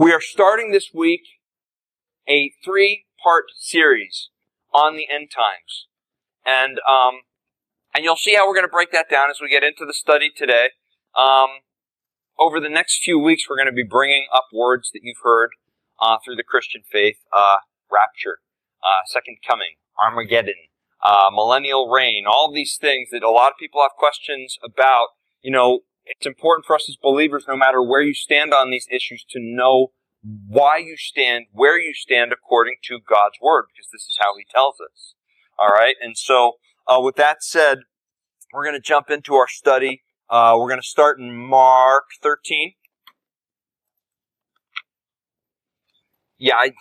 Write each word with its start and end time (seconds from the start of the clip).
We 0.00 0.14
are 0.14 0.20
starting 0.22 0.72
this 0.72 0.92
week 0.94 1.20
a 2.26 2.54
three 2.64 3.04
part 3.22 3.44
series 3.58 4.30
on 4.72 4.96
the 4.96 5.06
end 5.14 5.28
times. 5.30 5.88
And, 6.42 6.78
um, 6.88 7.20
and 7.94 8.02
you'll 8.02 8.16
see 8.16 8.34
how 8.34 8.48
we're 8.48 8.54
going 8.54 8.64
to 8.64 8.72
break 8.72 8.92
that 8.92 9.10
down 9.10 9.28
as 9.28 9.42
we 9.42 9.50
get 9.50 9.62
into 9.62 9.84
the 9.84 9.92
study 9.92 10.30
today. 10.34 10.70
Um, 11.14 11.48
over 12.38 12.60
the 12.60 12.70
next 12.70 13.02
few 13.04 13.18
weeks, 13.18 13.42
we're 13.46 13.58
going 13.58 13.66
to 13.66 13.72
be 13.72 13.84
bringing 13.84 14.26
up 14.34 14.46
words 14.54 14.90
that 14.94 15.00
you've 15.02 15.20
heard 15.22 15.50
uh, 16.00 16.16
through 16.24 16.36
the 16.36 16.44
Christian 16.44 16.80
faith: 16.90 17.18
uh, 17.30 17.56
rapture, 17.92 18.38
uh, 18.82 19.04
second 19.04 19.36
coming, 19.46 19.74
Armageddon, 20.02 20.54
uh, 21.04 21.28
millennial 21.30 21.90
reign. 21.90 22.24
All 22.26 22.50
these 22.50 22.78
things 22.80 23.10
that 23.12 23.22
a 23.22 23.28
lot 23.28 23.48
of 23.48 23.58
people 23.60 23.82
have 23.82 23.92
questions 23.98 24.56
about. 24.64 25.08
You 25.42 25.50
know, 25.50 25.80
it's 26.06 26.26
important 26.26 26.66
for 26.66 26.76
us 26.76 26.88
as 26.88 26.96
believers, 26.96 27.44
no 27.48 27.56
matter 27.56 27.82
where 27.82 28.02
you 28.02 28.14
stand 28.14 28.52
on 28.52 28.70
these 28.70 28.86
issues, 28.90 29.24
to 29.30 29.38
know 29.40 29.88
why 30.22 30.76
you 30.76 30.96
stand, 30.96 31.46
where 31.52 31.78
you 31.78 31.94
stand 31.94 32.32
according 32.32 32.76
to 32.84 32.98
God's 32.98 33.38
word, 33.40 33.66
because 33.68 33.90
this 33.92 34.02
is 34.02 34.18
how 34.20 34.36
He 34.36 34.44
tells 34.50 34.76
us. 34.80 35.14
All 35.58 35.68
right, 35.68 35.96
and 36.00 36.16
so 36.16 36.54
uh, 36.86 37.00
with 37.00 37.16
that 37.16 37.42
said, 37.42 37.80
we're 38.52 38.64
going 38.64 38.74
to 38.74 38.80
jump 38.80 39.10
into 39.10 39.34
our 39.34 39.48
study. 39.48 40.02
Uh, 40.28 40.56
we're 40.58 40.68
going 40.68 40.80
to 40.80 40.86
start 40.86 41.18
in 41.18 41.36
Mark 41.36 42.04
13. 42.22 42.74
Yeah, 46.38 46.54
I, 46.56 46.72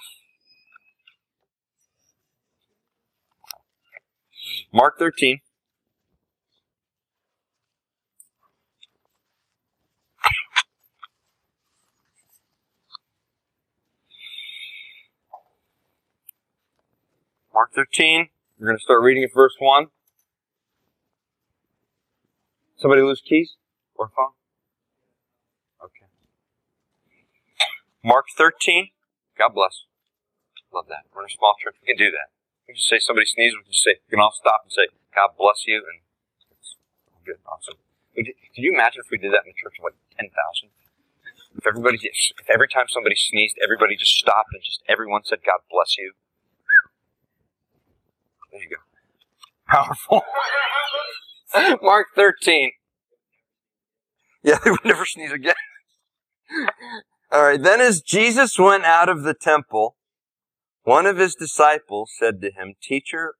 Mark 4.73 4.97
13. 4.97 5.39
Mark 17.53 17.73
13. 17.73 18.29
We're 18.59 18.67
going 18.67 18.77
to 18.77 18.83
start 18.83 19.01
reading 19.01 19.23
at 19.23 19.33
verse 19.33 19.55
1. 19.59 19.87
Somebody 22.77 23.01
lose 23.01 23.21
keys 23.21 23.55
or 23.95 24.09
phone? 24.15 24.31
Okay. 25.83 26.07
Mark 28.03 28.25
13. 28.37 28.89
God 29.37 29.53
bless. 29.55 29.85
Love 30.73 30.85
that. 30.89 31.09
We're 31.13 31.23
in 31.23 31.27
a 31.27 31.35
small 31.35 31.55
church. 31.61 31.75
We 31.81 31.87
can 31.87 31.97
do 31.97 32.11
that. 32.11 32.29
We 32.67 32.73
can 32.73 32.75
just 32.77 32.89
say 32.89 32.99
somebody 32.99 33.25
sneezes. 33.25 33.57
We 33.57 33.63
can 33.63 33.71
just 33.73 33.83
say, 33.83 33.97
we 34.07 34.15
can 34.15 34.21
all 34.21 34.31
stop 34.31 34.61
and 34.63 34.71
say, 34.71 34.87
God 35.15 35.33
bless 35.37 35.65
you. 35.65 35.81
And 35.81 36.05
it's 36.53 36.77
good. 37.25 37.41
Awesome. 37.49 37.81
Can 38.15 38.63
you 38.63 38.73
imagine 38.73 39.01
if 39.03 39.09
we 39.09 39.17
did 39.17 39.33
that 39.33 39.43
in 39.47 39.51
a 39.51 39.57
church 39.57 39.79
of 39.79 39.89
like 39.89 39.97
10,000? 40.19 40.29
If 41.57 41.65
everybody, 41.65 41.97
if 42.03 42.47
every 42.47 42.67
time 42.67 42.85
somebody 42.87 43.15
sneezed, 43.17 43.57
everybody 43.63 43.97
just 43.97 44.13
stopped 44.13 44.53
and 44.53 44.61
just 44.63 44.83
everyone 44.87 45.23
said, 45.25 45.39
God 45.43 45.65
bless 45.71 45.97
you. 45.97 46.13
There 48.51 48.61
you 48.61 48.69
go. 48.69 48.75
Powerful. 49.67 50.23
Mark 51.81 52.07
13. 52.15 52.71
Yeah, 54.43 54.57
they 54.63 54.71
would 54.71 54.85
never 54.85 55.05
sneeze 55.05 55.31
again. 55.31 55.55
All 57.31 57.43
right. 57.43 57.61
Then 57.61 57.81
as 57.81 58.01
Jesus 58.01 58.57
went 58.57 58.85
out 58.85 59.09
of 59.09 59.23
the 59.23 59.33
temple, 59.33 59.95
one 60.83 61.05
of 61.05 61.17
his 61.17 61.35
disciples 61.35 62.11
said 62.17 62.41
to 62.41 62.51
him, 62.51 62.75
Teacher, 62.81 63.35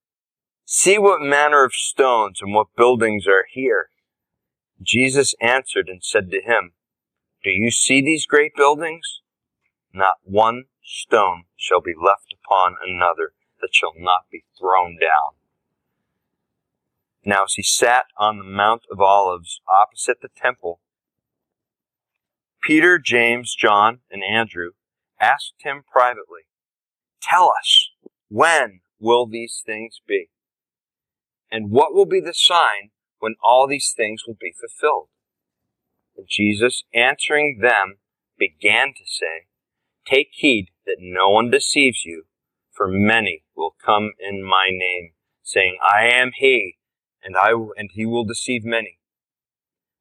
see 0.66 0.98
what 0.98 1.22
manner 1.22 1.64
of 1.64 1.74
stones 1.74 2.40
and 2.42 2.54
what 2.54 2.68
buildings 2.78 3.26
are 3.28 3.46
here. 3.52 3.90
Jesus 4.82 5.34
answered 5.42 5.88
and 5.88 6.04
said 6.04 6.30
to 6.32 6.42
him, 6.42 6.74
Do 7.44 7.50
you 7.50 7.72
see 7.72 8.02
these 8.02 8.26
great 8.26 8.52
buildings? 8.56 9.22
Not 9.94 10.16
one 10.24 10.66
stone 10.84 11.46
shall 11.58 11.82
be 11.82 11.94
left 12.00 12.34
upon 12.44 12.76
another 12.86 13.34
that 13.62 13.74
shall 13.74 13.94
not 13.98 14.26
be 14.32 14.44
thrown 14.60 14.98
down. 15.00 15.36
Now 17.26 17.44
as 17.44 17.54
he 17.54 17.64
sat 17.64 18.06
on 18.18 18.38
the 18.38 18.44
Mount 18.44 18.84
of 18.92 19.00
Olives 19.00 19.62
opposite 19.68 20.22
the 20.22 20.30
temple, 20.36 20.82
Peter, 22.62 23.00
James, 23.00 23.56
John, 23.56 24.00
and 24.12 24.24
Andrew 24.24 24.72
asked 25.20 25.56
him 25.60 25.84
privately, 25.92 26.42
Tell 27.22 27.52
us, 27.58 27.90
when 28.30 28.82
will 29.00 29.28
these 29.28 29.62
things 29.66 30.02
be? 30.08 30.30
And 31.52 31.72
what 31.72 31.94
will 31.94 32.06
be 32.06 32.20
the 32.20 32.34
sign 32.34 32.92
when 33.20 33.36
all 33.44 33.68
these 33.68 33.94
things 33.96 34.24
will 34.28 34.38
be 34.40 34.54
fulfilled? 34.60 35.10
And 36.16 36.28
Jesus, 36.30 36.84
answering 36.94 37.60
them, 37.62 37.98
began 38.38 38.90
to 38.90 39.04
say, 39.06 39.48
Take 40.06 40.30
heed 40.32 40.68
that 40.86 40.98
no 41.00 41.30
one 41.30 41.50
deceives 41.50 42.04
you, 42.06 42.26
for 42.80 42.88
many 42.88 43.44
will 43.58 43.76
come 43.86 44.14
in 44.22 44.42
my 44.42 44.70
name, 44.72 45.12
saying, 45.44 45.78
I 45.84 46.06
am 46.06 46.32
he, 46.34 46.78
and 47.22 47.36
I, 47.36 47.52
and 47.76 47.90
he 47.92 48.06
will 48.06 48.24
deceive 48.24 48.64
many. 48.64 49.00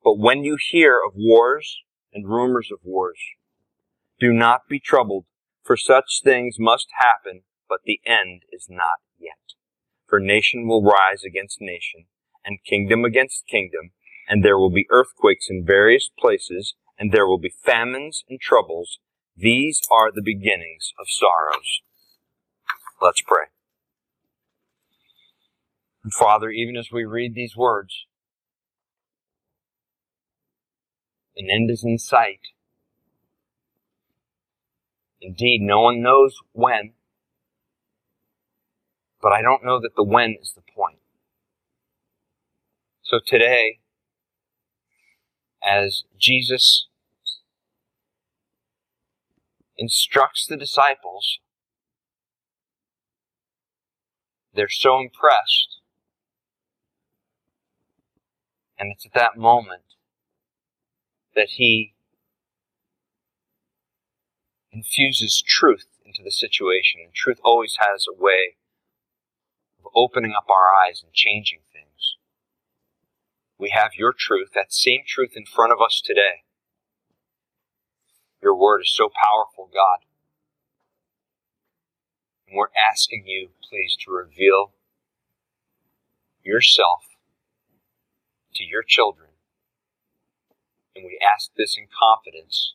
But 0.05 0.17
when 0.17 0.45
you 0.45 0.57
hear 0.71 1.01
of 1.05 1.15
wars 1.17 1.83
and 2.13 2.29
rumors 2.29 2.71
of 2.73 2.79
wars, 2.85 3.19
do 4.21 4.33
not 4.33 4.69
be 4.71 4.79
troubled, 4.79 5.25
for 5.65 5.77
such 5.77 6.21
things 6.23 6.55
must 6.61 6.87
happen, 7.01 7.43
but 7.69 7.81
the 7.85 8.01
end 8.07 8.43
is 8.53 8.69
not 8.71 9.01
yet. 9.19 9.57
For 10.07 10.21
nation 10.21 10.69
will 10.69 10.85
rise 10.85 11.25
against 11.27 11.61
nation, 11.61 12.07
and 12.45 12.63
kingdom 12.65 13.05
against 13.05 13.49
kingdom, 13.49 13.91
and 14.29 14.45
there 14.45 14.57
will 14.57 14.71
be 14.71 14.87
earthquakes 14.89 15.49
in 15.51 15.67
various 15.67 16.11
places, 16.17 16.75
and 16.97 17.11
there 17.11 17.27
will 17.27 17.41
be 17.41 17.53
famines 17.65 18.23
and 18.29 18.39
troubles. 18.41 19.01
These 19.37 19.81
are 19.91 20.13
the 20.13 20.23
beginnings 20.23 20.93
of 20.97 21.09
sorrows. 21.09 21.83
Let's 23.01 23.23
pray. 23.23 23.47
And 26.03 26.13
Father, 26.13 26.51
even 26.51 26.77
as 26.77 26.91
we 26.93 27.05
read 27.05 27.35
these 27.35 27.57
words, 27.57 28.07
an 31.37 31.49
end 31.51 31.71
is 31.71 31.85
in 31.85 31.99
sight. 31.99 32.41
Indeed, 35.21 35.61
no 35.63 35.81
one 35.81 36.03
knows 36.03 36.37
when, 36.53 36.93
but 39.21 39.33
I 39.33 39.43
don't 39.43 39.65
know 39.65 39.81
that 39.81 39.97
the 39.97 40.05
when 40.05 40.37
is 40.41 40.53
the 40.55 40.63
point. 40.75 40.99
So 43.03 43.21
today, 43.25 43.81
as 45.63 46.05
Jesus 46.19 46.89
instructs 49.77 50.47
the 50.47 50.57
disciples 50.57 51.39
They're 54.55 54.69
so 54.69 55.01
impressed. 55.01 55.81
And 58.79 58.93
it's 58.93 59.07
at 59.07 59.15
that 59.15 59.37
moment 59.37 59.83
that 61.35 61.51
he 61.51 61.95
infuses 64.73 65.43
truth 65.43 65.87
into 66.05 66.23
the 66.23 66.31
situation. 66.31 67.01
And 67.05 67.13
truth 67.13 67.39
always 67.45 67.77
has 67.81 68.07
a 68.09 68.21
way 68.21 68.57
of 69.79 69.91
opening 69.95 70.33
up 70.37 70.47
our 70.49 70.75
eyes 70.75 71.03
and 71.03 71.13
changing 71.13 71.61
things. 71.73 72.17
We 73.59 73.71
have 73.71 73.93
your 73.97 74.15
truth, 74.17 74.51
that 74.55 74.73
same 74.73 75.03
truth 75.07 75.33
in 75.35 75.45
front 75.45 75.73
of 75.73 75.79
us 75.85 76.01
today. 76.05 76.45
Your 78.43 78.55
word 78.55 78.83
is 78.83 78.95
so 78.95 79.09
powerful, 79.09 79.69
God. 79.73 80.08
And 82.49 82.57
we're 82.57 82.73
asking 82.91 83.25
you, 83.27 83.51
please, 83.69 83.97
to 84.05 84.11
reveal 84.11 84.73
yourself 86.43 87.05
to 88.55 88.65
your 88.65 88.83
children. 88.83 89.29
And 90.97 91.05
we 91.05 91.19
ask 91.23 91.51
this 91.57 91.77
in 91.77 91.87
confidence, 91.87 92.75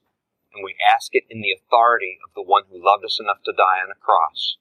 and 0.53 0.63
we 0.63 0.75
ask 0.95 1.09
it 1.13 1.23
in 1.29 1.41
the 1.41 1.51
authority 1.51 2.19
of 2.23 2.33
the 2.35 2.43
one 2.43 2.63
who 2.69 2.83
loved 2.83 3.03
us 3.03 3.19
enough 3.19 3.43
to 3.45 3.51
die 3.51 3.81
on 3.83 3.91
a 3.91 3.99
cross. 3.99 4.57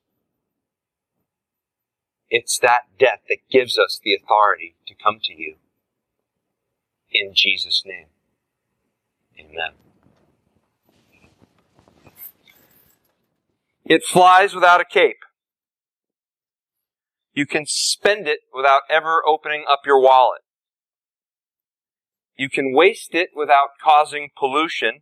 It's 2.30 2.58
that 2.60 2.98
death 2.98 3.20
that 3.28 3.48
gives 3.50 3.78
us 3.78 4.00
the 4.02 4.14
authority 4.14 4.74
to 4.86 4.94
come 4.94 5.20
to 5.24 5.34
you. 5.34 5.56
In 7.10 7.32
Jesus' 7.34 7.82
name. 7.84 8.06
Amen. 9.38 9.91
It 13.84 14.04
flies 14.04 14.54
without 14.54 14.80
a 14.80 14.84
cape. 14.84 15.18
You 17.34 17.46
can 17.46 17.64
spend 17.66 18.28
it 18.28 18.40
without 18.54 18.82
ever 18.90 19.22
opening 19.26 19.64
up 19.70 19.80
your 19.86 20.00
wallet. 20.00 20.42
You 22.36 22.48
can 22.48 22.74
waste 22.74 23.14
it 23.14 23.30
without 23.34 23.70
causing 23.82 24.30
pollution. 24.36 25.00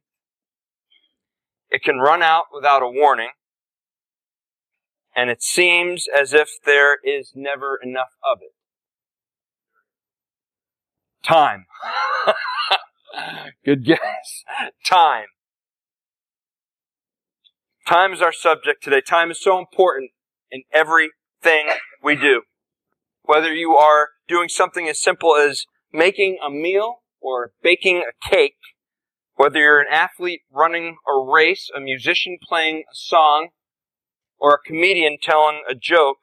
It 1.70 1.82
can 1.82 1.98
run 1.98 2.22
out 2.22 2.44
without 2.52 2.82
a 2.82 2.88
warning. 2.88 3.30
And 5.14 5.28
it 5.28 5.42
seems 5.42 6.06
as 6.08 6.32
if 6.32 6.48
there 6.64 6.98
is 7.04 7.32
never 7.34 7.78
enough 7.82 8.16
of 8.30 8.38
it. 8.42 8.54
Time. 11.22 11.66
Good 13.64 13.84
guess. 13.84 14.44
Time. 14.84 15.26
Time 17.86 18.12
is 18.12 18.22
our 18.22 18.32
subject 18.32 18.82
today. 18.82 19.00
Time 19.00 19.30
is 19.30 19.40
so 19.40 19.58
important 19.58 20.10
in 20.50 20.62
everything 20.72 21.70
we 22.02 22.16
do. 22.16 22.42
Whether 23.22 23.52
you 23.52 23.76
are 23.76 24.08
doing 24.28 24.48
something 24.48 24.88
as 24.88 25.00
simple 25.00 25.34
as 25.36 25.66
making 25.92 26.38
a 26.44 26.50
meal 26.50 27.02
or 27.20 27.52
baking 27.62 27.98
a 27.98 28.28
cake, 28.28 28.56
whether 29.34 29.58
you're 29.58 29.80
an 29.80 29.86
athlete 29.90 30.42
running 30.52 30.96
a 31.08 31.18
race, 31.18 31.70
a 31.74 31.80
musician 31.80 32.38
playing 32.46 32.84
a 32.90 32.94
song, 32.94 33.48
or 34.38 34.54
a 34.54 34.68
comedian 34.68 35.18
telling 35.20 35.62
a 35.68 35.74
joke, 35.74 36.18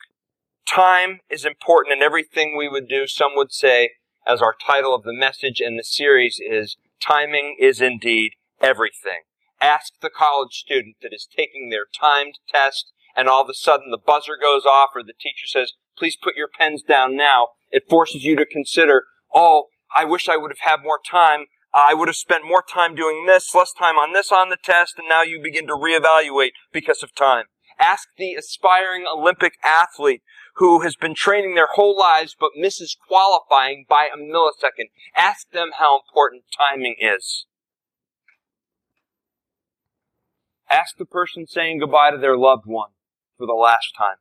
time 0.67 1.19
is 1.29 1.45
important 1.45 1.97
in 1.97 2.03
everything 2.03 2.55
we 2.55 2.67
would 2.67 2.87
do. 2.87 3.07
Some 3.07 3.31
would 3.35 3.51
say, 3.51 3.91
as 4.27 4.41
our 4.41 4.55
title 4.65 4.93
of 4.93 5.03
the 5.03 5.13
message 5.13 5.61
in 5.61 5.77
the 5.77 5.83
series 5.83 6.39
is, 6.39 6.77
timing 6.99 7.55
is 7.59 7.81
indeed 7.81 8.33
everything. 8.61 9.21
Ask 9.61 9.93
the 10.01 10.09
college 10.09 10.53
student 10.53 10.97
that 11.01 11.13
is 11.13 11.27
taking 11.35 11.69
their 11.69 11.85
timed 11.99 12.39
test 12.47 12.91
and 13.15 13.27
all 13.27 13.41
of 13.41 13.49
a 13.49 13.53
sudden 13.53 13.89
the 13.89 13.97
buzzer 13.97 14.37
goes 14.39 14.65
off 14.65 14.89
or 14.95 15.01
the 15.01 15.13
teacher 15.19 15.47
says, 15.47 15.73
please 15.97 16.15
put 16.15 16.35
your 16.35 16.47
pens 16.47 16.83
down 16.83 17.17
now. 17.17 17.49
It 17.71 17.89
forces 17.89 18.23
you 18.23 18.35
to 18.35 18.45
consider, 18.45 19.05
oh, 19.33 19.65
I 19.95 20.05
wish 20.05 20.29
I 20.29 20.37
would 20.37 20.51
have 20.51 20.71
had 20.71 20.83
more 20.83 20.99
time. 21.03 21.45
I 21.73 21.93
would 21.93 22.07
have 22.07 22.15
spent 22.15 22.45
more 22.47 22.63
time 22.63 22.95
doing 22.95 23.25
this, 23.25 23.53
less 23.53 23.73
time 23.73 23.95
on 23.95 24.13
this 24.13 24.31
on 24.31 24.49
the 24.49 24.57
test, 24.63 24.95
and 24.97 25.07
now 25.09 25.21
you 25.21 25.41
begin 25.41 25.67
to 25.67 25.73
reevaluate 25.73 26.51
because 26.71 27.03
of 27.03 27.13
time. 27.13 27.45
Ask 27.79 28.09
the 28.17 28.33
aspiring 28.33 29.05
Olympic 29.11 29.53
athlete 29.63 30.21
who 30.55 30.81
has 30.81 30.95
been 30.95 31.13
training 31.13 31.55
their 31.55 31.69
whole 31.73 31.97
lives 31.97 32.35
but 32.39 32.51
misses 32.55 32.97
qualifying 33.07 33.85
by 33.87 34.07
a 34.13 34.17
millisecond. 34.17 34.89
Ask 35.15 35.51
them 35.51 35.69
how 35.77 35.99
important 35.99 36.43
timing 36.57 36.95
is. 36.99 37.45
Ask 40.69 40.97
the 40.97 41.05
person 41.05 41.47
saying 41.47 41.79
goodbye 41.79 42.11
to 42.11 42.17
their 42.17 42.37
loved 42.37 42.65
one 42.65 42.89
for 43.37 43.47
the 43.47 43.53
last 43.53 43.93
time 43.97 44.17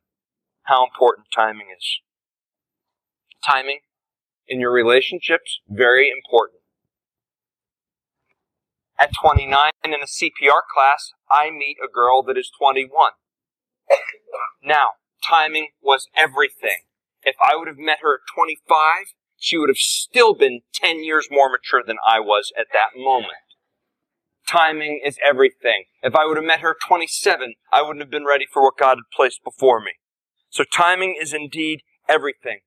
how 0.67 0.85
important 0.85 1.29
timing 1.35 1.67
is. 1.77 2.01
Timing 3.45 3.81
in 4.49 4.61
your 4.61 4.73
relationships, 4.73 5.61
very 5.69 6.11
important. 6.11 6.61
At 8.99 9.11
29 9.21 9.71
in 9.85 9.93
a 9.95 10.07
CPR 10.07 10.63
class, 10.73 11.13
I 11.31 11.51
meet 11.51 11.77
a 11.83 11.93
girl 11.93 12.23
that 12.23 12.39
is 12.39 12.51
21. 12.59 13.13
Now, 14.63 14.91
timing 15.29 15.69
was 15.83 16.09
everything. 16.17 16.83
If 17.23 17.37
I 17.43 17.57
would 17.57 17.69
have 17.69 17.79
met 17.79 17.99
her 18.03 18.15
at 18.15 18.35
25, 18.35 19.15
she 19.37 19.59
would 19.59 19.69
have 19.69 19.77
still 19.77 20.35
been 20.35 20.63
10 20.75 21.05
years 21.05 21.29
more 21.31 21.51
mature 21.51 21.83
than 21.87 21.99
I 22.07 22.21
was 22.21 22.53
at 22.59 22.67
that 22.73 22.99
moment. 22.99 23.46
Timing 24.47 25.01
is 25.05 25.19
everything. 25.29 25.85
If 26.03 26.15
I 26.15 26.25
would 26.25 26.37
have 26.37 26.47
met 26.47 26.61
her 26.61 26.77
27, 26.87 27.55
I 27.73 27.83
wouldn't 27.83 28.01
have 28.01 28.11
been 28.11 28.27
ready 28.27 28.47
for 28.51 28.63
what 28.63 28.79
God 28.79 28.99
had 28.99 29.15
placed 29.15 29.43
before 29.43 29.81
me. 29.81 29.93
So 30.51 30.65
timing 30.65 31.17
is 31.21 31.35
indeed 31.35 31.83
everything. 32.09 32.61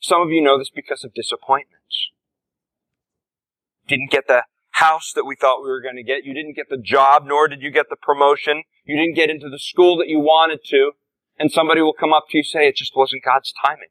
Some 0.00 0.22
of 0.22 0.30
you 0.30 0.40
know 0.40 0.58
this 0.58 0.70
because 0.74 1.04
of 1.04 1.14
disappointments. 1.14 2.10
Didn't 3.86 4.10
get 4.10 4.26
the 4.26 4.44
house 4.72 5.12
that 5.14 5.24
we 5.24 5.36
thought 5.36 5.62
we 5.62 5.68
were 5.68 5.82
going 5.82 5.96
to 5.96 6.02
get. 6.02 6.24
You 6.24 6.34
didn't 6.34 6.56
get 6.56 6.70
the 6.70 6.78
job, 6.78 7.24
nor 7.26 7.46
did 7.46 7.60
you 7.60 7.70
get 7.70 7.86
the 7.90 7.96
promotion. 7.96 8.62
You 8.84 8.96
didn't 8.96 9.14
get 9.14 9.30
into 9.30 9.48
the 9.48 9.58
school 9.58 9.96
that 9.98 10.08
you 10.08 10.18
wanted 10.18 10.60
to. 10.66 10.92
And 11.38 11.52
somebody 11.52 11.82
will 11.82 11.92
come 11.92 12.12
up 12.12 12.24
to 12.30 12.38
you 12.38 12.40
and 12.40 12.46
say, 12.46 12.68
it 12.68 12.76
just 12.76 12.96
wasn't 12.96 13.24
God's 13.24 13.52
timing. 13.64 13.88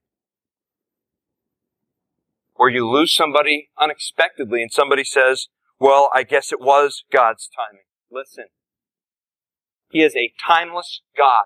Or 2.56 2.70
you 2.70 2.88
lose 2.90 3.16
somebody 3.16 3.70
unexpectedly 3.78 4.62
and 4.62 4.72
somebody 4.72 5.04
says, 5.04 5.48
well, 5.82 6.12
I 6.14 6.22
guess 6.22 6.52
it 6.52 6.62
was 6.62 7.04
God's 7.12 7.50
timing. 7.58 7.86
Listen. 8.12 8.46
He 9.90 10.04
is 10.04 10.16
a 10.16 10.32
timeless 10.40 11.02
God. 11.18 11.46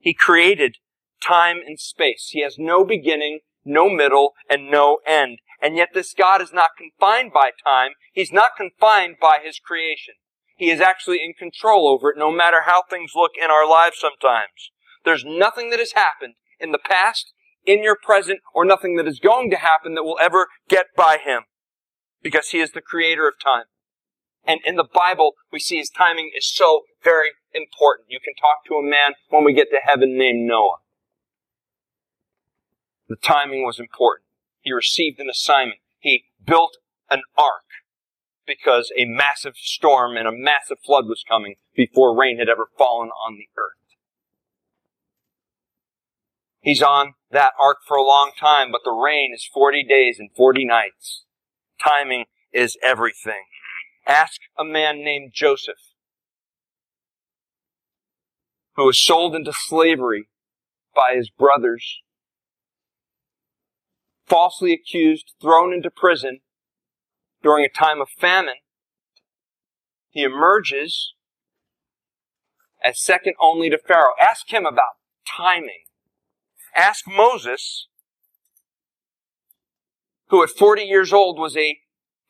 He 0.00 0.14
created 0.14 0.78
time 1.22 1.58
and 1.64 1.78
space. 1.78 2.30
He 2.32 2.42
has 2.42 2.56
no 2.58 2.84
beginning, 2.84 3.40
no 3.64 3.88
middle, 3.88 4.32
and 4.50 4.68
no 4.68 4.98
end. 5.06 5.38
And 5.62 5.76
yet 5.76 5.90
this 5.94 6.12
God 6.12 6.42
is 6.42 6.52
not 6.52 6.70
confined 6.76 7.32
by 7.32 7.50
time. 7.64 7.92
He's 8.12 8.32
not 8.32 8.56
confined 8.56 9.16
by 9.20 9.38
his 9.42 9.60
creation. 9.60 10.14
He 10.56 10.68
is 10.70 10.80
actually 10.80 11.20
in 11.24 11.32
control 11.32 11.88
over 11.88 12.10
it 12.10 12.18
no 12.18 12.32
matter 12.32 12.62
how 12.66 12.82
things 12.82 13.12
look 13.14 13.32
in 13.40 13.48
our 13.48 13.68
lives 13.68 13.98
sometimes. 14.00 14.72
There's 15.04 15.24
nothing 15.24 15.70
that 15.70 15.78
has 15.78 15.92
happened 15.92 16.34
in 16.58 16.72
the 16.72 16.78
past, 16.78 17.32
in 17.64 17.84
your 17.84 17.96
present, 17.96 18.40
or 18.52 18.64
nothing 18.64 18.96
that 18.96 19.06
is 19.06 19.20
going 19.20 19.50
to 19.50 19.56
happen 19.56 19.94
that 19.94 20.02
will 20.02 20.18
ever 20.20 20.48
get 20.68 20.86
by 20.96 21.18
him. 21.24 21.42
Because 22.22 22.48
he 22.48 22.60
is 22.60 22.72
the 22.72 22.80
creator 22.80 23.28
of 23.28 23.34
time. 23.42 23.64
And 24.44 24.60
in 24.64 24.76
the 24.76 24.86
Bible, 24.92 25.32
we 25.52 25.58
see 25.58 25.78
his 25.78 25.90
timing 25.90 26.30
is 26.36 26.46
so 26.46 26.82
very 27.02 27.30
important. 27.52 28.08
You 28.10 28.20
can 28.22 28.34
talk 28.34 28.64
to 28.66 28.74
a 28.74 28.82
man 28.82 29.14
when 29.28 29.44
we 29.44 29.52
get 29.52 29.70
to 29.70 29.80
heaven 29.84 30.16
named 30.16 30.46
Noah. 30.46 30.78
The 33.08 33.16
timing 33.16 33.64
was 33.64 33.78
important. 33.78 34.26
He 34.60 34.72
received 34.72 35.20
an 35.20 35.28
assignment. 35.30 35.80
He 35.98 36.24
built 36.44 36.78
an 37.10 37.22
ark 37.36 37.66
because 38.46 38.92
a 38.96 39.04
massive 39.04 39.54
storm 39.56 40.16
and 40.16 40.26
a 40.28 40.32
massive 40.32 40.78
flood 40.84 41.06
was 41.06 41.24
coming 41.28 41.56
before 41.74 42.16
rain 42.16 42.38
had 42.38 42.48
ever 42.48 42.68
fallen 42.78 43.10
on 43.10 43.34
the 43.34 43.48
earth. 43.56 43.76
He's 46.60 46.82
on 46.82 47.14
that 47.30 47.52
ark 47.60 47.78
for 47.86 47.96
a 47.96 48.02
long 48.02 48.32
time, 48.38 48.72
but 48.72 48.80
the 48.84 48.90
rain 48.90 49.32
is 49.34 49.48
40 49.52 49.84
days 49.84 50.18
and 50.18 50.30
40 50.36 50.64
nights. 50.64 51.24
Timing 51.82 52.26
is 52.52 52.76
everything. 52.82 53.44
Ask 54.06 54.40
a 54.58 54.64
man 54.64 54.98
named 54.98 55.32
Joseph 55.34 55.94
who 58.76 58.84
was 58.86 59.02
sold 59.02 59.34
into 59.34 59.52
slavery 59.52 60.28
by 60.94 61.14
his 61.16 61.30
brothers, 61.30 62.02
falsely 64.26 64.72
accused, 64.72 65.32
thrown 65.40 65.72
into 65.72 65.90
prison 65.90 66.40
during 67.42 67.64
a 67.64 67.68
time 67.68 68.00
of 68.00 68.08
famine. 68.08 68.56
He 70.10 70.22
emerges 70.22 71.14
as 72.84 73.02
second 73.02 73.34
only 73.40 73.70
to 73.70 73.78
Pharaoh. 73.78 74.14
Ask 74.20 74.52
him 74.52 74.66
about 74.66 74.96
timing. 75.26 75.84
Ask 76.74 77.04
Moses, 77.08 77.88
who 80.28 80.42
at 80.42 80.50
40 80.50 80.82
years 80.82 81.12
old 81.12 81.38
was 81.38 81.56
a 81.56 81.78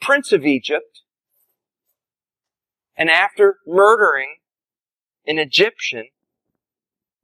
prince 0.01 0.33
of 0.33 0.45
Egypt, 0.45 1.03
and 2.97 3.11
after 3.11 3.59
murdering 3.67 4.37
an 5.27 5.39
Egyptian, 5.39 6.09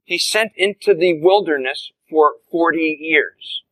he 0.03 0.17
sent 0.17 0.51
into 0.55 0.93
the 0.93 1.19
wilderness 1.19 1.91
for 2.09 2.33
40 2.51 2.97
years. 2.99 3.63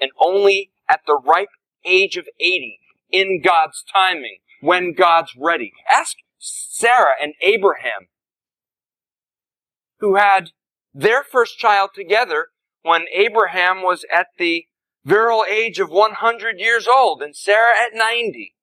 And 0.00 0.10
only 0.20 0.70
at 0.88 1.00
the 1.06 1.18
ripe 1.24 1.48
age 1.84 2.16
of 2.16 2.26
80, 2.38 2.80
in 3.10 3.40
God's 3.40 3.84
timing, 3.90 4.38
when 4.60 4.92
God's 4.92 5.32
ready. 5.38 5.72
Ask 5.90 6.16
Sarah 6.38 7.14
and 7.22 7.34
Abraham, 7.40 8.08
who 10.00 10.16
had 10.16 10.50
their 10.92 11.22
first 11.22 11.58
child 11.58 11.90
together 11.94 12.48
when 12.82 13.04
Abraham 13.14 13.82
was 13.82 14.04
at 14.14 14.28
the 14.38 14.66
virile 15.06 15.44
age 15.48 15.78
of 15.78 15.90
100 15.90 16.58
years 16.58 16.86
old 16.86 17.22
and 17.22 17.34
Sarah 17.34 17.74
at 17.80 17.96
90. 17.96 18.54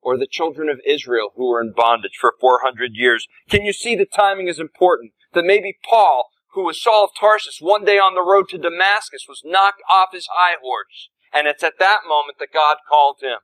Or 0.00 0.16
the 0.18 0.28
children 0.30 0.68
of 0.68 0.80
Israel 0.86 1.30
who 1.34 1.48
were 1.48 1.62
in 1.62 1.72
bondage 1.74 2.16
for 2.20 2.34
400 2.38 2.90
years. 2.94 3.26
Can 3.48 3.64
you 3.64 3.72
see 3.72 3.96
the 3.96 4.06
timing 4.06 4.48
is 4.48 4.60
important? 4.60 5.12
That 5.32 5.44
maybe 5.44 5.78
Paul 5.82 6.28
who 6.54 6.64
was 6.64 6.80
Saul 6.80 7.04
of 7.04 7.10
Tarsus, 7.18 7.58
one 7.60 7.84
day 7.84 7.98
on 7.98 8.14
the 8.14 8.22
road 8.22 8.48
to 8.50 8.58
Damascus, 8.58 9.26
was 9.28 9.42
knocked 9.44 9.82
off 9.90 10.10
his 10.12 10.28
high 10.32 10.54
horse. 10.62 11.10
And 11.32 11.46
it's 11.46 11.64
at 11.64 11.80
that 11.80 12.00
moment 12.08 12.38
that 12.38 12.54
God 12.54 12.76
called 12.88 13.16
him. 13.20 13.38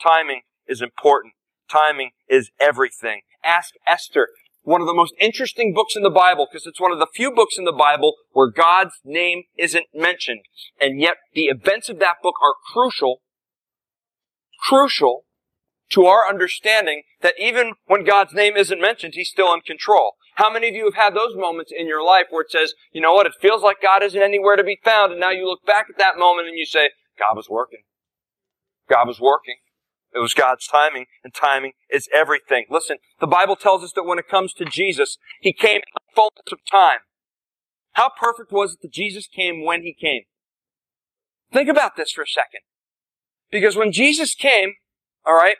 Timing 0.00 0.42
is 0.66 0.82
important. 0.82 1.32
Timing 1.68 2.10
is 2.28 2.50
everything. 2.60 3.22
Ask 3.42 3.72
Esther, 3.86 4.28
one 4.64 4.80
of 4.80 4.86
the 4.86 4.94
most 4.94 5.14
interesting 5.20 5.72
books 5.72 5.94
in 5.94 6.02
the 6.02 6.10
Bible, 6.10 6.48
because 6.50 6.66
it's 6.66 6.80
one 6.80 6.92
of 6.92 6.98
the 6.98 7.06
few 7.14 7.30
books 7.30 7.56
in 7.56 7.64
the 7.64 7.72
Bible 7.72 8.14
where 8.32 8.50
God's 8.50 8.94
name 9.04 9.44
isn't 9.56 9.86
mentioned. 9.94 10.40
And 10.80 11.00
yet 11.00 11.16
the 11.34 11.44
events 11.44 11.88
of 11.88 11.98
that 12.00 12.16
book 12.22 12.34
are 12.42 12.54
crucial, 12.72 13.20
crucial 14.66 15.24
to 15.90 16.06
our 16.06 16.28
understanding 16.28 17.02
that 17.20 17.34
even 17.38 17.74
when 17.86 18.04
God's 18.04 18.32
name 18.32 18.56
isn't 18.56 18.80
mentioned, 18.80 19.12
He's 19.14 19.28
still 19.28 19.52
in 19.52 19.60
control. 19.60 20.14
How 20.36 20.52
many 20.52 20.68
of 20.68 20.74
you 20.74 20.84
have 20.86 20.94
had 20.94 21.14
those 21.14 21.36
moments 21.36 21.70
in 21.76 21.86
your 21.86 22.04
life 22.04 22.26
where 22.30 22.42
it 22.42 22.50
says, 22.50 22.74
you 22.90 23.00
know 23.00 23.12
what, 23.12 23.26
it 23.26 23.34
feels 23.40 23.62
like 23.62 23.76
God 23.82 24.02
isn't 24.02 24.20
anywhere 24.20 24.56
to 24.56 24.64
be 24.64 24.80
found, 24.82 25.12
and 25.12 25.20
now 25.20 25.30
you 25.30 25.46
look 25.46 25.64
back 25.64 25.86
at 25.88 25.98
that 25.98 26.18
moment 26.18 26.48
and 26.48 26.58
you 26.58 26.66
say, 26.66 26.90
God 27.18 27.36
was 27.36 27.48
working. 27.48 27.82
God 28.88 29.06
was 29.06 29.20
working. 29.20 29.56
It 30.14 30.20
was 30.20 30.32
God's 30.32 30.66
timing, 30.66 31.06
and 31.24 31.34
timing 31.34 31.72
is 31.90 32.08
everything. 32.14 32.66
Listen, 32.70 32.98
the 33.20 33.26
Bible 33.26 33.56
tells 33.56 33.82
us 33.82 33.92
that 33.94 34.04
when 34.04 34.18
it 34.18 34.28
comes 34.28 34.52
to 34.54 34.64
Jesus, 34.64 35.18
He 35.40 35.52
came 35.52 35.78
in 35.78 35.82
the 35.94 36.14
fullness 36.14 36.52
of 36.52 36.58
time. 36.70 37.00
How 37.94 38.10
perfect 38.18 38.52
was 38.52 38.74
it 38.74 38.78
that 38.82 38.92
Jesus 38.92 39.26
came 39.26 39.64
when 39.64 39.82
He 39.82 39.92
came? 39.92 40.22
Think 41.52 41.68
about 41.68 41.96
this 41.96 42.12
for 42.12 42.22
a 42.22 42.28
second. 42.28 42.60
Because 43.50 43.76
when 43.76 43.92
Jesus 43.92 44.34
came, 44.34 44.74
alright, 45.28 45.56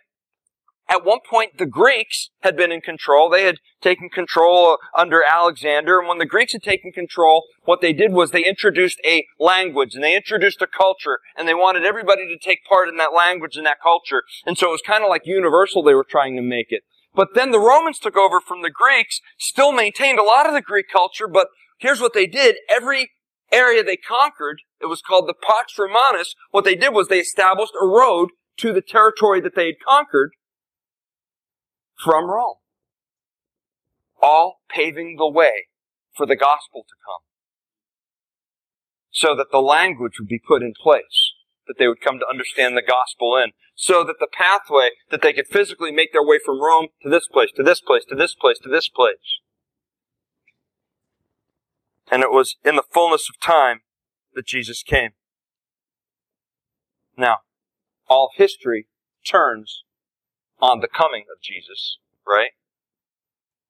at 0.89 1.05
one 1.05 1.21
point 1.29 1.59
the 1.59 1.67
Greeks 1.67 2.31
had 2.41 2.57
been 2.57 2.71
in 2.71 2.81
control. 2.81 3.31
They 3.31 3.45
had 3.45 3.59
taken 3.81 4.09
control 4.09 4.73
uh, 4.73 5.01
under 5.01 5.23
Alexander. 5.27 5.99
And 5.99 6.09
when 6.09 6.19
the 6.19 6.27
Greeks 6.27 6.53
had 6.53 6.63
taken 6.63 6.93
control, 6.93 7.45
what 7.65 7.81
they 7.81 7.93
did 7.93 8.13
was 8.13 8.31
they 8.31 8.45
introduced 8.45 9.01
a 9.05 9.27
language 9.39 9.95
and 9.95 10.05
they 10.05 10.17
introduced 10.17 10.61
a 10.63 10.67
culture 10.67 11.21
and 11.37 11.49
they 11.49 11.55
wanted 11.55 11.85
everybody 11.85 12.27
to 12.27 12.39
take 12.39 12.65
part 12.65 12.89
in 12.89 12.97
that 12.97 13.15
language 13.15 13.57
and 13.57 13.67
that 13.67 13.83
culture. 13.83 14.23
And 14.47 14.59
so 14.59 14.69
it 14.69 14.73
was 14.73 14.83
kind 14.83 15.03
of 15.03 15.11
like 15.11 15.23
universal 15.25 15.83
they 15.83 15.95
were 15.95 16.07
trying 16.09 16.37
to 16.37 16.43
make 16.43 16.69
it. 16.71 16.83
But 17.15 17.29
then 17.35 17.53
the 17.53 17.61
Romans 17.61 17.99
took 17.99 18.17
over 18.17 18.41
from 18.41 18.63
the 18.63 18.71
Greeks, 18.71 19.21
still 19.39 19.73
maintained 19.73 20.19
a 20.19 20.25
lot 20.25 20.47
of 20.47 20.53
the 20.53 20.61
Greek 20.61 20.87
culture, 20.93 21.29
but 21.29 21.49
here's 21.79 22.01
what 22.01 22.13
they 22.13 22.27
did. 22.27 22.57
Every 22.75 23.13
area 23.53 23.85
they 23.85 23.97
conquered, 23.97 24.63
it 24.81 24.87
was 24.87 25.01
called 25.01 25.29
the 25.29 25.35
Pax 25.35 25.79
Romanus. 25.79 26.35
What 26.51 26.65
they 26.65 26.75
did 26.75 26.93
was 26.93 27.07
they 27.07 27.21
established 27.21 27.75
a 27.81 27.87
road 27.87 28.31
to 28.57 28.73
the 28.73 28.83
territory 28.83 29.41
that 29.41 29.55
they 29.55 29.67
had 29.67 29.77
conquered 29.85 30.33
from 32.05 32.31
Rome. 32.31 32.57
All 34.23 34.61
paving 34.69 35.17
the 35.17 35.29
way 35.29 35.69
for 36.15 36.27
the 36.27 36.37
gospel 36.37 36.83
to 36.83 36.95
come. 37.05 37.23
So 39.11 39.35
that 39.37 39.51
the 39.51 39.61
language 39.61 40.15
would 40.19 40.29
be 40.29 40.41
put 40.47 40.63
in 40.63 40.75
place, 40.81 41.33
that 41.67 41.79
they 41.79 41.89
would 41.89 42.01
come 42.01 42.19
to 42.19 42.29
understand 42.29 42.77
the 42.77 42.83
gospel 42.83 43.37
in, 43.37 43.53
so 43.75 44.05
that 44.05 44.17
the 44.21 44.29
pathway 44.31 44.91
that 45.11 45.23
they 45.23 45.33
could 45.33 45.47
physically 45.47 45.93
make 45.93 46.13
their 46.13 46.25
way 46.25 46.39
from 46.45 46.61
Rome 46.61 46.89
to 47.03 47.09
this 47.09 47.27
place, 47.27 47.51
to 47.57 47.63
this 47.63 47.81
place, 47.81 48.05
to 48.09 48.15
this 48.15 48.35
place, 48.35 48.59
to 48.63 48.69
this 48.69 48.89
place. 48.89 49.41
And 52.11 52.23
it 52.23 52.31
was 52.31 52.57
in 52.65 52.77
the 52.77 52.85
fullness 52.93 53.29
of 53.29 53.41
time 53.41 53.81
that 54.35 54.47
Jesus 54.47 54.83
came. 54.83 55.11
Now, 57.17 57.39
all 58.09 58.31
history 58.37 58.89
turns 59.27 59.85
on 60.65 60.81
the 60.81 60.89
coming 60.89 61.25
of 61.31 61.43
Jesus, 61.43 61.99
right? 62.27 62.57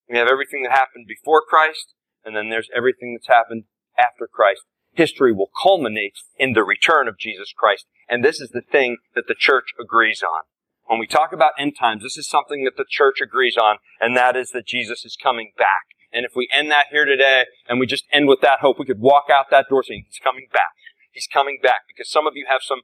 We 0.09 0.17
have 0.19 0.29
everything 0.29 0.63
that 0.63 0.71
happened 0.71 1.07
before 1.09 1.43
Christ, 1.43 1.95
and 2.25 2.37
then 2.37 2.51
there's 2.51 2.71
everything 2.75 3.15
that's 3.15 3.27
happened 3.27 3.65
after 3.99 4.29
Christ. 4.33 4.63
History 4.93 5.33
will 5.33 5.51
culminate 5.61 6.15
in 6.39 6.53
the 6.53 6.63
return 6.63 7.09
of 7.09 7.19
Jesus 7.19 7.53
Christ, 7.57 7.87
and 8.09 8.25
this 8.25 8.41
is 8.41 8.51
the 8.51 8.63
thing 8.63 8.99
that 9.17 9.27
the 9.27 9.35
church 9.35 9.75
agrees 9.81 10.23
on. 10.23 10.43
When 10.87 11.01
we 11.01 11.09
talk 11.09 11.33
about 11.33 11.59
end 11.59 11.75
times, 11.77 12.05
this 12.05 12.17
is 12.17 12.29
something 12.29 12.63
that 12.63 12.77
the 12.77 12.87
church 12.89 13.17
agrees 13.21 13.57
on, 13.57 13.79
and 14.01 14.17
that 14.17 14.37
is 14.37 14.51
that 14.51 14.67
Jesus 14.67 15.05
is 15.05 15.17
coming 15.21 15.51
back. 15.59 15.91
And 16.13 16.25
if 16.25 16.33
we 16.37 16.49
end 16.55 16.71
that 16.71 16.87
here 16.93 17.07
today, 17.07 17.47
and 17.69 17.81
we 17.81 17.87
just 17.87 18.05
end 18.13 18.29
with 18.29 18.41
that 18.43 18.61
hope, 18.61 18.79
we 18.79 18.87
could 18.87 19.01
walk 19.01 19.25
out 19.33 19.51
that 19.51 19.67
door 19.69 19.83
saying, 19.83 20.05
He's 20.07 20.21
coming 20.23 20.47
back. 20.53 20.79
He's 21.11 21.27
coming 21.27 21.59
back. 21.61 21.89
Because 21.89 22.09
some 22.09 22.29
of 22.29 22.35
you 22.37 22.47
have 22.49 22.61
some 22.63 22.83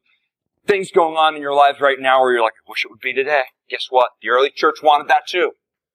things 0.66 0.90
going 0.90 1.16
on 1.16 1.34
in 1.34 1.42
your 1.42 1.54
lives 1.54 1.80
right 1.80 1.98
now 1.98 2.20
where 2.20 2.32
you're 2.32 2.42
like, 2.42 2.54
I 2.54 2.68
wish 2.68 2.84
it 2.84 2.90
would 2.90 3.00
be 3.00 3.12
today. 3.12 3.44
Guess 3.68 3.86
what? 3.90 4.10
The 4.22 4.28
early 4.28 4.50
church 4.50 4.76
wanted 4.82 5.08
that 5.08 5.26
too. 5.26 5.52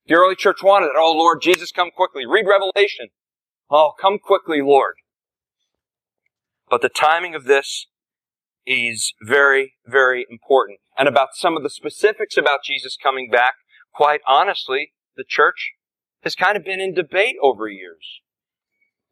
The 0.07 0.15
early 0.15 0.35
church 0.35 0.63
wanted 0.63 0.87
it. 0.87 0.95
Oh 0.97 1.13
Lord, 1.15 1.41
Jesus, 1.41 1.71
come 1.71 1.89
quickly. 1.95 2.25
Read 2.25 2.45
Revelation. 2.47 3.07
Oh, 3.69 3.93
come 3.99 4.19
quickly, 4.19 4.61
Lord. 4.61 4.95
But 6.69 6.81
the 6.81 6.89
timing 6.89 7.35
of 7.35 7.45
this 7.45 7.87
is 8.65 9.13
very, 9.21 9.73
very 9.85 10.25
important. 10.29 10.79
And 10.97 11.07
about 11.07 11.29
some 11.33 11.57
of 11.57 11.63
the 11.63 11.69
specifics 11.69 12.37
about 12.37 12.63
Jesus 12.63 12.97
coming 13.01 13.29
back, 13.31 13.53
quite 13.93 14.21
honestly, 14.27 14.93
the 15.15 15.25
church 15.27 15.73
has 16.21 16.35
kind 16.35 16.57
of 16.57 16.63
been 16.63 16.79
in 16.79 16.93
debate 16.93 17.35
over 17.41 17.67
years. 17.67 18.21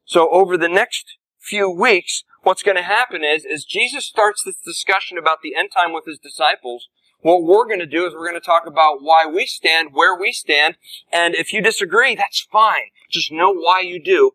So 0.05 0.29
over 0.31 0.57
the 0.57 0.69
next 0.69 1.17
few 1.39 1.69
weeks, 1.69 2.24
what's 2.44 2.64
going 2.64 2.78
to 2.78 2.84
happen 2.84 3.24
is, 3.24 3.46
as 3.46 3.66
Jesus 3.66 4.06
starts 4.06 4.44
this 4.44 4.58
discussion 4.64 5.18
about 5.18 5.40
the 5.42 5.56
end 5.56 5.70
time 5.74 5.94
with 5.94 6.06
his 6.06 6.20
disciples, 6.20 6.88
what 7.22 7.44
we're 7.44 7.66
going 7.66 7.80
to 7.80 7.86
do 7.86 8.06
is 8.06 8.14
we're 8.14 8.30
going 8.30 8.40
to 8.40 8.46
talk 8.46 8.68
about 8.68 8.98
why 9.02 9.26
we 9.26 9.46
stand, 9.46 9.90
where 9.94 10.18
we 10.18 10.32
stand, 10.32 10.76
and 11.12 11.36
if 11.36 11.54
you 11.54 11.62
disagree, 11.62 12.16
that's 12.16 12.48
fine. 12.52 12.92
Just 13.10 13.32
know 13.32 13.54
why 13.54 13.80
you 13.80 14.02
do 14.04 14.32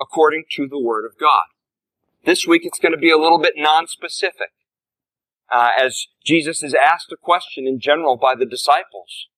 according 0.00 0.44
to 0.56 0.66
the 0.66 0.80
Word 0.80 1.04
of 1.04 1.18
God. 1.20 1.44
This 2.24 2.46
week 2.46 2.62
it's 2.64 2.78
going 2.78 2.92
to 2.92 2.98
be 2.98 3.10
a 3.10 3.18
little 3.18 3.38
bit 3.38 3.54
non-specific. 3.56 4.50
Uh, 5.50 5.68
as 5.78 6.06
Jesus 6.24 6.62
is 6.62 6.74
asked 6.74 7.12
a 7.12 7.16
question 7.16 7.66
in 7.66 7.78
general 7.78 8.16
by 8.16 8.34
the 8.34 8.46
disciples. 8.46 9.28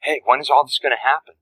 Hey, 0.00 0.22
when 0.24 0.40
is 0.40 0.48
all 0.48 0.64
this 0.64 0.78
going 0.82 0.96
to 0.96 1.08
happen? 1.08 1.34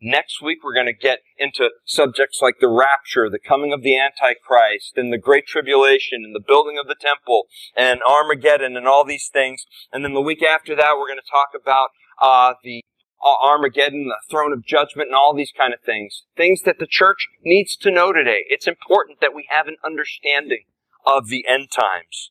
Next 0.00 0.42
week, 0.42 0.58
we're 0.62 0.74
going 0.74 0.86
to 0.86 0.92
get 0.92 1.20
into 1.38 1.70
subjects 1.84 2.40
like 2.42 2.56
the 2.60 2.68
rapture, 2.68 3.30
the 3.30 3.38
coming 3.38 3.72
of 3.72 3.82
the 3.82 3.98
Antichrist, 3.98 4.92
and 4.96 5.12
the 5.12 5.18
Great 5.18 5.46
Tribulation, 5.46 6.22
and 6.22 6.34
the 6.34 6.44
building 6.46 6.78
of 6.78 6.86
the 6.86 6.94
temple, 6.94 7.44
and 7.76 8.00
Armageddon, 8.02 8.76
and 8.76 8.86
all 8.86 9.04
these 9.04 9.30
things. 9.32 9.64
And 9.92 10.04
then 10.04 10.12
the 10.12 10.20
week 10.20 10.42
after 10.42 10.76
that, 10.76 10.96
we're 10.98 11.08
going 11.08 11.18
to 11.18 11.30
talk 11.30 11.50
about 11.60 11.88
uh, 12.20 12.54
the 12.62 12.82
uh, 13.24 13.46
Armageddon, 13.46 14.08
the 14.08 14.16
throne 14.30 14.52
of 14.52 14.66
judgment, 14.66 15.08
and 15.08 15.16
all 15.16 15.34
these 15.34 15.52
kind 15.56 15.72
of 15.72 15.80
things. 15.80 16.24
Things 16.36 16.62
that 16.62 16.78
the 16.78 16.86
church 16.86 17.28
needs 17.42 17.76
to 17.76 17.90
know 17.90 18.12
today. 18.12 18.44
It's 18.48 18.66
important 18.66 19.20
that 19.20 19.34
we 19.34 19.46
have 19.48 19.66
an 19.66 19.76
understanding 19.84 20.64
of 21.06 21.28
the 21.28 21.46
end 21.48 21.70
times 21.70 22.30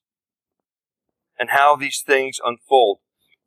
and 1.40 1.50
how 1.50 1.76
these 1.76 2.04
things 2.06 2.38
unfold 2.46 3.00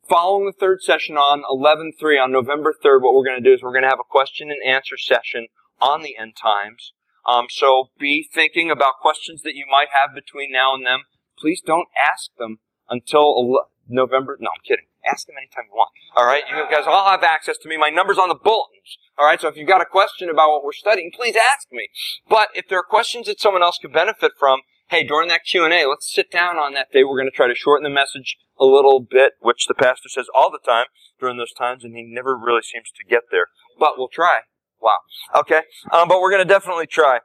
following 0.09 0.47
the 0.47 0.53
third 0.53 0.83
session 0.83 1.17
on 1.17 1.43
11.3 1.45 2.23
on 2.23 2.33
November 2.33 2.73
3rd, 2.73 3.03
what 3.03 3.15
we're 3.15 3.25
going 3.25 3.43
to 3.43 3.49
do 3.49 3.55
is 3.55 3.63
we're 3.63 3.73
going 3.73 3.83
to 3.83 3.89
have 3.89 4.01
a 4.01 4.09
question 4.09 4.51
and 4.51 4.59
answer 4.67 4.97
session 4.97 5.49
on 5.81 6.03
the 6.03 6.17
end 6.17 6.35
times. 6.41 6.93
Um, 7.27 7.47
so 7.51 7.91
be 7.99 8.29
thinking 8.33 8.71
about 8.71 9.01
questions 9.01 9.43
that 9.43 9.55
you 9.55 9.67
might 9.71 9.89
have 9.93 10.15
between 10.15 10.51
now 10.51 10.75
and 10.75 10.87
then. 10.87 11.01
Please 11.39 11.61
don't 11.61 11.89
ask 11.95 12.31
them 12.39 12.59
until 12.89 13.61
November. 13.87 14.39
No, 14.41 14.51
I'm 14.51 14.63
kidding. 14.67 14.87
Ask 15.07 15.27
them 15.27 15.37
anytime 15.39 15.65
you 15.71 15.77
want. 15.77 15.91
All 16.17 16.27
right, 16.27 16.43
you 16.49 16.65
guys 16.71 16.85
all 16.87 17.09
have 17.09 17.23
access 17.23 17.57
to 17.59 17.69
me. 17.69 17.77
My 17.77 17.91
number's 17.91 18.19
on 18.19 18.29
the 18.29 18.35
bulletins. 18.35 18.99
All 19.19 19.27
right, 19.27 19.41
so 19.41 19.49
if 19.49 19.57
you've 19.57 19.69
got 19.69 19.81
a 19.81 19.87
question 19.87 20.29
about 20.29 20.51
what 20.51 20.65
we're 20.65 20.73
studying, 20.73 21.11
please 21.15 21.37
ask 21.37 21.69
me. 21.71 21.89
But 22.29 22.49
if 22.55 22.69
there 22.69 22.79
are 22.79 22.85
questions 22.85 23.27
that 23.27 23.41
someone 23.41 23.63
else 23.63 23.79
could 23.81 23.93
benefit 23.93 24.33
from, 24.39 24.61
hey, 24.91 25.05
during 25.05 25.29
that 25.29 25.45
Q&A, 25.45 25.87
let's 25.87 26.13
sit 26.13 26.31
down 26.31 26.57
on 26.57 26.75
that 26.75 26.91
day. 26.93 27.05
We're 27.05 27.19
going 27.19 27.31
to 27.31 27.37
try 27.37 27.49
to 27.49 27.55
shorten 27.55 27.85
the 27.85 27.95
message 27.95 28.37
a 28.59 28.65
little 28.65 29.01
bit, 29.01 29.33
which 29.41 29.67
the 29.67 29.75
pastor 29.75 30.09
says 30.09 30.27
all 30.35 30.51
the 30.51 30.59
time 30.65 30.87
during 31.21 31.37
those 31.37 31.53
times, 31.53 31.85
and 31.85 31.95
he 31.95 32.03
never 32.03 32.37
really 32.37 32.63
seems 32.63 32.91
to 32.97 33.05
get 33.09 33.25
there. 33.31 33.47
But 33.79 33.93
we'll 33.97 34.09
try. 34.09 34.41
Wow. 34.81 34.99
Okay. 35.37 35.63
Um, 35.93 36.09
but 36.09 36.21
we're 36.21 36.31
going 36.31 36.47
to 36.47 36.49
definitely 36.49 36.87
try. 36.87 37.21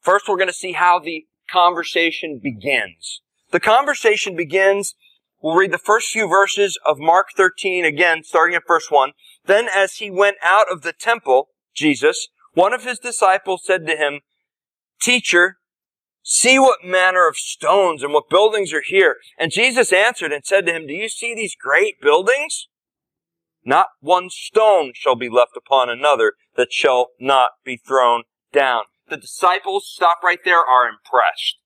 First, 0.00 0.28
we're 0.28 0.36
going 0.36 0.48
to 0.48 0.54
see 0.54 0.72
how 0.72 0.98
the 0.98 1.26
conversation 1.50 2.40
begins. 2.42 3.20
The 3.50 3.60
conversation 3.60 4.36
begins, 4.36 4.94
we'll 5.40 5.56
read 5.56 5.72
the 5.72 5.78
first 5.78 6.08
few 6.08 6.28
verses 6.28 6.78
of 6.84 6.98
Mark 6.98 7.28
13 7.36 7.84
again, 7.84 8.22
starting 8.24 8.54
at 8.54 8.62
verse 8.66 8.90
1. 8.90 9.12
Then 9.46 9.68
as 9.74 9.94
he 9.94 10.10
went 10.10 10.36
out 10.42 10.70
of 10.70 10.82
the 10.82 10.92
temple, 10.92 11.48
Jesus, 11.74 12.28
one 12.54 12.72
of 12.72 12.84
his 12.84 12.98
disciples 12.98 13.62
said 13.64 13.86
to 13.86 13.96
him, 13.96 14.20
Teacher, 15.00 15.58
See 16.28 16.58
what 16.58 16.82
manner 16.82 17.28
of 17.28 17.36
stones 17.36 18.02
and 18.02 18.12
what 18.12 18.28
buildings 18.28 18.72
are 18.72 18.82
here. 18.84 19.18
And 19.38 19.52
Jesus 19.52 19.92
answered 19.92 20.32
and 20.32 20.44
said 20.44 20.66
to 20.66 20.72
him, 20.72 20.88
Do 20.88 20.92
you 20.92 21.08
see 21.08 21.36
these 21.36 21.54
great 21.54 22.00
buildings? 22.00 22.66
Not 23.64 23.90
one 24.00 24.28
stone 24.30 24.90
shall 24.92 25.14
be 25.14 25.28
left 25.28 25.52
upon 25.56 25.88
another 25.88 26.32
that 26.56 26.72
shall 26.72 27.10
not 27.20 27.50
be 27.64 27.76
thrown 27.76 28.24
down. 28.52 28.82
The 29.08 29.16
disciples, 29.16 29.88
stop 29.88 30.18
right 30.24 30.40
there, 30.44 30.58
are 30.58 30.88
impressed. 30.88 31.58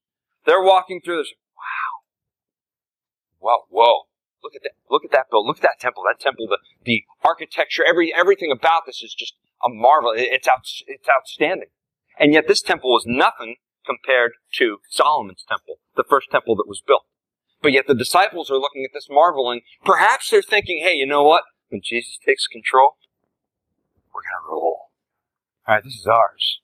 They're 0.44 0.62
walking 0.62 1.00
through 1.02 1.22
this. 1.22 1.32
Wow. 1.56 3.48
Wow, 3.48 3.64
whoa. 3.70 4.02
Look 4.44 4.54
at 4.54 4.62
that. 4.64 4.72
Look 4.90 5.06
at 5.06 5.10
that 5.12 5.30
building. 5.30 5.48
Look 5.48 5.56
at 5.56 5.62
that 5.62 5.80
temple. 5.80 6.02
That 6.06 6.22
temple, 6.22 6.46
the, 6.48 6.58
the 6.84 7.04
architecture, 7.24 7.82
every, 7.88 8.12
everything 8.14 8.52
about 8.52 8.82
this 8.84 9.02
is 9.02 9.14
just 9.14 9.36
a 9.64 9.70
marvel. 9.70 10.12
It's 10.14 10.46
out, 10.46 10.66
it's 10.86 11.08
outstanding. 11.08 11.70
And 12.18 12.34
yet 12.34 12.46
this 12.46 12.60
temple 12.60 12.90
was 12.90 13.04
nothing 13.06 13.56
compared 13.86 14.32
to 14.54 14.78
Solomon's 14.88 15.44
temple, 15.48 15.76
the 15.96 16.04
first 16.08 16.30
temple 16.30 16.56
that 16.56 16.68
was 16.68 16.82
built. 16.86 17.04
But 17.62 17.72
yet 17.72 17.86
the 17.86 17.94
disciples 17.94 18.50
are 18.50 18.58
looking 18.58 18.84
at 18.84 18.90
this 18.94 19.08
marveling. 19.10 19.60
Perhaps 19.84 20.30
they're 20.30 20.42
thinking, 20.42 20.80
hey, 20.82 20.94
you 20.94 21.06
know 21.06 21.22
what? 21.22 21.44
When 21.68 21.82
Jesus 21.84 22.18
takes 22.24 22.46
control, 22.46 22.96
we're 24.14 24.22
going 24.22 24.44
to 24.44 24.50
rule. 24.50 24.90
All 25.68 25.74
right, 25.74 25.84
this 25.84 25.94
is 25.94 26.06
ours. 26.06 26.60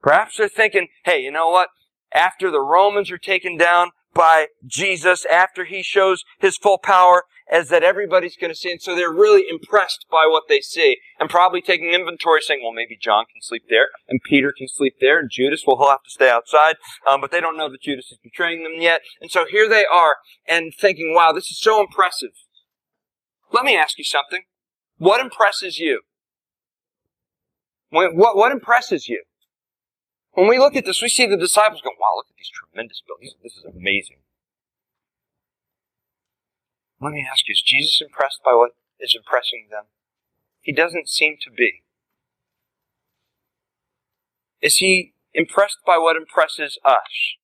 Perhaps 0.00 0.36
they're 0.36 0.48
thinking, 0.48 0.88
hey, 1.04 1.20
you 1.20 1.30
know 1.30 1.48
what? 1.48 1.68
After 2.14 2.50
the 2.50 2.60
Romans 2.60 3.10
are 3.10 3.18
taken 3.18 3.56
down 3.56 3.90
by 4.14 4.48
Jesus, 4.66 5.24
after 5.26 5.64
he 5.64 5.82
shows 5.82 6.24
his 6.38 6.56
full 6.56 6.78
power, 6.78 7.24
as 7.50 7.68
that 7.68 7.82
everybody's 7.82 8.36
going 8.36 8.50
to 8.50 8.56
see. 8.56 8.70
And 8.70 8.80
so 8.80 8.96
they're 8.96 9.12
really 9.12 9.44
impressed 9.48 10.06
by 10.10 10.26
what 10.28 10.44
they 10.48 10.60
see 10.60 10.98
and 11.20 11.28
probably 11.28 11.60
taking 11.60 11.92
inventory 11.92 12.40
saying, 12.40 12.60
well, 12.62 12.72
maybe 12.72 12.96
John 13.00 13.24
can 13.26 13.42
sleep 13.42 13.64
there 13.68 13.88
and 14.08 14.20
Peter 14.24 14.54
can 14.56 14.68
sleep 14.68 14.94
there 15.00 15.18
and 15.18 15.30
Judas, 15.30 15.64
well, 15.66 15.76
he'll 15.76 15.90
have 15.90 16.02
to 16.04 16.10
stay 16.10 16.30
outside. 16.30 16.76
Um, 17.08 17.20
but 17.20 17.30
they 17.30 17.40
don't 17.40 17.56
know 17.56 17.70
that 17.70 17.82
Judas 17.82 18.10
is 18.10 18.18
betraying 18.22 18.62
them 18.62 18.80
yet. 18.80 19.02
And 19.20 19.30
so 19.30 19.44
here 19.44 19.68
they 19.68 19.84
are 19.84 20.16
and 20.48 20.72
thinking, 20.78 21.14
wow, 21.14 21.32
this 21.32 21.50
is 21.50 21.60
so 21.60 21.80
impressive. 21.80 22.30
Let 23.52 23.64
me 23.64 23.76
ask 23.76 23.98
you 23.98 24.04
something. 24.04 24.44
What 24.96 25.20
impresses 25.20 25.78
you? 25.78 26.02
What, 27.90 28.14
what 28.14 28.52
impresses 28.52 29.08
you? 29.08 29.24
When 30.32 30.48
we 30.48 30.58
look 30.58 30.76
at 30.76 30.84
this, 30.84 31.02
we 31.02 31.08
see 31.08 31.26
the 31.26 31.36
disciples 31.36 31.82
going, 31.82 31.96
wow, 32.00 32.16
look 32.16 32.26
at 32.30 32.36
these 32.36 32.50
tremendous 32.50 33.02
buildings. 33.06 33.34
This 33.42 33.52
is 33.52 33.64
amazing. 33.64 34.18
Let 37.00 37.12
me 37.12 37.26
ask 37.30 37.48
you, 37.48 37.52
is 37.52 37.62
Jesus 37.62 38.00
impressed 38.00 38.40
by 38.44 38.54
what 38.54 38.72
is 38.98 39.14
impressing 39.14 39.68
them? 39.70 39.84
He 40.60 40.72
doesn't 40.72 41.08
seem 41.08 41.36
to 41.42 41.50
be. 41.50 41.82
Is 44.62 44.76
he 44.76 45.12
impressed 45.34 45.78
by 45.84 45.98
what 45.98 46.16
impresses 46.16 46.78
us? 46.84 47.36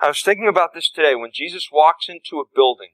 I 0.00 0.08
was 0.08 0.22
thinking 0.22 0.48
about 0.48 0.74
this 0.74 0.90
today. 0.90 1.14
When 1.14 1.30
Jesus 1.32 1.68
walks 1.70 2.08
into 2.08 2.40
a 2.40 2.44
building, 2.52 2.90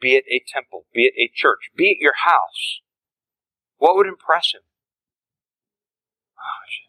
be 0.00 0.16
it 0.16 0.24
a 0.28 0.42
temple, 0.52 0.86
be 0.92 1.02
it 1.02 1.14
a 1.16 1.30
church, 1.32 1.70
be 1.76 1.90
it 1.90 1.98
your 2.00 2.14
house, 2.24 2.80
what 3.76 3.94
would 3.94 4.06
impress 4.06 4.54
him? 4.54 4.62
Oh, 6.38 6.87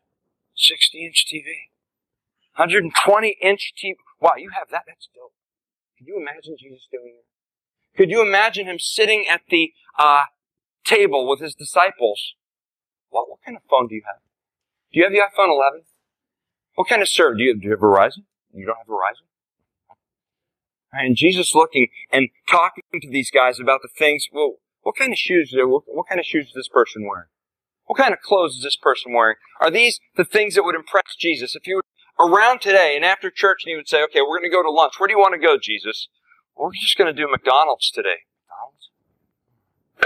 60 0.59 1.05
inch 1.05 1.25
TV. 1.25 1.71
120 2.55 3.37
inch 3.41 3.73
TV. 3.77 3.95
Wow, 4.19 4.31
you 4.37 4.51
have 4.57 4.69
that? 4.71 4.83
That's 4.87 5.07
dope. 5.15 5.33
Could 5.97 6.07
you 6.07 6.17
imagine 6.19 6.55
Jesus 6.59 6.87
doing 6.91 7.15
that? 7.15 7.97
Could 7.97 8.09
you 8.09 8.21
imagine 8.21 8.65
him 8.65 8.79
sitting 8.79 9.25
at 9.29 9.41
the 9.49 9.73
uh, 9.97 10.23
table 10.85 11.27
with 11.27 11.39
his 11.39 11.55
disciples? 11.55 12.35
What, 13.09 13.29
what 13.29 13.39
kind 13.45 13.57
of 13.57 13.63
phone 13.69 13.87
do 13.87 13.95
you 13.95 14.03
have? 14.05 14.21
Do 14.91 14.99
you 14.99 15.03
have 15.05 15.13
the 15.13 15.19
iPhone 15.19 15.49
11? 15.49 15.81
What 16.75 16.87
kind 16.87 17.01
of 17.01 17.09
server? 17.09 17.35
Do 17.35 17.43
you, 17.43 17.59
do 17.59 17.65
you 17.65 17.71
have 17.71 17.79
Verizon? 17.79 18.23
You 18.53 18.65
don't 18.65 18.77
have 18.77 18.87
Verizon? 18.87 19.27
And 20.91 21.15
Jesus 21.15 21.53
looking 21.53 21.87
and 22.11 22.29
talking 22.49 22.83
to 23.01 23.09
these 23.09 23.29
guys 23.29 23.59
about 23.59 23.81
the 23.81 23.89
things, 23.95 24.27
well, 24.31 24.55
what 24.81 24.95
kind 24.95 25.11
of 25.11 25.17
shoes, 25.17 25.53
what, 25.55 25.83
what 25.85 26.07
kind 26.07 26.19
of 26.19 26.25
shoes 26.25 26.47
is 26.47 26.53
this 26.53 26.69
person 26.69 27.07
wearing? 27.07 27.27
What 27.89 27.97
kind 27.97 28.13
of 28.13 28.21
clothes 28.21 28.53
is 28.53 28.61
this 28.61 28.77
person 28.77 29.13
wearing? 29.17 29.37
Are 29.59 29.71
these 29.71 29.99
the 30.15 30.23
things 30.23 30.53
that 30.53 30.61
would 30.61 30.75
impress 30.75 31.17
Jesus? 31.17 31.55
If 31.55 31.65
you 31.65 31.81
were 31.81 32.29
around 32.29 32.61
today 32.61 32.93
and 32.95 33.03
after 33.03 33.31
church 33.31 33.65
and 33.65 33.71
you 33.71 33.77
would 33.77 33.89
say, 33.89 34.03
okay, 34.03 34.21
we're 34.21 34.37
going 34.37 34.51
to 34.51 34.53
go 34.53 34.61
to 34.61 34.69
lunch. 34.69 34.99
Where 34.99 35.07
do 35.07 35.13
you 35.13 35.17
want 35.17 35.33
to 35.33 35.41
go, 35.41 35.57
Jesus? 35.57 36.07
Well, 36.53 36.67
we're 36.67 36.77
just 36.77 36.99
going 36.99 37.09
to 37.09 37.19
do 37.19 37.25
McDonald's 37.27 37.89
today. 37.89 38.29
McDonald's? 38.45 38.93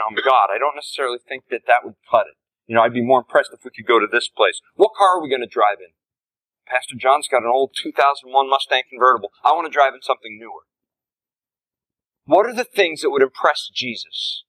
no, 0.00 0.16
God, 0.16 0.48
I 0.48 0.56
don't 0.56 0.80
necessarily 0.80 1.18
think 1.20 1.52
that 1.52 1.68
that 1.68 1.84
would 1.84 2.00
cut 2.10 2.24
it. 2.24 2.40
You 2.64 2.74
know, 2.74 2.80
I'd 2.80 2.96
be 2.96 3.04
more 3.04 3.20
impressed 3.20 3.50
if 3.52 3.60
we 3.64 3.70
could 3.70 3.84
go 3.84 4.00
to 4.00 4.08
this 4.10 4.30
place. 4.32 4.62
What 4.76 4.96
car 4.96 5.18
are 5.18 5.22
we 5.22 5.28
going 5.28 5.44
to 5.44 5.46
drive 5.46 5.84
in? 5.84 5.92
Pastor 6.64 6.96
John's 6.96 7.28
got 7.28 7.44
an 7.44 7.52
old 7.52 7.76
2001 7.76 8.48
Mustang 8.48 8.88
convertible. 8.88 9.28
I 9.44 9.52
want 9.52 9.66
to 9.66 9.76
drive 9.76 9.92
in 9.92 10.00
something 10.00 10.40
newer. 10.40 10.64
What 12.24 12.46
are 12.46 12.54
the 12.54 12.64
things 12.64 13.02
that 13.02 13.10
would 13.10 13.20
impress 13.20 13.68
Jesus? 13.68 14.44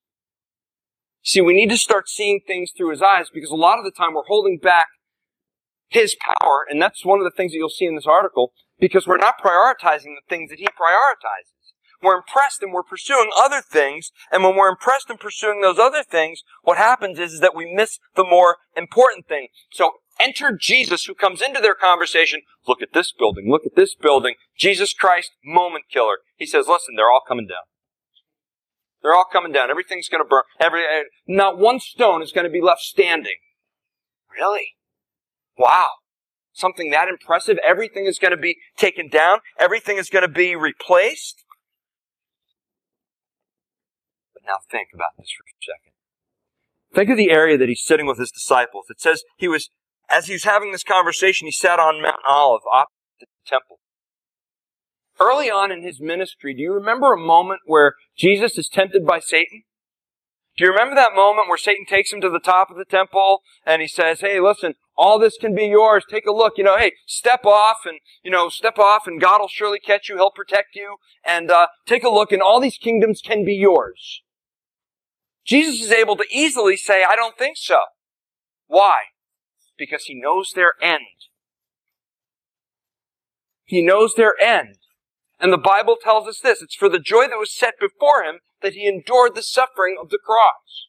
See, 1.22 1.40
we 1.40 1.54
need 1.54 1.70
to 1.70 1.76
start 1.76 2.08
seeing 2.08 2.40
things 2.46 2.72
through 2.76 2.90
his 2.90 3.02
eyes 3.02 3.28
because 3.32 3.50
a 3.50 3.56
lot 3.56 3.78
of 3.78 3.84
the 3.84 3.90
time 3.90 4.14
we're 4.14 4.22
holding 4.26 4.58
back 4.58 4.88
his 5.88 6.16
power, 6.24 6.64
and 6.68 6.80
that's 6.80 7.04
one 7.04 7.18
of 7.18 7.24
the 7.24 7.36
things 7.36 7.52
that 7.52 7.58
you'll 7.58 7.68
see 7.68 7.84
in 7.84 7.96
this 7.96 8.06
article, 8.06 8.52
because 8.78 9.06
we're 9.06 9.16
not 9.16 9.42
prioritizing 9.42 10.14
the 10.14 10.28
things 10.28 10.50
that 10.50 10.58
he 10.58 10.66
prioritizes. 10.66 11.74
We're 12.02 12.16
impressed 12.16 12.62
and 12.62 12.72
we're 12.72 12.82
pursuing 12.82 13.28
other 13.36 13.60
things. 13.60 14.10
And 14.32 14.42
when 14.42 14.56
we're 14.56 14.70
impressed 14.70 15.10
and 15.10 15.20
pursuing 15.20 15.60
those 15.60 15.78
other 15.78 16.02
things, 16.02 16.42
what 16.62 16.78
happens 16.78 17.18
is, 17.18 17.34
is 17.34 17.40
that 17.40 17.54
we 17.54 17.70
miss 17.70 17.98
the 18.16 18.24
more 18.24 18.56
important 18.74 19.28
thing. 19.28 19.48
So 19.72 19.90
enter 20.18 20.56
Jesus 20.58 21.04
who 21.04 21.14
comes 21.14 21.42
into 21.42 21.60
their 21.60 21.74
conversation. 21.74 22.40
Look 22.66 22.80
at 22.80 22.94
this 22.94 23.12
building. 23.12 23.50
Look 23.50 23.66
at 23.66 23.76
this 23.76 23.94
building. 23.94 24.36
Jesus 24.56 24.94
Christ, 24.94 25.32
moment 25.44 25.84
killer. 25.92 26.18
He 26.36 26.46
says, 26.46 26.66
listen, 26.68 26.94
they're 26.96 27.10
all 27.10 27.22
coming 27.26 27.46
down. 27.46 27.68
They're 29.02 29.14
all 29.14 29.26
coming 29.30 29.52
down. 29.52 29.70
Everything's 29.70 30.08
going 30.08 30.22
to 30.22 30.28
burn. 30.28 30.42
Every, 30.60 30.82
eh, 30.82 31.04
not 31.26 31.58
one 31.58 31.80
stone 31.80 32.22
is 32.22 32.32
going 32.32 32.44
to 32.44 32.50
be 32.50 32.60
left 32.60 32.82
standing. 32.82 33.36
Really? 34.30 34.74
Wow. 35.56 35.88
Something 36.52 36.90
that 36.90 37.08
impressive. 37.08 37.58
Everything 37.66 38.06
is 38.06 38.18
going 38.18 38.32
to 38.32 38.36
be 38.36 38.56
taken 38.76 39.08
down. 39.08 39.38
Everything 39.58 39.96
is 39.96 40.10
going 40.10 40.22
to 40.22 40.28
be 40.28 40.54
replaced. 40.54 41.44
But 44.34 44.42
now 44.46 44.58
think 44.70 44.88
about 44.94 45.10
this 45.18 45.30
for 45.36 45.44
a 45.44 45.56
second. 45.60 45.92
Think 46.94 47.10
of 47.10 47.16
the 47.16 47.30
area 47.30 47.56
that 47.56 47.68
he's 47.68 47.84
sitting 47.84 48.06
with 48.06 48.18
his 48.18 48.30
disciples. 48.30 48.86
It 48.90 49.00
says 49.00 49.22
he 49.36 49.48
was, 49.48 49.70
as 50.10 50.26
he 50.26 50.34
was 50.34 50.44
having 50.44 50.72
this 50.72 50.84
conversation, 50.84 51.46
he 51.46 51.52
sat 51.52 51.78
on 51.78 52.02
Mount 52.02 52.16
Olive 52.26 52.62
opposite 52.70 52.90
the 53.20 53.26
temple. 53.46 53.79
Early 55.20 55.50
on 55.50 55.70
in 55.70 55.82
his 55.82 56.00
ministry, 56.00 56.54
do 56.54 56.62
you 56.62 56.72
remember 56.72 57.12
a 57.12 57.20
moment 57.20 57.60
where 57.66 57.94
Jesus 58.16 58.56
is 58.56 58.68
tempted 58.68 59.06
by 59.06 59.20
Satan? 59.20 59.64
Do 60.56 60.64
you 60.64 60.70
remember 60.70 60.94
that 60.94 61.14
moment 61.14 61.48
where 61.48 61.58
Satan 61.58 61.84
takes 61.86 62.12
him 62.12 62.20
to 62.22 62.30
the 62.30 62.40
top 62.40 62.70
of 62.70 62.76
the 62.76 62.84
temple 62.84 63.40
and 63.64 63.82
he 63.82 63.88
says, 63.88 64.20
Hey, 64.20 64.40
listen, 64.40 64.74
all 64.96 65.18
this 65.18 65.36
can 65.38 65.54
be 65.54 65.66
yours. 65.66 66.04
Take 66.10 66.26
a 66.26 66.32
look. 66.32 66.54
You 66.56 66.64
know, 66.64 66.76
hey, 66.76 66.92
step 67.06 67.44
off 67.44 67.78
and, 67.84 67.98
you 68.22 68.30
know, 68.30 68.48
step 68.48 68.78
off 68.78 69.06
and 69.06 69.20
God 69.20 69.40
will 69.40 69.48
surely 69.48 69.78
catch 69.78 70.08
you. 70.08 70.16
He'll 70.16 70.30
protect 70.30 70.74
you. 70.74 70.96
And, 71.24 71.50
uh, 71.50 71.68
take 71.86 72.04
a 72.04 72.10
look 72.10 72.32
and 72.32 72.42
all 72.42 72.60
these 72.60 72.78
kingdoms 72.78 73.22
can 73.22 73.44
be 73.44 73.54
yours. 73.54 74.22
Jesus 75.46 75.82
is 75.82 75.90
able 75.90 76.16
to 76.16 76.24
easily 76.30 76.76
say, 76.76 77.04
I 77.08 77.16
don't 77.16 77.38
think 77.38 77.56
so. 77.56 77.78
Why? 78.66 78.96
Because 79.78 80.04
he 80.04 80.14
knows 80.14 80.52
their 80.54 80.74
end. 80.82 81.00
He 83.64 83.82
knows 83.82 84.14
their 84.14 84.34
end. 84.40 84.76
And 85.40 85.52
the 85.52 85.58
Bible 85.58 85.96
tells 86.00 86.28
us 86.28 86.40
this. 86.40 86.60
It's 86.60 86.74
for 86.74 86.88
the 86.88 86.98
joy 86.98 87.26
that 87.28 87.38
was 87.38 87.52
set 87.52 87.74
before 87.80 88.22
him 88.22 88.40
that 88.62 88.74
he 88.74 88.86
endured 88.86 89.34
the 89.34 89.42
suffering 89.42 89.96
of 90.00 90.10
the 90.10 90.18
cross. 90.18 90.88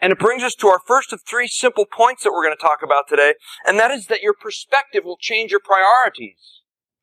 And 0.00 0.12
it 0.12 0.18
brings 0.18 0.42
us 0.42 0.54
to 0.56 0.68
our 0.68 0.80
first 0.86 1.12
of 1.12 1.22
three 1.22 1.46
simple 1.46 1.86
points 1.86 2.24
that 2.24 2.32
we're 2.32 2.44
going 2.44 2.56
to 2.56 2.62
talk 2.62 2.82
about 2.82 3.08
today, 3.08 3.34
and 3.66 3.78
that 3.78 3.90
is 3.90 4.06
that 4.06 4.22
your 4.22 4.34
perspective 4.34 5.04
will 5.04 5.18
change 5.18 5.50
your 5.50 5.60
priorities. 5.60 6.62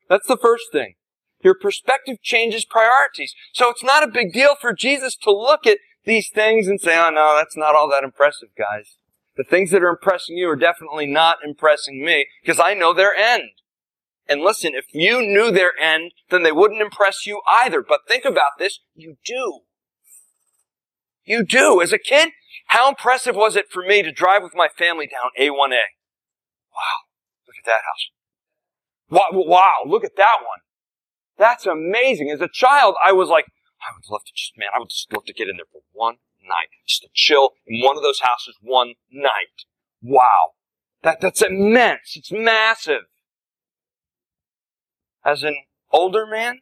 That's 0.09 0.27
the 0.27 0.37
first 0.37 0.65
thing. 0.71 0.95
Your 1.43 1.55
perspective 1.55 2.17
changes 2.23 2.65
priorities. 2.65 3.35
So 3.53 3.69
it's 3.69 3.83
not 3.83 4.03
a 4.03 4.07
big 4.07 4.33
deal 4.33 4.55
for 4.59 4.73
Jesus 4.73 5.15
to 5.17 5.31
look 5.31 5.67
at 5.67 5.77
these 6.05 6.29
things 6.29 6.67
and 6.67 6.81
say, 6.81 6.97
oh 6.97 7.11
no, 7.11 7.35
that's 7.37 7.57
not 7.57 7.75
all 7.75 7.89
that 7.89 8.03
impressive, 8.03 8.49
guys. 8.57 8.97
The 9.35 9.43
things 9.43 9.69
that 9.69 9.83
are 9.83 9.89
impressing 9.89 10.37
you 10.37 10.49
are 10.49 10.55
definitely 10.55 11.05
not 11.05 11.37
impressing 11.45 12.03
me 12.03 12.25
because 12.41 12.59
I 12.59 12.73
know 12.73 12.93
their 12.93 13.13
end. 13.13 13.43
And 14.29 14.41
listen, 14.41 14.73
if 14.75 14.85
you 14.93 15.21
knew 15.21 15.51
their 15.51 15.71
end, 15.81 16.11
then 16.29 16.43
they 16.43 16.51
wouldn't 16.51 16.81
impress 16.81 17.25
you 17.25 17.41
either. 17.61 17.81
But 17.81 18.01
think 18.07 18.25
about 18.25 18.51
this. 18.59 18.79
You 18.93 19.15
do. 19.25 19.61
You 21.23 21.45
do. 21.45 21.81
As 21.81 21.93
a 21.93 21.97
kid, 21.97 22.29
how 22.67 22.89
impressive 22.89 23.35
was 23.35 23.55
it 23.55 23.69
for 23.69 23.83
me 23.83 24.01
to 24.01 24.11
drive 24.11 24.43
with 24.43 24.55
my 24.55 24.67
family 24.67 25.07
down 25.07 25.31
A1A? 25.39 25.83
Wow. 26.73 27.07
Look 27.47 27.55
at 27.57 27.65
that 27.65 27.81
house. 27.85 28.09
Wow. 29.09 29.29
Wow. 29.31 29.83
Look 29.85 30.03
at 30.03 30.17
that 30.17 30.37
one. 30.39 30.59
That's 31.37 31.65
amazing. 31.65 32.29
As 32.29 32.41
a 32.41 32.49
child, 32.51 32.95
I 33.03 33.13
was 33.13 33.29
like, 33.29 33.45
I 33.81 33.93
would 33.95 34.11
love 34.11 34.23
to 34.25 34.31
just, 34.35 34.53
man, 34.57 34.69
I 34.75 34.79
would 34.79 34.89
just 34.89 35.11
love 35.13 35.25
to 35.25 35.33
get 35.33 35.47
in 35.47 35.57
there 35.57 35.65
for 35.71 35.81
one 35.93 36.15
night. 36.41 36.69
Just 36.85 37.03
to 37.03 37.09
chill 37.13 37.51
in 37.65 37.81
one 37.81 37.95
of 37.95 38.03
those 38.03 38.21
houses 38.21 38.55
one 38.61 38.95
night. 39.11 39.65
Wow. 40.01 40.53
That, 41.03 41.21
that's 41.21 41.41
immense. 41.41 42.15
It's 42.15 42.31
massive. 42.31 43.03
As 45.27 45.43
an 45.43 45.57
older 45.91 46.25
man, 46.25 46.59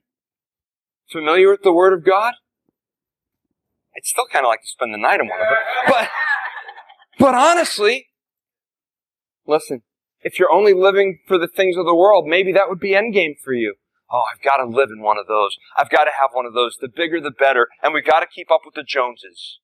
familiar 1.11 1.51
with 1.51 1.61
the 1.61 1.71
Word 1.71 1.93
of 1.93 2.03
God, 2.03 2.33
I'd 3.95 4.05
still 4.05 4.25
kind 4.25 4.43
of 4.43 4.49
like 4.49 4.61
to 4.61 4.67
spend 4.67 4.91
the 4.91 4.97
night 4.97 5.19
in 5.19 5.27
one 5.27 5.39
of 5.39 5.45
them. 5.45 5.57
But, 5.87 6.09
but 7.19 7.35
honestly, 7.35 8.07
listen, 9.45 9.83
if 10.21 10.39
you're 10.39 10.51
only 10.51 10.73
living 10.73 11.19
for 11.27 11.37
the 11.37 11.47
things 11.47 11.77
of 11.77 11.85
the 11.85 11.93
world, 11.93 12.25
maybe 12.25 12.51
that 12.53 12.67
would 12.67 12.79
be 12.79 12.93
endgame 12.93 13.35
for 13.43 13.53
you. 13.53 13.75
Oh, 14.11 14.23
I've 14.33 14.41
got 14.41 14.57
to 14.57 14.65
live 14.65 14.89
in 14.91 15.03
one 15.03 15.19
of 15.19 15.27
those. 15.27 15.55
I've 15.77 15.91
got 15.91 16.05
to 16.05 16.11
have 16.19 16.31
one 16.33 16.47
of 16.47 16.55
those. 16.55 16.77
The 16.81 16.89
bigger, 16.89 17.21
the 17.21 17.29
better. 17.29 17.67
And 17.83 17.93
we've 17.93 18.03
got 18.03 18.21
to 18.21 18.27
keep 18.27 18.49
up 18.49 18.61
with 18.65 18.73
the 18.73 18.83
Joneses. 18.83 19.59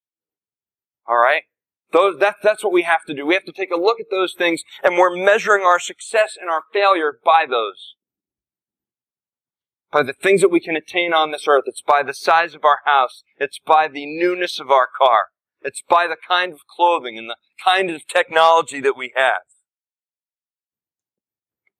All 1.07 1.17
right? 1.17 1.43
Those, 1.91 2.19
that, 2.19 2.35
that's 2.43 2.63
what 2.63 2.71
we 2.71 2.83
have 2.83 3.03
to 3.07 3.15
do. 3.15 3.25
We 3.25 3.33
have 3.33 3.45
to 3.45 3.51
take 3.51 3.71
a 3.71 3.79
look 3.79 3.99
at 3.99 4.11
those 4.11 4.35
things, 4.37 4.61
and 4.83 4.95
we're 4.95 5.15
measuring 5.15 5.63
our 5.63 5.79
success 5.79 6.37
and 6.39 6.51
our 6.51 6.61
failure 6.71 7.17
by 7.25 7.45
those. 7.49 7.95
By 9.91 10.03
the 10.03 10.13
things 10.13 10.41
that 10.41 10.49
we 10.49 10.59
can 10.59 10.75
attain 10.75 11.13
on 11.13 11.31
this 11.31 11.47
earth. 11.47 11.65
It's 11.67 11.81
by 11.81 12.01
the 12.03 12.13
size 12.13 12.55
of 12.55 12.63
our 12.63 12.79
house. 12.85 13.23
It's 13.37 13.59
by 13.59 13.87
the 13.87 14.05
newness 14.05 14.59
of 14.59 14.71
our 14.71 14.87
car. 14.97 15.25
It's 15.61 15.83
by 15.87 16.07
the 16.07 16.17
kind 16.27 16.53
of 16.53 16.59
clothing 16.67 17.17
and 17.17 17.29
the 17.29 17.35
kind 17.63 17.89
of 17.89 18.07
technology 18.07 18.79
that 18.79 18.97
we 18.97 19.11
have. 19.15 19.41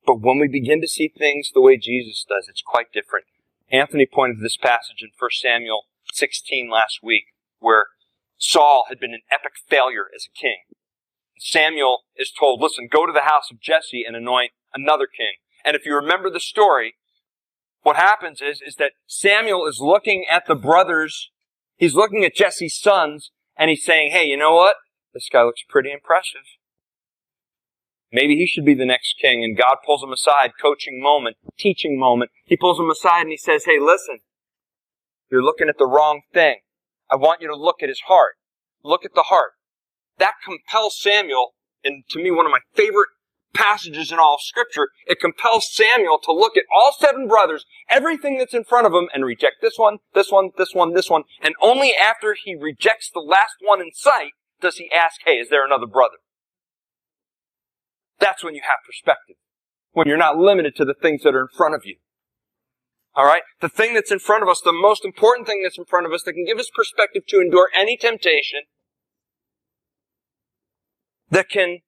But 0.06 0.20
when 0.22 0.40
we 0.40 0.48
begin 0.48 0.82
to 0.82 0.88
see 0.88 1.08
things 1.08 1.52
the 1.54 1.62
way 1.62 1.78
Jesus 1.78 2.26
does, 2.28 2.48
it's 2.50 2.64
quite 2.66 2.92
different. 2.92 3.26
Anthony 3.72 4.06
pointed 4.06 4.38
to 4.38 4.44
this 4.44 4.58
passage 4.58 5.02
in 5.02 5.10
1 5.18 5.30
Samuel 5.32 5.84
16 6.14 6.70
last 6.70 7.00
week, 7.02 7.26
where 7.60 7.88
Saul 8.38 8.86
had 8.90 9.00
been 9.00 9.14
an 9.14 9.22
epic 9.32 9.54
failure 9.70 10.06
as 10.14 10.26
a 10.26 10.38
king. 10.38 10.58
Samuel 11.40 12.00
is 12.16 12.32
told, 12.32 12.62
listen, 12.62 12.90
go 12.92 13.06
to 13.06 13.14
the 13.14 13.22
house 13.22 13.50
of 13.52 13.62
Jesse 13.62 14.04
and 14.06 14.16
anoint 14.16 14.52
another 14.74 15.08
king. 15.08 15.36
And 15.64 15.76
if 15.76 15.86
you 15.86 15.96
remember 15.96 16.30
the 16.30 16.40
story, 16.40 16.96
what 17.84 17.96
happens 17.96 18.42
is, 18.42 18.62
is 18.66 18.76
that 18.76 18.94
Samuel 19.08 19.66
is 19.68 19.80
looking 19.82 20.26
at 20.30 20.46
the 20.48 20.56
brothers, 20.56 21.32
he's 21.78 21.96
looking 21.96 22.24
at 22.24 22.36
Jesse's 22.36 22.80
sons, 22.80 23.32
and 23.58 23.70
he's 23.70 23.86
saying, 23.86 24.12
hey, 24.12 24.26
you 24.26 24.38
know 24.38 24.56
what? 24.56 24.76
This 25.14 25.28
guy 25.32 25.44
looks 25.44 25.64
pretty 25.68 25.92
impressive. 25.92 26.42
Maybe 28.12 28.36
he 28.36 28.46
should 28.46 28.66
be 28.66 28.74
the 28.74 28.86
next 28.86 29.16
king, 29.22 29.44
and 29.44 29.58
God 29.58 29.78
pulls 29.86 30.04
him 30.04 30.12
aside, 30.12 30.52
coaching 30.62 31.02
moment, 31.02 31.38
teaching 31.58 31.98
moment. 31.98 32.32
He 32.44 32.58
pulls 32.58 32.80
him 32.80 32.90
aside 32.90 33.22
and 33.22 33.32
he 33.32 33.38
says, 33.38 33.64
Hey, 33.66 33.80
listen, 33.80 34.20
you're 35.32 35.44
looking 35.44 35.70
at 35.70 35.78
the 35.78 35.88
wrong 35.88 36.22
thing. 36.34 36.58
I 37.10 37.16
want 37.16 37.42
you 37.42 37.48
to 37.48 37.56
look 37.56 37.82
at 37.82 37.90
his 37.90 38.02
heart. 38.08 38.36
Look 38.84 39.06
at 39.06 39.14
the 39.16 39.24
heart. 39.24 39.52
That 40.18 40.34
compels 40.44 41.00
Samuel, 41.02 41.54
and 41.84 42.04
to 42.10 42.22
me, 42.22 42.32
one 42.32 42.46
of 42.46 42.52
my 42.52 42.60
favorite 42.74 43.10
passages 43.54 44.12
in 44.12 44.20
all 44.20 44.36
of 44.36 44.42
Scripture, 44.42 44.90
it 45.06 45.20
compels 45.20 45.74
Samuel 45.74 46.20
to 46.24 46.32
look 46.32 46.58
at 46.58 46.64
all 46.74 46.94
seven 46.98 47.28
brothers, 47.28 47.66
everything 47.90 48.38
that's 48.38 48.54
in 48.54 48.64
front 48.64 48.88
of 48.88 48.94
him, 48.94 49.10
and 49.14 49.26
reject 49.26 49.56
this 49.62 49.76
one, 49.78 49.98
this 50.14 50.32
one, 50.32 50.52
this 50.58 50.74
one, 50.74 50.94
this 50.94 51.10
one. 51.10 51.24
And 51.42 51.56
only 51.62 51.94
after 51.96 52.36
he 52.42 52.56
rejects 52.56 53.10
the 53.14 53.20
last 53.20 53.56
one 53.62 53.82
in 53.82 53.92
sight 53.94 54.32
does 54.62 54.78
he 54.78 54.90
ask, 54.96 55.22
hey, 55.26 55.34
is 55.34 55.50
there 55.50 55.66
another 55.66 55.88
brother? 55.88 56.18
That's 58.20 58.44
when 58.44 58.56
you 58.56 58.62
have 58.62 58.86
perspective. 58.86 59.36
When 59.92 60.08
you're 60.08 60.18
not 60.18 60.38
limited 60.38 60.76
to 60.78 60.86
the 60.86 60.94
things 60.94 61.24
that 61.24 61.36
are 61.36 61.42
in 61.42 61.48
front 61.56 61.76
of 61.76 61.82
you. 61.84 61.96
Alright? 63.18 63.42
The 63.60 63.68
thing 63.68 63.94
that's 63.94 64.12
in 64.12 64.20
front 64.20 64.44
of 64.44 64.50
us, 64.50 64.62
the 64.64 64.72
most 64.72 65.04
important 65.04 65.48
thing 65.48 65.64
that's 65.64 65.78
in 65.78 65.86
front 65.86 66.06
of 66.06 66.14
us 66.14 66.24
that 66.24 66.34
can 66.34 66.46
give 66.46 66.60
us 66.60 66.70
perspective 66.74 67.24
to 67.28 67.42
endure 67.42 67.70
any 67.76 67.98
temptation, 67.98 68.62
that 71.30 71.50
can 71.50 71.80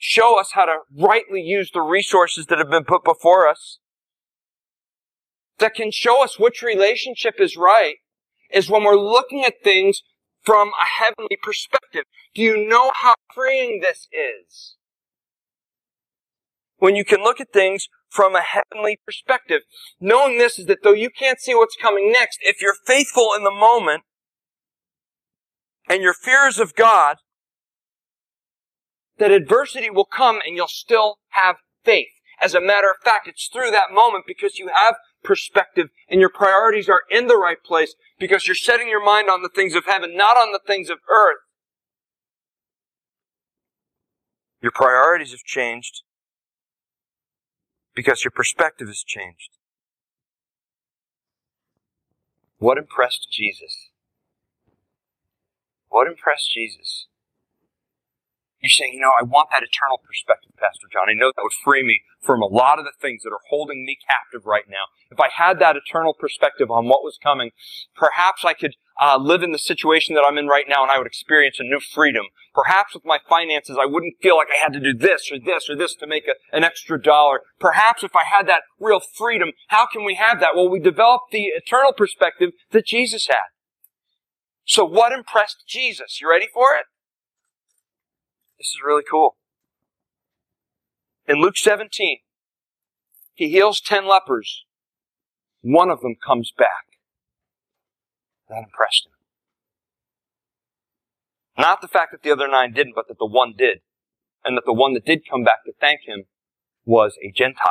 show 0.00 0.40
us 0.40 0.52
how 0.52 0.64
to 0.64 0.78
rightly 0.98 1.42
use 1.42 1.70
the 1.72 1.82
resources 1.82 2.46
that 2.46 2.58
have 2.58 2.70
been 2.70 2.84
put 2.84 3.04
before 3.04 3.46
us, 3.46 3.78
that 5.58 5.74
can 5.74 5.90
show 5.92 6.24
us 6.24 6.38
which 6.38 6.62
relationship 6.62 7.34
is 7.38 7.56
right, 7.56 7.96
is 8.52 8.70
when 8.70 8.82
we're 8.82 8.96
looking 8.96 9.44
at 9.44 9.62
things 9.62 10.02
from 10.42 10.68
a 10.68 11.04
heavenly 11.04 11.38
perspective. 11.42 12.04
Do 12.34 12.40
you 12.40 12.66
know 12.66 12.90
how 12.94 13.14
freeing 13.34 13.80
this 13.80 14.08
is? 14.10 14.76
When 16.78 16.96
you 16.96 17.04
can 17.04 17.22
look 17.22 17.38
at 17.38 17.52
things 17.52 17.88
from 18.08 18.34
a 18.34 18.42
heavenly 18.42 18.98
perspective. 19.04 19.60
Knowing 20.00 20.38
this 20.38 20.58
is 20.58 20.66
that 20.66 20.78
though 20.82 20.92
you 20.92 21.10
can't 21.10 21.40
see 21.40 21.54
what's 21.54 21.76
coming 21.76 22.10
next, 22.10 22.38
if 22.42 22.60
you're 22.60 22.74
faithful 22.86 23.30
in 23.36 23.44
the 23.44 23.50
moment 23.50 24.02
and 25.88 26.02
your 26.02 26.14
fears 26.14 26.58
of 26.58 26.74
God, 26.74 27.18
that 29.20 29.30
adversity 29.30 29.90
will 29.90 30.06
come 30.06 30.40
and 30.44 30.56
you'll 30.56 30.66
still 30.66 31.18
have 31.28 31.56
faith. 31.84 32.08
As 32.42 32.54
a 32.54 32.60
matter 32.60 32.88
of 32.90 32.96
fact, 33.04 33.28
it's 33.28 33.48
through 33.52 33.70
that 33.70 33.92
moment 33.92 34.24
because 34.26 34.58
you 34.58 34.70
have 34.74 34.96
perspective 35.22 35.88
and 36.08 36.20
your 36.20 36.30
priorities 36.30 36.88
are 36.88 37.02
in 37.10 37.26
the 37.26 37.36
right 37.36 37.62
place 37.62 37.94
because 38.18 38.46
you're 38.46 38.54
setting 38.54 38.88
your 38.88 39.04
mind 39.04 39.28
on 39.28 39.42
the 39.42 39.50
things 39.50 39.74
of 39.74 39.84
heaven, 39.84 40.16
not 40.16 40.38
on 40.38 40.52
the 40.52 40.60
things 40.66 40.88
of 40.88 40.98
earth. 41.10 41.40
Your 44.62 44.72
priorities 44.72 45.32
have 45.32 45.44
changed 45.44 46.02
because 47.94 48.24
your 48.24 48.30
perspective 48.30 48.88
has 48.88 49.04
changed. 49.06 49.50
What 52.58 52.78
impressed 52.78 53.28
Jesus? 53.30 53.90
What 55.90 56.06
impressed 56.06 56.50
Jesus? 56.54 57.06
You're 58.60 58.70
saying, 58.70 58.92
you 58.94 59.00
know, 59.00 59.12
I 59.18 59.24
want 59.24 59.48
that 59.50 59.62
eternal 59.62 59.98
perspective, 60.04 60.52
Pastor 60.58 60.86
John. 60.92 61.08
I 61.08 61.14
know 61.14 61.32
that 61.34 61.42
would 61.42 61.64
free 61.64 61.82
me 61.82 62.02
from 62.20 62.42
a 62.42 62.46
lot 62.46 62.78
of 62.78 62.84
the 62.84 62.92
things 63.00 63.22
that 63.22 63.30
are 63.30 63.40
holding 63.48 63.86
me 63.86 63.96
captive 64.06 64.46
right 64.46 64.68
now. 64.68 64.92
If 65.10 65.18
I 65.18 65.28
had 65.32 65.58
that 65.60 65.76
eternal 65.76 66.12
perspective 66.12 66.70
on 66.70 66.86
what 66.86 67.02
was 67.02 67.18
coming, 67.22 67.52
perhaps 67.96 68.44
I 68.44 68.52
could 68.52 68.76
uh, 69.00 69.16
live 69.16 69.42
in 69.42 69.52
the 69.52 69.58
situation 69.58 70.14
that 70.14 70.24
I'm 70.28 70.36
in 70.36 70.46
right 70.46 70.66
now 70.68 70.82
and 70.82 70.90
I 70.90 70.98
would 70.98 71.06
experience 71.06 71.58
a 71.58 71.64
new 71.64 71.80
freedom. 71.80 72.26
Perhaps 72.54 72.92
with 72.92 73.04
my 73.06 73.18
finances, 73.26 73.78
I 73.80 73.86
wouldn't 73.86 74.20
feel 74.20 74.36
like 74.36 74.48
I 74.54 74.62
had 74.62 74.74
to 74.74 74.80
do 74.80 74.92
this 74.92 75.30
or 75.32 75.38
this 75.38 75.70
or 75.70 75.74
this 75.74 75.94
to 75.94 76.06
make 76.06 76.24
a, 76.28 76.34
an 76.54 76.62
extra 76.62 77.00
dollar. 77.00 77.40
Perhaps 77.58 78.04
if 78.04 78.14
I 78.14 78.24
had 78.24 78.46
that 78.48 78.62
real 78.78 79.00
freedom, 79.00 79.52
how 79.68 79.86
can 79.86 80.04
we 80.04 80.16
have 80.16 80.38
that? 80.40 80.54
Well, 80.54 80.68
we 80.68 80.80
develop 80.80 81.22
the 81.32 81.44
eternal 81.44 81.94
perspective 81.94 82.50
that 82.72 82.84
Jesus 82.84 83.26
had. 83.28 83.48
So 84.66 84.84
what 84.84 85.12
impressed 85.12 85.64
Jesus? 85.66 86.20
You 86.20 86.28
ready 86.28 86.46
for 86.52 86.74
it? 86.78 86.84
This 88.60 88.68
is 88.68 88.80
really 88.84 89.02
cool. 89.10 89.36
In 91.26 91.40
Luke 91.40 91.56
17, 91.56 92.18
he 93.32 93.48
heals 93.48 93.80
10 93.80 94.06
lepers. 94.06 94.66
One 95.62 95.88
of 95.88 96.02
them 96.02 96.14
comes 96.14 96.52
back. 96.52 96.98
That 98.50 98.58
impressed 98.58 99.06
him. 99.06 99.12
Not 101.56 101.80
the 101.80 101.88
fact 101.88 102.12
that 102.12 102.22
the 102.22 102.30
other 102.30 102.48
nine 102.48 102.74
didn't, 102.74 102.94
but 102.94 103.08
that 103.08 103.18
the 103.18 103.24
one 103.24 103.54
did. 103.56 103.78
And 104.44 104.58
that 104.58 104.64
the 104.66 104.74
one 104.74 104.92
that 104.92 105.06
did 105.06 105.22
come 105.26 105.42
back 105.42 105.64
to 105.64 105.72
thank 105.80 106.00
him 106.06 106.24
was 106.84 107.16
a 107.24 107.32
Gentile. 107.32 107.64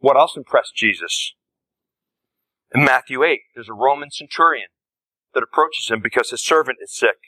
What 0.00 0.18
else 0.18 0.36
impressed 0.36 0.76
Jesus? 0.76 1.32
In 2.74 2.84
Matthew 2.84 3.24
8, 3.24 3.40
there's 3.54 3.70
a 3.70 3.74
Roman 3.74 4.10
centurion 4.10 4.68
that 5.34 5.42
approaches 5.42 5.90
him 5.90 6.00
because 6.00 6.30
his 6.30 6.42
servant 6.42 6.78
is 6.82 6.94
sick. 6.94 7.18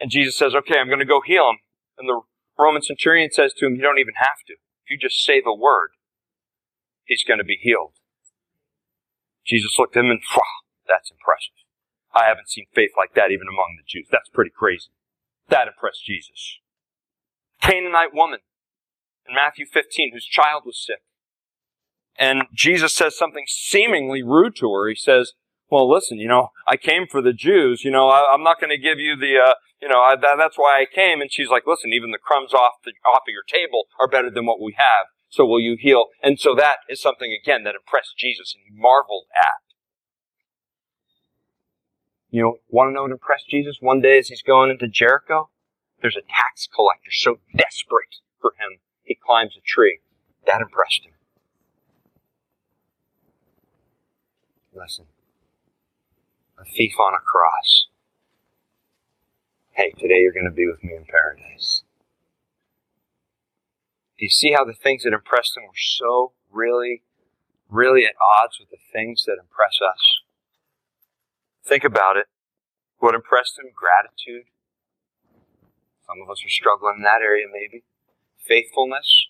And 0.00 0.10
Jesus 0.10 0.36
says, 0.36 0.54
okay, 0.54 0.78
I'm 0.78 0.86
going 0.86 1.00
to 1.00 1.04
go 1.04 1.20
heal 1.20 1.50
him. 1.50 1.58
And 1.98 2.08
the 2.08 2.20
Roman 2.58 2.82
centurion 2.82 3.30
says 3.32 3.52
to 3.54 3.66
him, 3.66 3.74
you 3.74 3.82
don't 3.82 3.98
even 3.98 4.14
have 4.16 4.44
to. 4.46 4.54
If 4.54 4.90
you 4.90 4.98
just 4.98 5.24
say 5.24 5.40
the 5.40 5.54
word, 5.54 5.90
he's 7.04 7.24
going 7.24 7.38
to 7.38 7.44
be 7.44 7.58
healed. 7.60 7.94
Jesus 9.44 9.76
looked 9.78 9.96
at 9.96 10.04
him 10.04 10.10
and, 10.10 10.20
wow, 10.36 10.42
that's 10.86 11.10
impressive. 11.10 11.54
I 12.14 12.26
haven't 12.28 12.48
seen 12.48 12.66
faith 12.74 12.92
like 12.96 13.14
that 13.14 13.30
even 13.30 13.48
among 13.48 13.76
the 13.76 13.84
Jews. 13.86 14.08
That's 14.10 14.28
pretty 14.28 14.52
crazy. 14.56 14.88
That 15.48 15.68
impressed 15.68 16.04
Jesus. 16.04 16.58
Canaanite 17.60 18.14
woman 18.14 18.40
in 19.26 19.34
Matthew 19.34 19.66
15 19.66 20.12
whose 20.12 20.26
child 20.26 20.62
was 20.64 20.84
sick. 20.84 21.02
And 22.18 22.44
Jesus 22.52 22.94
says 22.94 23.16
something 23.16 23.44
seemingly 23.46 24.22
rude 24.22 24.56
to 24.56 24.72
her. 24.72 24.88
He 24.88 24.94
says, 24.94 25.32
well, 25.70 25.90
listen, 25.90 26.18
you 26.18 26.28
know, 26.28 26.48
I 26.66 26.76
came 26.76 27.06
for 27.06 27.20
the 27.20 27.32
Jews. 27.32 27.84
You 27.84 27.90
know, 27.90 28.08
I, 28.08 28.32
am 28.34 28.42
not 28.42 28.60
going 28.60 28.70
to 28.70 28.78
give 28.78 28.98
you 28.98 29.16
the, 29.16 29.36
uh, 29.38 29.54
you 29.82 29.88
know, 29.88 30.00
I, 30.00 30.16
that, 30.16 30.36
that's 30.38 30.56
why 30.56 30.80
I 30.80 30.86
came. 30.92 31.20
And 31.20 31.30
she's 31.32 31.48
like, 31.48 31.64
listen, 31.66 31.92
even 31.92 32.10
the 32.10 32.18
crumbs 32.18 32.54
off 32.54 32.74
the 32.84 32.92
off 33.06 33.22
of 33.28 33.32
your 33.32 33.44
table 33.46 33.84
are 34.00 34.08
better 34.08 34.30
than 34.30 34.46
what 34.46 34.60
we 34.60 34.74
have. 34.78 35.06
So 35.28 35.44
will 35.44 35.60
you 35.60 35.76
heal? 35.78 36.06
And 36.22 36.40
so 36.40 36.54
that 36.54 36.78
is 36.88 37.02
something 37.02 37.36
again 37.38 37.64
that 37.64 37.74
impressed 37.74 38.16
Jesus 38.16 38.54
and 38.54 38.64
he 38.66 38.80
marveled 38.80 39.26
at. 39.36 39.62
You 42.30 42.42
know, 42.42 42.56
want 42.68 42.90
to 42.90 42.94
know 42.94 43.02
what 43.02 43.10
impressed 43.10 43.48
Jesus? 43.48 43.78
One 43.80 44.00
day 44.00 44.18
as 44.18 44.28
he's 44.28 44.42
going 44.42 44.70
into 44.70 44.88
Jericho, 44.88 45.50
there's 46.00 46.16
a 46.16 46.22
tax 46.22 46.68
collector 46.72 47.10
so 47.10 47.36
desperate 47.56 48.16
for 48.40 48.52
him, 48.58 48.78
he 49.02 49.14
climbs 49.14 49.54
a 49.56 49.60
tree. 49.64 50.00
That 50.46 50.60
impressed 50.60 51.04
him. 51.04 51.12
Listen, 54.74 55.06
a 56.60 56.64
thief 56.64 56.94
on 56.98 57.14
a 57.14 57.22
cross. 57.22 57.86
Hey, 59.70 59.92
today 59.96 60.18
you're 60.18 60.32
going 60.32 60.50
to 60.50 60.54
be 60.54 60.66
with 60.66 60.82
me 60.82 60.94
in 60.96 61.04
paradise. 61.04 61.82
Do 64.18 64.24
you 64.24 64.30
see 64.30 64.52
how 64.52 64.64
the 64.64 64.74
things 64.74 65.04
that 65.04 65.12
impressed 65.12 65.56
him 65.56 65.62
were 65.62 65.78
so 65.78 66.32
really, 66.50 67.02
really 67.70 68.04
at 68.04 68.18
odds 68.18 68.58
with 68.58 68.70
the 68.70 68.82
things 68.92 69.22
that 69.26 69.38
impress 69.38 69.78
us? 69.78 70.02
Think 71.64 71.84
about 71.84 72.16
it. 72.16 72.26
What 72.98 73.14
impressed 73.14 73.58
him? 73.58 73.70
Gratitude. 73.70 74.50
Some 76.04 76.18
of 76.24 76.30
us 76.30 76.42
are 76.44 76.50
struggling 76.50 76.96
in 76.98 77.02
that 77.04 77.22
area, 77.22 77.46
maybe. 77.46 77.84
Faithfulness. 78.44 79.28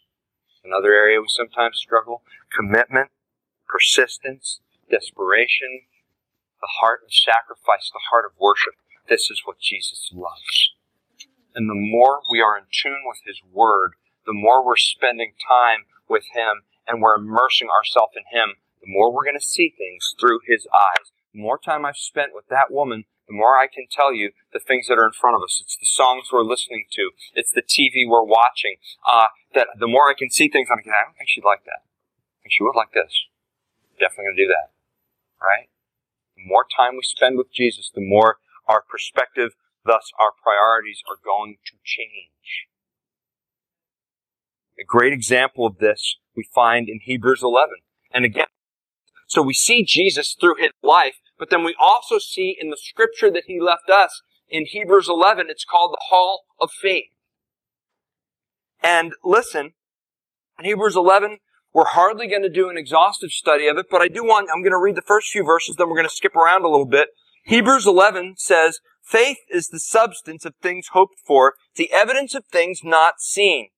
Another 0.64 0.95
area 0.95 1.21
we 1.21 1.27
sometimes 1.29 1.77
struggle. 1.77 2.23
Commitment, 2.51 3.11
persistence, 3.69 4.61
desperation, 4.91 5.88
the 6.61 6.81
heart 6.81 7.01
of 7.05 7.12
sacrifice, 7.12 7.90
the 7.92 8.07
heart 8.11 8.25
of 8.27 8.38
worship. 8.38 8.75
This 9.09 9.31
is 9.31 9.42
what 9.44 9.59
Jesus 9.59 10.11
loves. 10.12 10.75
And 11.55 11.68
the 11.68 11.75
more 11.75 12.21
we 12.31 12.40
are 12.40 12.57
in 12.57 12.64
tune 12.71 13.03
with 13.07 13.18
His 13.25 13.40
Word, 13.53 13.92
the 14.27 14.37
more 14.37 14.64
we're 14.64 14.77
spending 14.77 15.33
time 15.47 15.87
with 16.09 16.25
Him 16.35 16.62
and 16.87 17.01
we're 17.01 17.16
immersing 17.16 17.68
ourselves 17.68 18.12
in 18.16 18.25
Him, 18.31 18.57
the 18.81 18.90
more 18.90 19.12
we're 19.12 19.25
going 19.25 19.38
to 19.38 19.44
see 19.44 19.75
things 19.77 20.14
through 20.21 20.40
His 20.47 20.66
eyes. 20.73 21.11
The 21.35 21.40
more 21.40 21.59
time 21.59 21.85
I've 21.85 21.97
spent 21.97 22.33
with 22.35 22.49
that 22.49 22.71
woman, 22.71 23.05
the 23.29 23.37
more 23.37 23.59
I 23.59 23.66
can 23.66 23.87
tell 23.90 24.12
you 24.12 24.33
the 24.53 24.59
things 24.59 24.88
that 24.88 24.99
are 24.99 25.07
in 25.07 25.12
front 25.12 25.37
of 25.37 25.42
us. 25.42 25.61
It's 25.61 25.77
the 25.77 25.87
songs 25.87 26.33
we're 26.33 26.42
listening 26.42 26.87
to. 26.92 27.11
It's 27.35 27.53
the 27.53 27.62
TV 27.62 28.09
we're 28.09 28.25
watching. 28.25 28.77
Uh, 29.07 29.29
that 29.55 29.68
the 29.79 29.87
more 29.87 30.09
I 30.09 30.14
can 30.16 30.31
see 30.31 30.49
things, 30.49 30.68
I'm 30.71 30.79
like, 30.79 30.88
I 30.88 31.05
don't 31.05 31.16
think 31.16 31.29
she'd 31.29 31.44
like 31.44 31.64
that. 31.64 31.85
I 31.85 32.37
think 32.42 32.53
she 32.57 32.64
would 32.64 32.77
like 32.77 32.92
this. 32.92 33.12
Definitely 34.01 34.25
going 34.25 34.37
to 34.37 34.42
do 34.44 34.49
that. 34.49 34.73
Right? 35.44 35.68
The 36.38 36.48
more 36.48 36.64
time 36.64 36.94
we 36.94 37.03
spend 37.03 37.37
with 37.37 37.53
Jesus, 37.53 37.90
the 37.92 38.01
more 38.01 38.37
our 38.66 38.83
perspective, 38.88 39.53
thus 39.85 40.11
our 40.20 40.31
priorities 40.42 41.03
are 41.11 41.18
going 41.22 41.57
to 41.66 41.77
change. 41.85 42.68
A 44.81 44.85
great 44.87 45.12
example 45.12 45.66
of 45.66 45.79
this 45.79 46.16
we 46.37 46.48
find 46.55 46.88
in 46.88 47.01
Hebrews 47.03 47.42
11. 47.42 47.79
And 48.12 48.24
again, 48.24 48.46
so 49.27 49.42
we 49.42 49.53
see 49.53 49.85
Jesus 49.85 50.37
through 50.40 50.57
his 50.61 50.70
life, 50.83 51.16
but 51.38 51.51
then 51.51 51.64
we 51.64 51.74
also 51.79 52.18
see 52.18 52.57
in 52.59 52.70
the 52.70 52.79
scripture 52.81 53.31
that 53.33 53.44
he 53.46 53.61
left 53.61 53.90
us 53.90 54.22
in 54.48 54.64
Hebrews 54.66 55.09
11, 55.09 55.46
it's 55.51 55.64
called 55.64 55.92
the 55.92 56.05
Hall 56.09 56.44
of 56.61 56.70
Faith. 56.70 57.11
And 58.83 59.12
listen, 59.22 59.72
in 60.59 60.64
Hebrews 60.64 60.96
11, 60.96 61.38
we're 61.72 61.87
hardly 61.87 62.26
going 62.26 62.42
to 62.42 62.48
do 62.48 62.68
an 62.70 62.78
exhaustive 62.78 63.31
study 63.31 63.66
of 63.68 63.76
it, 63.76 63.87
but 63.90 64.00
I 64.00 64.09
do 64.09 64.24
want, 64.24 64.48
I'm 64.52 64.62
going 64.62 64.72
to 64.72 64.78
read 64.78 64.96
the 64.96 65.02
first 65.02 65.28
few 65.28 65.44
verses, 65.44 65.76
then 65.76 65.88
we're 65.88 65.96
going 65.96 66.09
to 66.09 66.14
skip 66.14 66.35
around 66.35 66.64
a 66.64 66.68
little 66.68 66.87
bit. 66.87 67.09
Hebrews 67.44 67.87
11 67.87 68.35
says, 68.38 68.81
Faith 69.02 69.38
is 69.50 69.68
the 69.68 69.81
substance 69.81 70.44
of 70.44 70.54
things 70.61 70.88
hoped 70.92 71.18
for, 71.26 71.54
the 71.76 71.90
evidence 71.92 72.35
of 72.35 72.44
things 72.46 72.81
not 72.85 73.20
seen. 73.20 73.68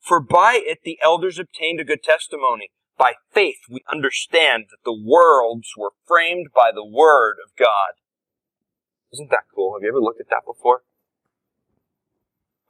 For 0.00 0.20
by 0.20 0.60
it 0.62 0.80
the 0.84 0.98
elders 1.02 1.38
obtained 1.38 1.80
a 1.80 1.84
good 1.84 2.02
testimony. 2.02 2.70
By 2.98 3.14
faith 3.32 3.60
we 3.70 3.80
understand 3.90 4.64
that 4.70 4.84
the 4.84 4.92
worlds 4.92 5.68
were 5.76 5.92
framed 6.06 6.48
by 6.54 6.70
the 6.74 6.84
word 6.84 7.36
of 7.44 7.56
God. 7.56 7.94
Isn't 9.12 9.30
that 9.30 9.44
cool? 9.54 9.74
Have 9.74 9.82
you 9.82 9.88
ever 9.88 10.00
looked 10.00 10.20
at 10.20 10.28
that 10.30 10.42
before? 10.46 10.82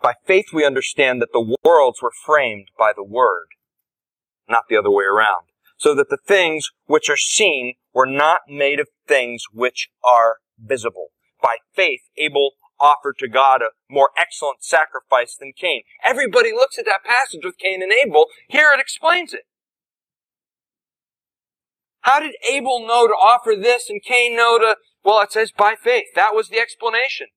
By 0.02 0.14
faith 0.26 0.46
we 0.52 0.64
understand 0.64 1.22
that 1.22 1.32
the 1.32 1.56
worlds 1.64 2.02
were 2.02 2.12
framed 2.24 2.68
by 2.78 2.92
the 2.94 3.02
word, 3.02 3.46
not 4.48 4.64
the 4.68 4.76
other 4.76 4.90
way 4.90 5.04
around. 5.04 5.46
So 5.76 5.94
that 5.94 6.08
the 6.08 6.18
things 6.26 6.70
which 6.86 7.10
are 7.10 7.16
seen 7.16 7.74
were 7.92 8.06
not 8.06 8.40
made 8.48 8.80
of 8.80 8.88
things 9.08 9.44
which 9.52 9.88
are 10.04 10.36
visible. 10.58 11.08
By 11.42 11.56
faith, 11.74 12.00
Abel 12.16 12.52
offered 12.80 13.16
to 13.18 13.28
God 13.28 13.60
a 13.62 13.70
more 13.90 14.10
excellent 14.18 14.62
sacrifice 14.62 15.36
than 15.36 15.52
Cain. 15.56 15.82
Everybody 16.04 16.52
looks 16.52 16.78
at 16.78 16.84
that 16.86 17.04
passage 17.04 17.40
with 17.44 17.58
Cain 17.58 17.82
and 17.82 17.92
Abel. 17.92 18.26
Here 18.48 18.72
it 18.72 18.80
explains 18.80 19.32
it. 19.32 19.42
How 22.02 22.20
did 22.20 22.34
Abel 22.48 22.86
know 22.86 23.06
to 23.06 23.14
offer 23.14 23.54
this 23.58 23.88
and 23.88 24.02
Cain 24.02 24.36
know 24.36 24.58
to, 24.58 24.76
well, 25.04 25.22
it 25.22 25.32
says 25.32 25.52
by 25.56 25.74
faith. 25.74 26.04
That 26.14 26.34
was 26.34 26.48
the 26.48 26.58
explanation. 26.58 27.28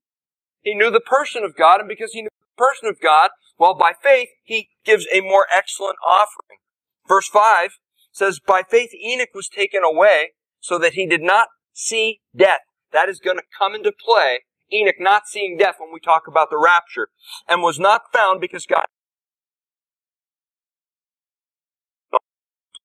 He 0.62 0.76
knew 0.76 0.92
the 0.92 1.00
person 1.00 1.44
of 1.44 1.56
God, 1.56 1.80
and 1.80 1.88
because 1.88 2.12
he 2.12 2.22
knew 2.22 2.30
the 2.30 2.62
person 2.62 2.90
of 2.90 3.00
God, 3.02 3.30
well, 3.58 3.74
by 3.74 3.94
faith, 4.02 4.30
he 4.44 4.70
gives 4.84 5.08
a 5.14 5.22
more 5.22 5.46
excellent 5.56 5.96
offering. 6.06 6.60
Verse 7.08 7.28
5 7.28 7.72
says, 8.12 8.40
By 8.40 8.64
faith 8.64 8.92
Enoch 8.94 9.30
was 9.34 9.50
taken 9.50 9.84
away 9.84 10.34
so 10.60 10.78
that 10.80 10.94
he 10.94 11.06
did 11.06 11.22
not 11.22 11.48
see 11.74 12.22
death. 12.36 12.62
That 12.92 13.10
is 13.10 13.20
going 13.20 13.38
to 13.38 13.44
come 13.58 13.76
into 13.76 13.92
play. 13.92 14.40
Enoch 14.72 14.96
not 15.00 15.28
seeing 15.28 15.58
death 15.58 15.76
when 15.80 15.94
we 15.94 16.00
talk 16.00 16.28
about 16.28 16.50
the 16.50 16.58
rapture. 16.58 17.10
And 17.48 17.62
was 17.62 17.80
not 17.80 18.12
found 18.14 18.42
because 18.42 18.66
God 18.66 18.86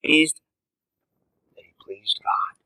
pleased 0.05 0.41
pleased 1.85 2.21
God. 2.23 2.63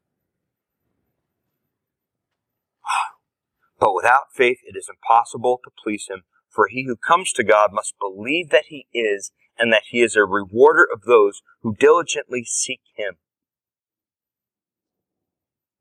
But 3.79 3.95
without 3.95 4.33
faith 4.35 4.59
it 4.65 4.77
is 4.77 4.89
impossible 4.89 5.61
to 5.65 5.71
please 5.83 6.07
him, 6.09 6.23
for 6.51 6.69
he 6.69 6.85
who 6.87 6.97
comes 6.97 7.33
to 7.33 7.45
God 7.45 7.71
must 7.73 7.95
believe 7.99 8.51
that 8.51 8.67
he 8.69 8.87
is, 8.93 9.33
and 9.59 9.73
that 9.73 9.85
he 9.91 10.03
is 10.03 10.17
a 10.17 10.25
rewarder 10.25 10.87
of 10.93 11.03
those 11.03 11.41
who 11.63 11.75
diligently 11.79 12.45
seek 12.45 12.81
him. 12.95 13.15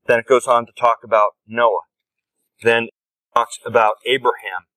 Then 0.07 0.19
it 0.19 0.27
goes 0.27 0.47
on 0.47 0.65
to 0.65 0.71
talk 0.71 0.99
about 1.03 1.31
Noah. 1.47 1.81
Then 2.61 2.83
it 2.83 2.93
talks 3.33 3.59
about 3.65 3.95
Abraham. 4.05 4.67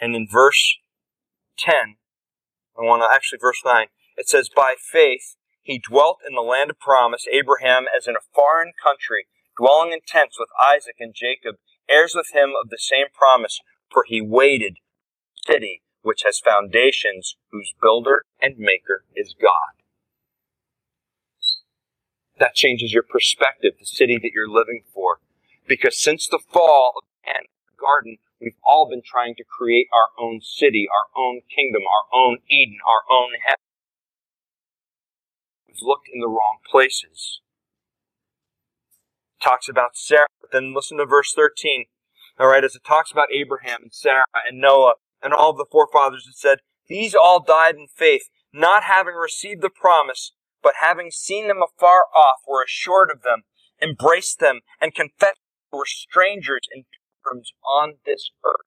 And 0.00 0.14
in 0.14 0.26
verse 0.30 0.76
10, 1.58 1.96
I 2.78 2.82
want 2.82 3.02
to 3.02 3.14
actually 3.14 3.38
verse 3.40 3.62
9, 3.64 3.86
it 4.16 4.28
says, 4.28 4.50
By 4.54 4.74
faith, 4.78 5.36
he 5.62 5.78
dwelt 5.78 6.18
in 6.28 6.34
the 6.34 6.42
land 6.42 6.70
of 6.70 6.78
promise, 6.78 7.24
Abraham 7.32 7.86
as 7.96 8.06
in 8.06 8.14
a 8.14 8.26
foreign 8.34 8.72
country, 8.82 9.26
dwelling 9.56 9.92
in 9.92 10.00
tents 10.06 10.38
with 10.38 10.48
Isaac 10.60 10.96
and 11.00 11.14
Jacob, 11.14 11.56
heirs 11.88 12.14
with 12.14 12.34
him 12.34 12.52
of 12.62 12.68
the 12.68 12.78
same 12.78 13.06
promise, 13.14 13.60
for 13.90 14.04
he 14.06 14.20
waited 14.20 14.78
city 15.46 15.82
which 16.06 16.22
has 16.24 16.38
foundations, 16.38 17.36
whose 17.50 17.74
builder 17.82 18.24
and 18.40 18.56
maker 18.58 19.04
is 19.14 19.34
God. 19.40 19.74
That 22.38 22.54
changes 22.54 22.92
your 22.92 23.02
perspective, 23.02 23.72
the 23.78 23.86
city 23.86 24.18
that 24.22 24.30
you're 24.32 24.48
living 24.48 24.82
for. 24.94 25.18
Because 25.66 25.98
since 25.98 26.28
the 26.28 26.38
fall 26.38 26.92
of 26.96 27.02
the 27.26 27.80
garden, 27.80 28.18
we've 28.40 28.60
all 28.64 28.88
been 28.88 29.02
trying 29.04 29.34
to 29.34 29.44
create 29.44 29.88
our 29.92 30.14
own 30.22 30.40
city, 30.40 30.86
our 30.86 31.10
own 31.20 31.40
kingdom, 31.54 31.82
our 31.82 32.06
own 32.16 32.38
Eden, 32.48 32.78
our 32.86 33.02
own 33.10 33.30
heaven 33.44 33.66
We've 35.76 35.86
looked 35.86 36.08
in 36.12 36.20
the 36.20 36.28
wrong 36.28 36.58
places. 36.70 37.40
Talks 39.42 39.68
about 39.68 39.96
Sarah, 39.96 40.26
but 40.40 40.50
then 40.50 40.74
listen 40.74 40.96
to 40.98 41.04
verse 41.04 41.32
13. 41.34 41.86
All 42.38 42.48
right, 42.48 42.64
as 42.64 42.74
it 42.74 42.84
talks 42.84 43.12
about 43.12 43.28
Abraham 43.32 43.82
and 43.82 43.92
Sarah 43.92 44.24
and 44.48 44.60
Noah 44.60 44.94
and 45.22 45.32
all 45.32 45.52
the 45.52 45.66
forefathers, 45.70 46.26
it 46.28 46.36
said, 46.36 46.58
These 46.88 47.14
all 47.14 47.42
died 47.42 47.74
in 47.76 47.86
faith, 47.94 48.28
not 48.52 48.84
having 48.84 49.14
received 49.14 49.62
the 49.62 49.70
promise, 49.70 50.32
but 50.62 50.74
having 50.80 51.10
seen 51.10 51.48
them 51.48 51.62
afar 51.62 52.04
off, 52.14 52.40
were 52.46 52.64
assured 52.64 53.10
of 53.12 53.22
them, 53.22 53.42
embraced 53.82 54.38
them, 54.38 54.60
and 54.80 54.94
confessed 54.94 55.40
were 55.72 55.86
strangers 55.86 56.62
and 56.72 56.84
pilgrims 57.22 57.52
on 57.64 57.94
this 58.04 58.30
earth. 58.44 58.66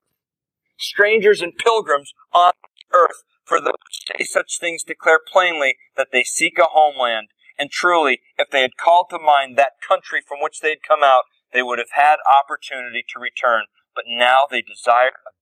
Strangers 0.77 1.41
and 1.41 1.57
pilgrims 1.57 2.13
on 2.33 2.53
earth. 2.91 3.23
For 3.43 3.59
those 3.59 3.73
say 3.91 4.23
such 4.23 4.59
things 4.59 4.83
declare 4.83 5.19
plainly 5.19 5.75
that 5.97 6.09
they 6.12 6.23
seek 6.23 6.59
a 6.59 6.65
homeland. 6.65 7.29
And 7.57 7.71
truly, 7.71 8.21
if 8.38 8.49
they 8.51 8.62
had 8.62 8.77
called 8.77 9.07
to 9.09 9.19
mind 9.19 9.57
that 9.57 9.81
country 9.85 10.21
from 10.25 10.38
which 10.41 10.62
they 10.62 10.69
had 10.69 10.83
come 10.88 11.03
out, 11.03 11.23
they 11.51 11.63
would 11.63 11.79
have 11.79 11.91
had 11.93 12.17
opportunity 12.29 13.03
to 13.09 13.19
return. 13.19 13.63
But 13.95 14.05
now 14.07 14.41
they 14.49 14.62
desire 14.62 15.17
a 15.25 15.33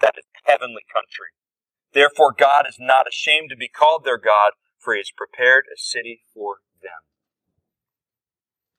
that 0.00 0.14
is, 0.18 0.24
heavenly 0.44 0.82
country. 0.92 1.34
Therefore, 1.92 2.34
God 2.36 2.66
is 2.68 2.76
not 2.78 3.06
ashamed 3.08 3.50
to 3.50 3.56
be 3.56 3.68
called 3.68 4.04
their 4.04 4.18
God, 4.18 4.52
for 4.78 4.94
he 4.94 5.00
has 5.00 5.10
prepared 5.14 5.64
a 5.72 5.78
city 5.78 6.22
for 6.34 6.56
them. 6.82 7.06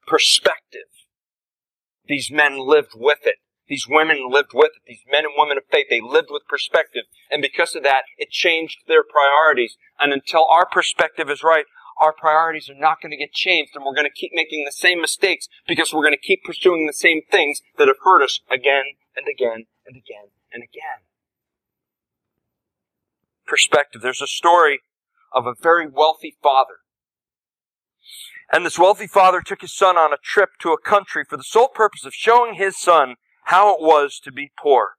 Perspective. 0.06 0.92
These 2.08 2.30
men 2.30 2.60
lived 2.60 2.92
with 2.94 3.26
it. 3.26 3.36
These 3.68 3.88
women 3.90 4.30
lived 4.30 4.52
with 4.54 4.72
it. 4.76 4.84
These 4.86 5.06
men 5.10 5.26
and 5.26 5.34
women 5.36 5.58
of 5.58 5.64
faith, 5.72 5.88
they 5.90 6.02
lived 6.02 6.28
with 6.30 6.44
perspective. 6.48 7.04
And 7.32 7.42
because 7.42 7.76
of 7.76 7.82
that, 7.84 8.04
it 8.18 8.30
changed 8.30 8.80
their 8.88 9.04
priorities. 9.04 9.78
And 10.00 10.14
until 10.14 10.46
our 10.46 10.68
perspective 10.68 11.32
is 11.32 11.42
right, 11.42 11.66
our 11.98 12.14
priorities 12.14 12.70
are 12.70 12.80
not 12.80 13.02
going 13.02 13.12
to 13.12 13.18
get 13.18 13.34
changed 13.34 13.72
and 13.74 13.84
we're 13.84 13.96
going 13.96 14.08
to 14.08 14.14
keep 14.14 14.32
making 14.34 14.66
the 14.66 14.72
same 14.72 15.02
mistakes 15.02 15.48
because 15.68 15.94
we're 15.94 16.04
going 16.04 16.14
to 16.14 16.28
keep 16.28 16.44
pursuing 16.44 16.86
the 16.86 16.94
same 16.94 17.22
things 17.32 17.62
that 17.78 17.88
have 17.88 18.04
hurt 18.04 18.22
us 18.22 18.42
again 18.52 19.00
and 19.16 19.26
again 19.32 19.66
and 19.88 19.96
again 19.96 20.35
and 20.56 20.64
again. 20.64 21.04
Perspective. 23.46 24.02
There's 24.02 24.22
a 24.22 24.28
story 24.28 24.80
of 25.34 25.46
a 25.46 25.54
very 25.62 25.86
wealthy 25.88 26.38
father. 26.42 26.78
And 28.52 28.66
this 28.66 28.80
wealthy 28.80 29.08
father 29.08 29.42
took 29.42 29.62
his 29.62 29.76
son 29.76 29.98
on 29.98 30.14
a 30.14 30.18
trip 30.24 30.52
to 30.62 30.72
a 30.72 30.82
country 30.82 31.24
for 31.28 31.36
the 31.36 31.44
sole 31.44 31.68
purpose 31.68 32.06
of 32.06 32.14
showing 32.14 32.56
his 32.56 32.80
son 32.80 33.16
how 33.46 33.74
it 33.74 33.82
was 33.82 34.20
to 34.24 34.32
be 34.32 34.52
poor. 34.58 34.94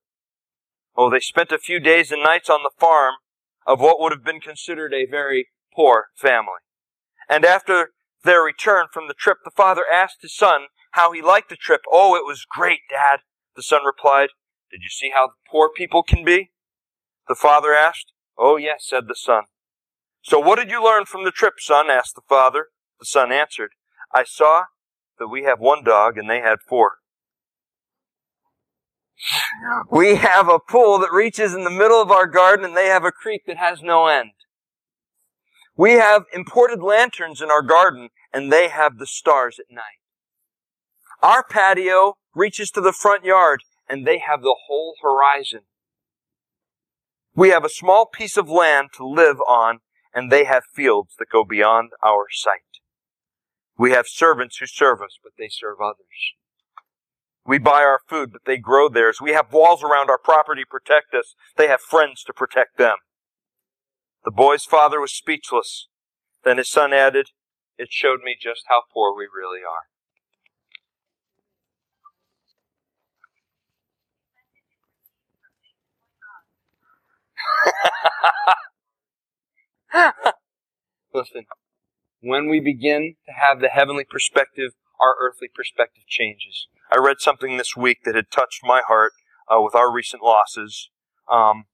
Oh, 0.94 1.10
they 1.10 1.20
spent 1.20 1.52
a 1.52 1.58
few 1.58 1.80
days 1.80 2.12
and 2.12 2.22
nights 2.22 2.50
on 2.50 2.62
the 2.62 2.70
farm 2.78 3.14
of 3.66 3.80
what 3.80 4.00
would 4.00 4.12
have 4.12 4.24
been 4.24 4.40
considered 4.40 4.92
a 4.92 5.10
very 5.10 5.48
poor 5.74 6.06
family. 6.16 6.60
And 7.28 7.44
after 7.44 7.90
their 8.24 8.42
return 8.42 8.86
from 8.92 9.08
the 9.08 9.14
trip, 9.14 9.38
the 9.44 9.50
father 9.50 9.82
asked 9.90 10.22
his 10.22 10.36
son 10.36 10.66
how 10.92 11.12
he 11.12 11.22
liked 11.22 11.48
the 11.48 11.56
trip. 11.56 11.82
Oh, 11.90 12.14
it 12.14 12.24
was 12.24 12.46
great, 12.48 12.80
Dad, 12.90 13.20
the 13.54 13.62
son 13.62 13.80
replied. 13.84 14.28
Did 14.70 14.80
you 14.82 14.88
see 14.88 15.10
how 15.14 15.30
poor 15.50 15.70
people 15.74 16.02
can 16.02 16.24
be? 16.24 16.50
The 17.28 17.34
father 17.34 17.74
asked. 17.74 18.12
Oh, 18.38 18.56
yes, 18.56 18.86
said 18.86 19.04
the 19.08 19.14
son. 19.14 19.44
So 20.22 20.38
what 20.38 20.56
did 20.56 20.70
you 20.70 20.84
learn 20.84 21.04
from 21.04 21.24
the 21.24 21.30
trip, 21.30 21.54
son? 21.58 21.88
asked 21.90 22.14
the 22.14 22.22
father. 22.28 22.68
The 22.98 23.06
son 23.06 23.32
answered, 23.32 23.70
I 24.12 24.24
saw 24.24 24.64
that 25.18 25.28
we 25.28 25.44
have 25.44 25.60
one 25.60 25.84
dog 25.84 26.18
and 26.18 26.28
they 26.28 26.40
had 26.40 26.58
four. 26.68 26.94
We 29.90 30.16
have 30.16 30.48
a 30.48 30.58
pool 30.58 30.98
that 30.98 31.12
reaches 31.12 31.54
in 31.54 31.64
the 31.64 31.70
middle 31.70 32.02
of 32.02 32.10
our 32.10 32.26
garden 32.26 32.64
and 32.64 32.76
they 32.76 32.86
have 32.86 33.04
a 33.04 33.12
creek 33.12 33.42
that 33.46 33.56
has 33.56 33.82
no 33.82 34.06
end. 34.06 34.32
We 35.76 35.92
have 35.92 36.24
imported 36.34 36.82
lanterns 36.82 37.40
in 37.40 37.50
our 37.50 37.62
garden 37.62 38.10
and 38.32 38.52
they 38.52 38.68
have 38.68 38.98
the 38.98 39.06
stars 39.06 39.58
at 39.58 39.74
night. 39.74 40.00
Our 41.22 41.44
patio 41.44 42.14
reaches 42.34 42.70
to 42.72 42.80
the 42.80 42.92
front 42.92 43.24
yard 43.24 43.62
and 43.88 44.06
they 44.06 44.18
have 44.18 44.42
the 44.42 44.56
whole 44.66 44.94
horizon. 45.02 45.60
We 47.34 47.50
have 47.50 47.64
a 47.64 47.68
small 47.68 48.06
piece 48.06 48.36
of 48.36 48.48
land 48.48 48.88
to 48.96 49.06
live 49.06 49.38
on 49.46 49.80
and 50.14 50.32
they 50.32 50.44
have 50.44 50.64
fields 50.74 51.14
that 51.18 51.28
go 51.30 51.44
beyond 51.44 51.90
our 52.02 52.26
sight. 52.30 52.80
We 53.76 53.90
have 53.90 54.06
servants 54.08 54.56
who 54.56 54.66
serve 54.66 55.02
us, 55.02 55.18
but 55.22 55.32
they 55.38 55.48
serve 55.50 55.76
others. 55.78 56.32
We 57.44 57.58
buy 57.58 57.82
our 57.82 58.00
food, 58.08 58.32
but 58.32 58.42
they 58.46 58.56
grow 58.56 58.88
theirs. 58.88 59.18
We 59.20 59.32
have 59.32 59.52
walls 59.52 59.84
around 59.84 60.08
our 60.08 60.18
property 60.18 60.62
to 60.62 60.68
protect 60.68 61.14
us. 61.14 61.34
They 61.56 61.68
have 61.68 61.80
friends 61.80 62.24
to 62.24 62.32
protect 62.32 62.78
them. 62.78 62.96
The 64.24 64.32
boy's 64.32 64.64
father 64.64 65.00
was 65.00 65.12
speechless. 65.12 65.88
Then 66.44 66.56
his 66.56 66.70
son 66.70 66.92
added, 66.92 67.28
It 67.76 67.88
showed 67.92 68.20
me 68.24 68.36
just 68.40 68.62
how 68.68 68.82
poor 68.92 69.14
we 69.14 69.28
really 69.32 69.60
are. 69.60 69.86
Listen, 81.14 81.46
when 82.20 82.48
we 82.48 82.60
begin 82.60 83.16
to 83.26 83.32
have 83.32 83.60
the 83.60 83.68
heavenly 83.68 84.04
perspective, 84.04 84.72
our 85.00 85.14
earthly 85.20 85.48
perspective 85.54 86.04
changes. 86.06 86.68
I 86.92 86.98
read 86.98 87.20
something 87.20 87.56
this 87.56 87.76
week 87.76 87.98
that 88.04 88.14
had 88.14 88.30
touched 88.30 88.60
my 88.62 88.82
heart 88.86 89.12
uh, 89.50 89.60
with 89.60 89.74
our 89.74 89.92
recent 89.92 90.22
losses. 90.22 90.90
Um, 91.30 91.64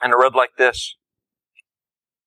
and 0.00 0.12
it 0.12 0.16
read 0.16 0.34
like 0.34 0.56
this. 0.58 0.96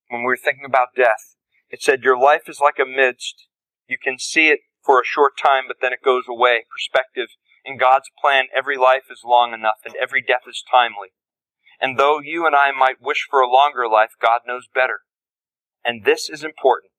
When 0.09 0.21
we 0.21 0.27
were 0.27 0.37
thinking 0.37 0.65
about 0.65 0.89
death, 0.95 1.35
it 1.69 1.81
said, 1.81 2.03
Your 2.03 2.17
life 2.17 2.43
is 2.47 2.59
like 2.59 2.79
a 2.81 2.85
mist. 2.85 3.47
You 3.87 3.97
can 4.01 4.19
see 4.19 4.49
it 4.49 4.59
for 4.83 4.99
a 4.99 5.05
short 5.05 5.33
time, 5.37 5.63
but 5.67 5.77
then 5.81 5.93
it 5.93 6.03
goes 6.03 6.23
away. 6.27 6.65
Perspective. 6.71 7.29
In 7.63 7.77
God's 7.77 8.09
plan, 8.19 8.45
every 8.55 8.77
life 8.77 9.05
is 9.11 9.21
long 9.23 9.53
enough 9.53 9.85
and 9.85 9.93
every 10.01 10.21
death 10.21 10.43
is 10.47 10.63
timely. 10.69 11.09
And 11.81 11.97
though 11.97 12.19
you 12.21 12.45
and 12.45 12.55
I 12.55 12.69
might 12.71 13.01
wish 13.01 13.25
for 13.27 13.41
a 13.41 13.49
longer 13.49 13.89
life, 13.89 14.11
God 14.21 14.41
knows 14.45 14.69
better. 14.73 15.01
And 15.83 16.05
this 16.05 16.29
is 16.29 16.43
important. 16.43 16.93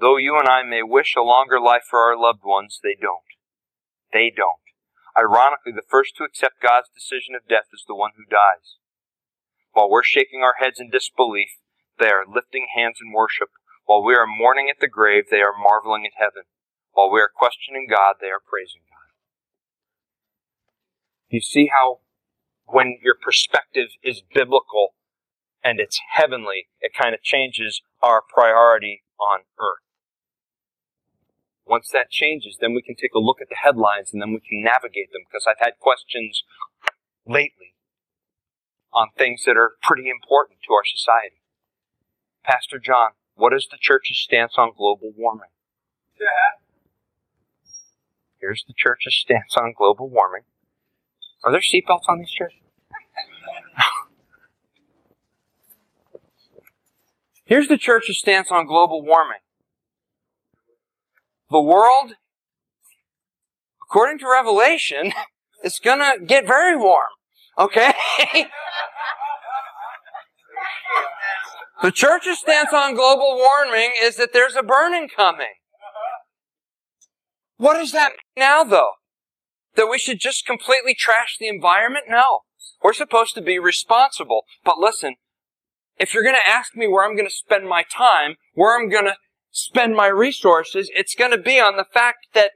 Though 0.00 0.16
you 0.16 0.38
and 0.38 0.48
I 0.48 0.62
may 0.62 0.82
wish 0.82 1.12
a 1.14 1.20
longer 1.20 1.60
life 1.60 1.82
for 1.88 2.00
our 2.00 2.16
loved 2.16 2.40
ones, 2.42 2.80
they 2.82 2.96
don't. 2.98 3.28
They 4.12 4.32
don't. 4.34 4.64
Ironically, 5.12 5.72
the 5.76 5.86
first 5.90 6.16
to 6.16 6.24
accept 6.24 6.64
God's 6.64 6.88
decision 6.88 7.34
of 7.36 7.48
death 7.50 7.68
is 7.74 7.84
the 7.86 7.94
one 7.94 8.12
who 8.16 8.24
dies. 8.24 8.80
While 9.72 9.90
we're 9.90 10.06
shaking 10.06 10.40
our 10.40 10.56
heads 10.58 10.80
in 10.80 10.88
disbelief, 10.88 11.60
they 11.98 12.08
are 12.08 12.24
lifting 12.24 12.68
hands 12.74 12.98
in 13.04 13.12
worship. 13.12 13.50
While 13.84 14.04
we 14.04 14.14
are 14.14 14.26
mourning 14.26 14.70
at 14.70 14.80
the 14.80 14.88
grave, 14.88 15.24
they 15.30 15.42
are 15.44 15.52
marveling 15.52 16.06
at 16.06 16.16
heaven. 16.16 16.48
While 16.92 17.10
we 17.12 17.20
are 17.20 17.30
questioning 17.34 17.88
God, 17.90 18.16
they 18.20 18.32
are 18.32 18.40
praising 18.40 18.86
God. 18.88 19.12
You 21.28 21.40
see 21.40 21.68
how 21.68 22.00
when 22.68 22.98
your 23.02 23.14
perspective 23.20 23.88
is 24.02 24.22
biblical 24.34 24.94
and 25.64 25.80
it's 25.80 26.00
heavenly, 26.14 26.68
it 26.80 26.92
kind 26.94 27.14
of 27.14 27.22
changes 27.22 27.82
our 28.02 28.22
priority 28.22 29.02
on 29.18 29.40
earth. 29.58 29.82
Once 31.66 31.90
that 31.92 32.10
changes, 32.10 32.56
then 32.60 32.74
we 32.74 32.82
can 32.82 32.94
take 32.94 33.12
a 33.14 33.18
look 33.18 33.40
at 33.42 33.48
the 33.48 33.56
headlines 33.62 34.10
and 34.12 34.22
then 34.22 34.32
we 34.32 34.40
can 34.40 34.62
navigate 34.62 35.12
them 35.12 35.22
because 35.28 35.44
I've 35.46 35.60
had 35.60 35.78
questions 35.78 36.42
lately 37.26 37.74
on 38.92 39.08
things 39.16 39.44
that 39.44 39.56
are 39.56 39.72
pretty 39.82 40.08
important 40.08 40.60
to 40.66 40.72
our 40.72 40.84
society. 40.84 41.42
Pastor 42.44 42.78
John, 42.78 43.10
what 43.34 43.52
is 43.52 43.68
the 43.70 43.76
church's 43.78 44.18
stance 44.18 44.54
on 44.56 44.72
global 44.76 45.12
warming? 45.16 45.52
Yeah. 46.18 46.58
Here's 48.40 48.64
the 48.66 48.74
church's 48.76 49.14
stance 49.14 49.54
on 49.56 49.74
global 49.76 50.08
warming. 50.08 50.44
Are 51.44 51.52
there 51.52 51.60
seatbelts 51.60 52.08
on 52.08 52.18
these 52.18 52.30
chairs? 52.30 52.52
Here's 57.44 57.68
the 57.68 57.78
church's 57.78 58.18
stance 58.18 58.50
on 58.50 58.66
global 58.66 59.02
warming. 59.02 59.38
The 61.50 61.62
world, 61.62 62.12
according 63.82 64.18
to 64.18 64.28
Revelation, 64.28 65.12
is 65.64 65.78
gonna 65.82 66.18
get 66.26 66.46
very 66.46 66.76
warm. 66.76 67.08
Okay? 67.58 67.94
the 71.82 71.90
church's 71.90 72.38
stance 72.38 72.74
on 72.74 72.94
global 72.94 73.36
warming 73.36 73.92
is 74.02 74.16
that 74.16 74.34
there's 74.34 74.54
a 74.54 74.62
burning 74.62 75.08
coming. 75.08 75.54
What 77.56 77.74
does 77.74 77.92
that 77.92 78.10
mean 78.10 78.18
now, 78.36 78.62
though? 78.62 78.92
That 79.78 79.86
we 79.88 79.96
should 79.96 80.18
just 80.18 80.44
completely 80.44 80.92
trash 80.92 81.36
the 81.38 81.46
environment? 81.46 82.06
No. 82.08 82.40
We're 82.82 82.92
supposed 82.92 83.36
to 83.36 83.40
be 83.40 83.60
responsible. 83.60 84.42
But 84.64 84.80
listen, 84.80 85.14
if 85.96 86.12
you're 86.12 86.24
going 86.24 86.34
to 86.34 86.50
ask 86.50 86.74
me 86.74 86.88
where 86.88 87.04
I'm 87.04 87.14
going 87.14 87.28
to 87.28 87.34
spend 87.34 87.68
my 87.68 87.84
time, 87.84 88.34
where 88.54 88.76
I'm 88.76 88.88
going 88.88 89.04
to 89.04 89.14
spend 89.52 89.94
my 89.94 90.08
resources, 90.08 90.90
it's 90.96 91.14
going 91.14 91.30
to 91.30 91.38
be 91.38 91.60
on 91.60 91.76
the 91.76 91.86
fact 91.94 92.26
that 92.34 92.50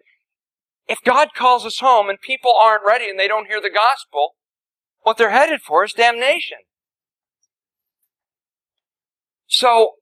if 0.88 0.98
God 1.04 1.28
calls 1.32 1.64
us 1.64 1.78
home 1.78 2.10
and 2.10 2.20
people 2.20 2.54
aren't 2.60 2.84
ready 2.84 3.08
and 3.08 3.20
they 3.20 3.28
don't 3.28 3.46
hear 3.46 3.60
the 3.60 3.70
gospel, 3.70 4.30
what 5.02 5.16
they're 5.16 5.30
headed 5.30 5.60
for 5.60 5.84
is 5.84 5.92
damnation. 5.92 6.58
So, 9.46 9.92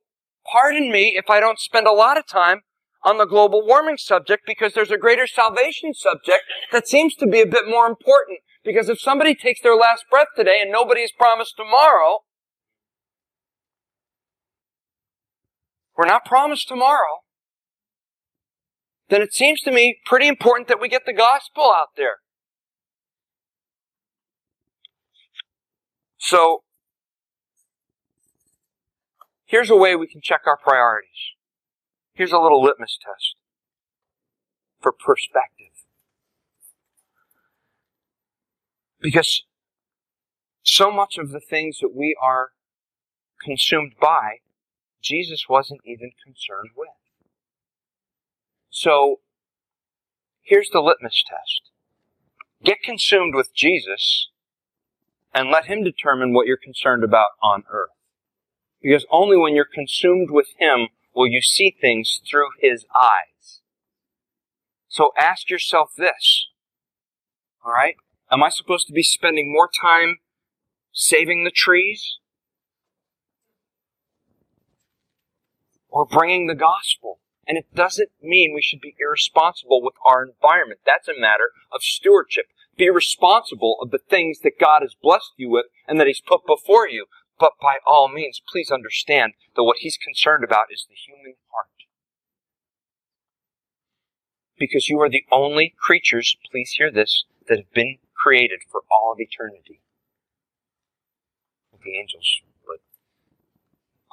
pardon 0.51 0.91
me 0.91 1.13
if 1.15 1.29
I 1.29 1.39
don't 1.39 1.59
spend 1.59 1.85
a 1.85 1.91
lot 1.91 2.17
of 2.17 2.25
time 2.25 2.61
on 3.03 3.17
the 3.17 3.25
global 3.25 3.65
warming 3.65 3.97
subject 3.97 4.43
because 4.45 4.73
there's 4.73 4.91
a 4.91 4.97
greater 4.97 5.27
salvation 5.27 5.93
subject 5.93 6.43
that 6.71 6.87
seems 6.87 7.15
to 7.15 7.27
be 7.27 7.41
a 7.41 7.45
bit 7.45 7.67
more 7.67 7.87
important. 7.87 8.39
Because 8.63 8.89
if 8.89 8.99
somebody 8.99 9.33
takes 9.33 9.61
their 9.61 9.75
last 9.75 10.05
breath 10.09 10.27
today 10.35 10.59
and 10.61 10.71
nobody's 10.71 11.11
promised 11.11 11.55
tomorrow, 11.57 12.19
we're 15.97 16.05
not 16.05 16.25
promised 16.25 16.67
tomorrow, 16.67 17.21
then 19.09 19.21
it 19.21 19.33
seems 19.33 19.61
to 19.61 19.71
me 19.71 19.99
pretty 20.05 20.27
important 20.27 20.67
that 20.67 20.79
we 20.79 20.87
get 20.87 21.05
the 21.05 21.13
gospel 21.13 21.73
out 21.75 21.89
there. 21.97 22.17
So, 26.17 26.61
here's 29.45 29.71
a 29.71 29.75
way 29.75 29.95
we 29.95 30.07
can 30.07 30.21
check 30.21 30.41
our 30.45 30.57
priorities. 30.57 31.09
Here's 32.21 32.31
a 32.31 32.37
little 32.37 32.61
litmus 32.61 32.99
test 33.03 33.35
for 34.79 34.91
perspective. 34.91 35.73
Because 38.99 39.43
so 40.61 40.91
much 40.91 41.17
of 41.17 41.31
the 41.31 41.39
things 41.39 41.79
that 41.81 41.95
we 41.95 42.15
are 42.21 42.49
consumed 43.43 43.93
by, 43.99 44.41
Jesus 45.01 45.45
wasn't 45.49 45.81
even 45.83 46.11
concerned 46.23 46.69
with. 46.77 46.89
So, 48.69 49.21
here's 50.43 50.69
the 50.69 50.81
litmus 50.81 51.23
test. 51.27 51.71
Get 52.63 52.83
consumed 52.83 53.33
with 53.33 53.49
Jesus 53.55 54.29
and 55.33 55.49
let 55.49 55.65
Him 55.65 55.83
determine 55.83 56.35
what 56.35 56.45
you're 56.45 56.55
concerned 56.55 57.03
about 57.03 57.29
on 57.41 57.63
earth. 57.71 57.97
Because 58.79 59.07
only 59.09 59.37
when 59.37 59.55
you're 59.55 59.65
consumed 59.65 60.29
with 60.29 60.49
Him 60.59 60.89
will 61.13 61.27
you 61.27 61.41
see 61.41 61.75
things 61.79 62.21
through 62.29 62.49
His 62.59 62.85
eyes. 62.95 63.61
So 64.87 65.11
ask 65.17 65.49
yourself 65.49 65.91
this. 65.97 66.47
Alright? 67.65 67.95
Am 68.31 68.43
I 68.43 68.49
supposed 68.49 68.87
to 68.87 68.93
be 68.93 69.03
spending 69.03 69.51
more 69.51 69.69
time 69.81 70.17
saving 70.91 71.43
the 71.43 71.51
trees? 71.51 72.17
Or 75.89 76.05
bringing 76.05 76.47
the 76.47 76.55
gospel? 76.55 77.19
And 77.47 77.57
it 77.57 77.73
doesn't 77.75 78.11
mean 78.21 78.53
we 78.53 78.61
should 78.61 78.79
be 78.79 78.95
irresponsible 78.99 79.81
with 79.81 79.95
our 80.05 80.23
environment. 80.23 80.79
That's 80.85 81.07
a 81.07 81.19
matter 81.19 81.51
of 81.73 81.81
stewardship. 81.81 82.45
Be 82.77 82.89
responsible 82.89 83.77
of 83.81 83.91
the 83.91 83.99
things 84.09 84.39
that 84.39 84.59
God 84.59 84.81
has 84.81 84.95
blessed 85.01 85.33
you 85.35 85.49
with 85.49 85.65
and 85.87 85.99
that 85.99 86.07
He's 86.07 86.21
put 86.21 86.45
before 86.47 86.87
you. 86.87 87.05
But 87.41 87.53
by 87.59 87.77
all 87.87 88.07
means, 88.07 88.39
please 88.47 88.69
understand 88.69 89.33
that 89.55 89.63
what 89.63 89.77
He's 89.79 89.97
concerned 89.97 90.43
about 90.43 90.67
is 90.71 90.85
the 90.87 90.93
human 90.93 91.33
heart. 91.51 91.67
Because 94.59 94.87
you 94.87 95.01
are 95.01 95.09
the 95.09 95.25
only 95.31 95.73
creatures, 95.75 96.37
please 96.51 96.75
hear 96.77 96.91
this, 96.91 97.25
that 97.47 97.57
have 97.57 97.73
been 97.73 97.97
created 98.13 98.59
for 98.71 98.81
all 98.91 99.11
of 99.11 99.19
eternity. 99.19 99.81
The 101.83 101.97
angels, 101.97 102.41
but 102.63 102.77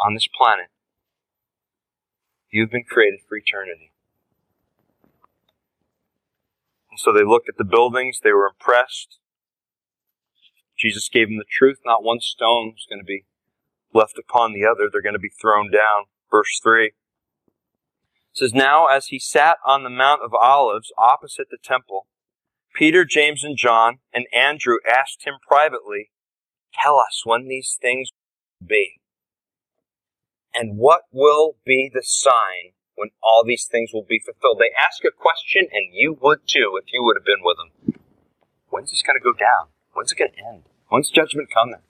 on 0.01 0.15
this 0.15 0.27
planet, 0.35 0.69
you've 2.51 2.71
been 2.71 2.85
created 2.89 3.21
for 3.29 3.37
eternity. 3.37 3.93
And 6.91 6.99
so 6.99 7.13
they 7.13 7.25
looked 7.25 7.51
at 7.51 7.59
the 7.59 7.65
buildings, 7.65 8.21
they 8.25 8.33
were 8.33 8.49
impressed. 8.49 9.19
Jesus 10.79 11.09
gave 11.09 11.29
them 11.29 11.39
the 11.39 11.45
truth. 11.51 11.79
Not 11.85 12.05
one 12.05 12.21
stone 12.21 12.75
is 12.77 12.87
going 12.89 13.01
to 13.01 13.05
be 13.05 13.25
left 13.93 14.19
upon 14.19 14.53
the 14.53 14.65
other. 14.65 14.89
They're 14.91 15.03
going 15.03 15.15
to 15.15 15.19
be 15.19 15.33
thrown 15.41 15.71
down. 15.71 16.05
Verse 16.31 16.61
3 16.63 16.87
It 16.87 16.93
says, 18.33 18.55
Now 18.55 18.87
as 18.87 19.07
he 19.07 19.19
sat 19.19 19.59
on 19.67 19.83
the 19.83 19.91
Mount 19.91 20.23
of 20.23 20.35
Olives 20.35 20.93
opposite 20.97 21.49
the 21.51 21.59
temple, 21.63 22.07
Peter, 22.75 23.05
James, 23.05 23.43
and 23.43 23.57
John, 23.57 23.99
and 24.13 24.27
Andrew 24.33 24.77
asked 24.89 25.25
him 25.25 25.35
privately, 25.47 26.11
Tell 26.81 26.99
us 26.99 27.23
when 27.25 27.49
these 27.49 27.77
things 27.81 28.11
will 28.61 28.69
be. 28.69 29.01
And 30.55 30.77
what 30.77 31.03
will 31.13 31.57
be 31.65 31.91
the 31.93 32.03
sign 32.05 32.73
when 32.95 33.11
all 33.23 33.45
these 33.45 33.67
things 33.71 33.91
will 33.93 34.07
be 34.09 34.21
fulfilled? 34.25 34.59
They 34.61 34.75
ask 34.79 35.05
a 35.05 35.11
question, 35.11 35.67
and 35.73 35.93
you 35.93 36.19
would 36.21 36.41
too 36.47 36.79
if 36.83 36.93
you 36.93 37.03
would 37.03 37.17
have 37.17 37.25
been 37.25 37.43
with 37.43 37.57
them. 37.57 38.01
When's 38.69 38.91
this 38.91 39.03
going 39.03 39.19
to 39.19 39.25
go 39.25 39.33
down? 39.33 39.69
When's 39.93 40.13
it 40.13 40.19
going 40.19 40.33
to 40.33 40.39
end? 40.39 40.63
When's 40.89 41.11
judgment 41.11 41.51
coming? 41.53 41.83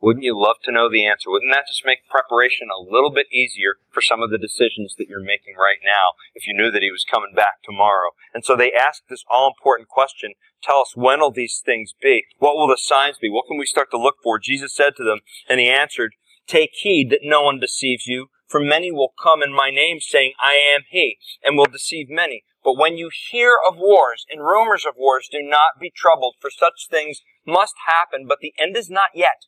Wouldn't 0.00 0.24
you 0.24 0.34
love 0.34 0.56
to 0.64 0.72
know 0.72 0.90
the 0.90 1.06
answer? 1.06 1.30
Wouldn't 1.30 1.52
that 1.52 1.68
just 1.68 1.84
make 1.84 2.08
preparation 2.08 2.68
a 2.72 2.80
little 2.80 3.12
bit 3.12 3.26
easier 3.30 3.76
for 3.90 4.00
some 4.00 4.22
of 4.22 4.30
the 4.30 4.38
decisions 4.38 4.94
that 4.96 5.08
you're 5.08 5.20
making 5.22 5.54
right 5.56 5.78
now 5.84 6.16
if 6.34 6.46
you 6.46 6.54
knew 6.54 6.70
that 6.70 6.82
he 6.82 6.90
was 6.90 7.04
coming 7.04 7.34
back 7.36 7.62
tomorrow? 7.62 8.10
And 8.32 8.44
so 8.44 8.56
they 8.56 8.72
asked 8.72 9.04
this 9.08 9.24
all 9.30 9.46
important 9.46 9.88
question. 9.88 10.32
Tell 10.62 10.80
us, 10.80 10.96
when 10.96 11.20
will 11.20 11.30
these 11.30 11.62
things 11.64 11.94
be? 12.00 12.24
What 12.38 12.56
will 12.56 12.66
the 12.66 12.78
signs 12.78 13.18
be? 13.18 13.28
What 13.28 13.44
can 13.46 13.58
we 13.58 13.66
start 13.66 13.90
to 13.92 13.98
look 13.98 14.16
for? 14.22 14.38
Jesus 14.38 14.74
said 14.74 14.96
to 14.96 15.04
them, 15.04 15.20
and 15.48 15.60
he 15.60 15.68
answered, 15.68 16.14
Take 16.46 16.70
heed 16.72 17.10
that 17.10 17.20
no 17.22 17.42
one 17.42 17.60
deceives 17.60 18.06
you, 18.06 18.28
for 18.48 18.58
many 18.58 18.90
will 18.90 19.12
come 19.22 19.42
in 19.42 19.52
my 19.52 19.70
name 19.70 20.00
saying, 20.00 20.32
I 20.40 20.54
am 20.74 20.82
he, 20.88 21.18
and 21.44 21.56
will 21.56 21.66
deceive 21.66 22.08
many. 22.08 22.42
But 22.62 22.76
when 22.76 22.96
you 22.96 23.10
hear 23.30 23.54
of 23.66 23.78
wars 23.78 24.26
and 24.30 24.42
rumors 24.42 24.84
of 24.86 24.94
wars, 24.96 25.28
do 25.30 25.42
not 25.42 25.80
be 25.80 25.90
troubled, 25.94 26.34
for 26.40 26.50
such 26.50 26.88
things 26.90 27.22
must 27.46 27.74
happen, 27.86 28.26
but 28.28 28.38
the 28.40 28.52
end 28.58 28.76
is 28.76 28.90
not 28.90 29.10
yet. 29.14 29.46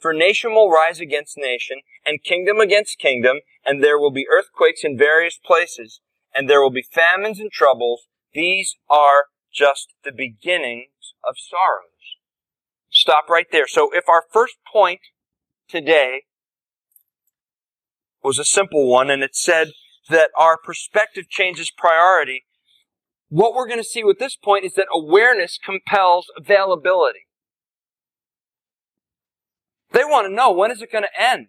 For 0.00 0.12
nation 0.12 0.52
will 0.52 0.70
rise 0.70 1.00
against 1.00 1.36
nation, 1.36 1.80
and 2.04 2.22
kingdom 2.22 2.58
against 2.58 2.98
kingdom, 2.98 3.38
and 3.64 3.82
there 3.82 3.98
will 3.98 4.10
be 4.10 4.26
earthquakes 4.30 4.84
in 4.84 4.96
various 4.96 5.38
places, 5.44 6.00
and 6.34 6.48
there 6.48 6.62
will 6.62 6.70
be 6.70 6.82
famines 6.82 7.40
and 7.40 7.50
troubles. 7.50 8.06
These 8.32 8.76
are 8.88 9.26
just 9.52 9.88
the 10.04 10.12
beginnings 10.12 11.14
of 11.24 11.36
sorrows. 11.38 11.84
Stop 12.90 13.28
right 13.28 13.46
there. 13.50 13.66
So 13.66 13.90
if 13.92 14.08
our 14.08 14.24
first 14.32 14.56
point 14.72 15.00
today 15.68 16.22
was 18.22 18.38
a 18.38 18.44
simple 18.44 18.88
one, 18.88 19.10
and 19.10 19.22
it 19.22 19.34
said 19.34 19.72
that 20.08 20.30
our 20.36 20.56
perspective 20.56 21.28
changes 21.28 21.70
priority, 21.76 22.44
what 23.28 23.54
we're 23.54 23.66
going 23.66 23.80
to 23.80 23.84
see 23.84 24.04
with 24.04 24.18
this 24.18 24.36
point 24.36 24.64
is 24.64 24.74
that 24.74 24.86
awareness 24.92 25.58
compels 25.62 26.26
availability. 26.36 27.26
They 29.92 30.04
want 30.04 30.28
to 30.28 30.34
know 30.34 30.50
when 30.50 30.70
is 30.70 30.82
it 30.82 30.92
going 30.92 31.04
to 31.04 31.20
end? 31.22 31.48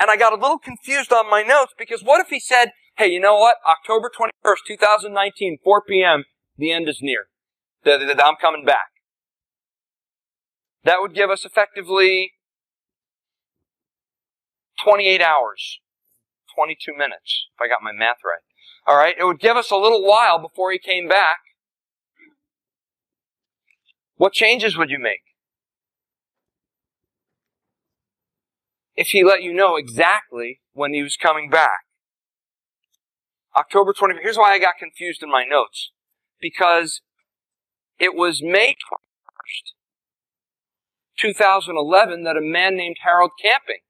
And 0.00 0.10
I 0.10 0.16
got 0.16 0.32
a 0.32 0.40
little 0.40 0.58
confused 0.58 1.12
on 1.12 1.30
my 1.30 1.42
notes 1.42 1.72
because 1.78 2.02
what 2.02 2.20
if 2.20 2.28
he 2.28 2.40
said, 2.40 2.70
hey, 2.96 3.08
you 3.08 3.20
know 3.20 3.36
what? 3.36 3.56
October 3.68 4.10
21st, 4.16 4.56
2019, 4.66 5.58
4 5.62 5.82
p.m., 5.88 6.24
the 6.56 6.72
end 6.72 6.88
is 6.88 6.98
near. 7.00 7.26
I'm 7.86 8.36
coming 8.40 8.64
back. 8.64 8.90
That 10.84 11.00
would 11.00 11.14
give 11.14 11.30
us 11.30 11.44
effectively 11.44 12.32
28 14.82 15.20
hours, 15.20 15.80
22 16.54 16.92
minutes, 16.96 17.46
if 17.54 17.60
I 17.60 17.68
got 17.68 17.82
my 17.82 17.92
math 17.92 18.18
right. 18.24 18.42
All 18.86 18.96
right, 18.96 19.14
it 19.18 19.24
would 19.24 19.40
give 19.40 19.56
us 19.56 19.70
a 19.70 19.76
little 19.76 20.06
while 20.06 20.38
before 20.38 20.70
he 20.72 20.78
came 20.78 21.08
back. 21.08 21.38
What 24.16 24.32
changes 24.32 24.76
would 24.76 24.90
you 24.90 24.98
make? 24.98 25.22
if 28.96 29.08
he 29.08 29.24
let 29.24 29.42
you 29.42 29.52
know 29.52 29.76
exactly 29.76 30.60
when 30.72 30.94
he 30.94 31.02
was 31.02 31.16
coming 31.16 31.50
back. 31.50 31.80
October 33.56 33.92
20th. 33.92 34.18
Here's 34.22 34.36
why 34.36 34.52
I 34.52 34.58
got 34.58 34.74
confused 34.78 35.22
in 35.22 35.30
my 35.30 35.44
notes. 35.44 35.90
Because 36.40 37.00
it 37.98 38.14
was 38.14 38.42
May 38.42 38.70
21st, 38.70 39.72
2011 41.18 42.24
that 42.24 42.36
a 42.36 42.40
man 42.40 42.76
named 42.76 42.96
Harold 43.04 43.30
Camping 43.40 43.83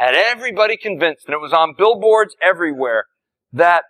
had 0.00 0.14
everybody 0.14 0.78
convinced, 0.78 1.26
and 1.26 1.34
it 1.34 1.42
was 1.42 1.52
on 1.52 1.74
billboards 1.76 2.34
everywhere, 2.42 3.04
that, 3.52 3.84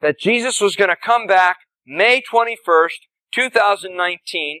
that 0.00 0.16
Jesus 0.16 0.60
was 0.60 0.76
going 0.76 0.90
to 0.90 0.96
come 0.96 1.26
back 1.26 1.56
May 1.84 2.22
21st, 2.22 3.08
2019, 3.32 4.60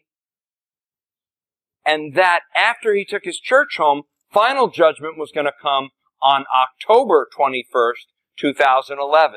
and 1.86 2.16
that 2.16 2.40
after 2.56 2.92
he 2.92 3.04
took 3.04 3.22
his 3.22 3.38
church 3.38 3.76
home, 3.76 4.02
final 4.32 4.66
judgment 4.66 5.16
was 5.16 5.30
going 5.32 5.46
to 5.46 5.52
come 5.62 5.90
on 6.20 6.44
October 6.52 7.28
21st, 7.38 8.10
2011. 8.36 9.34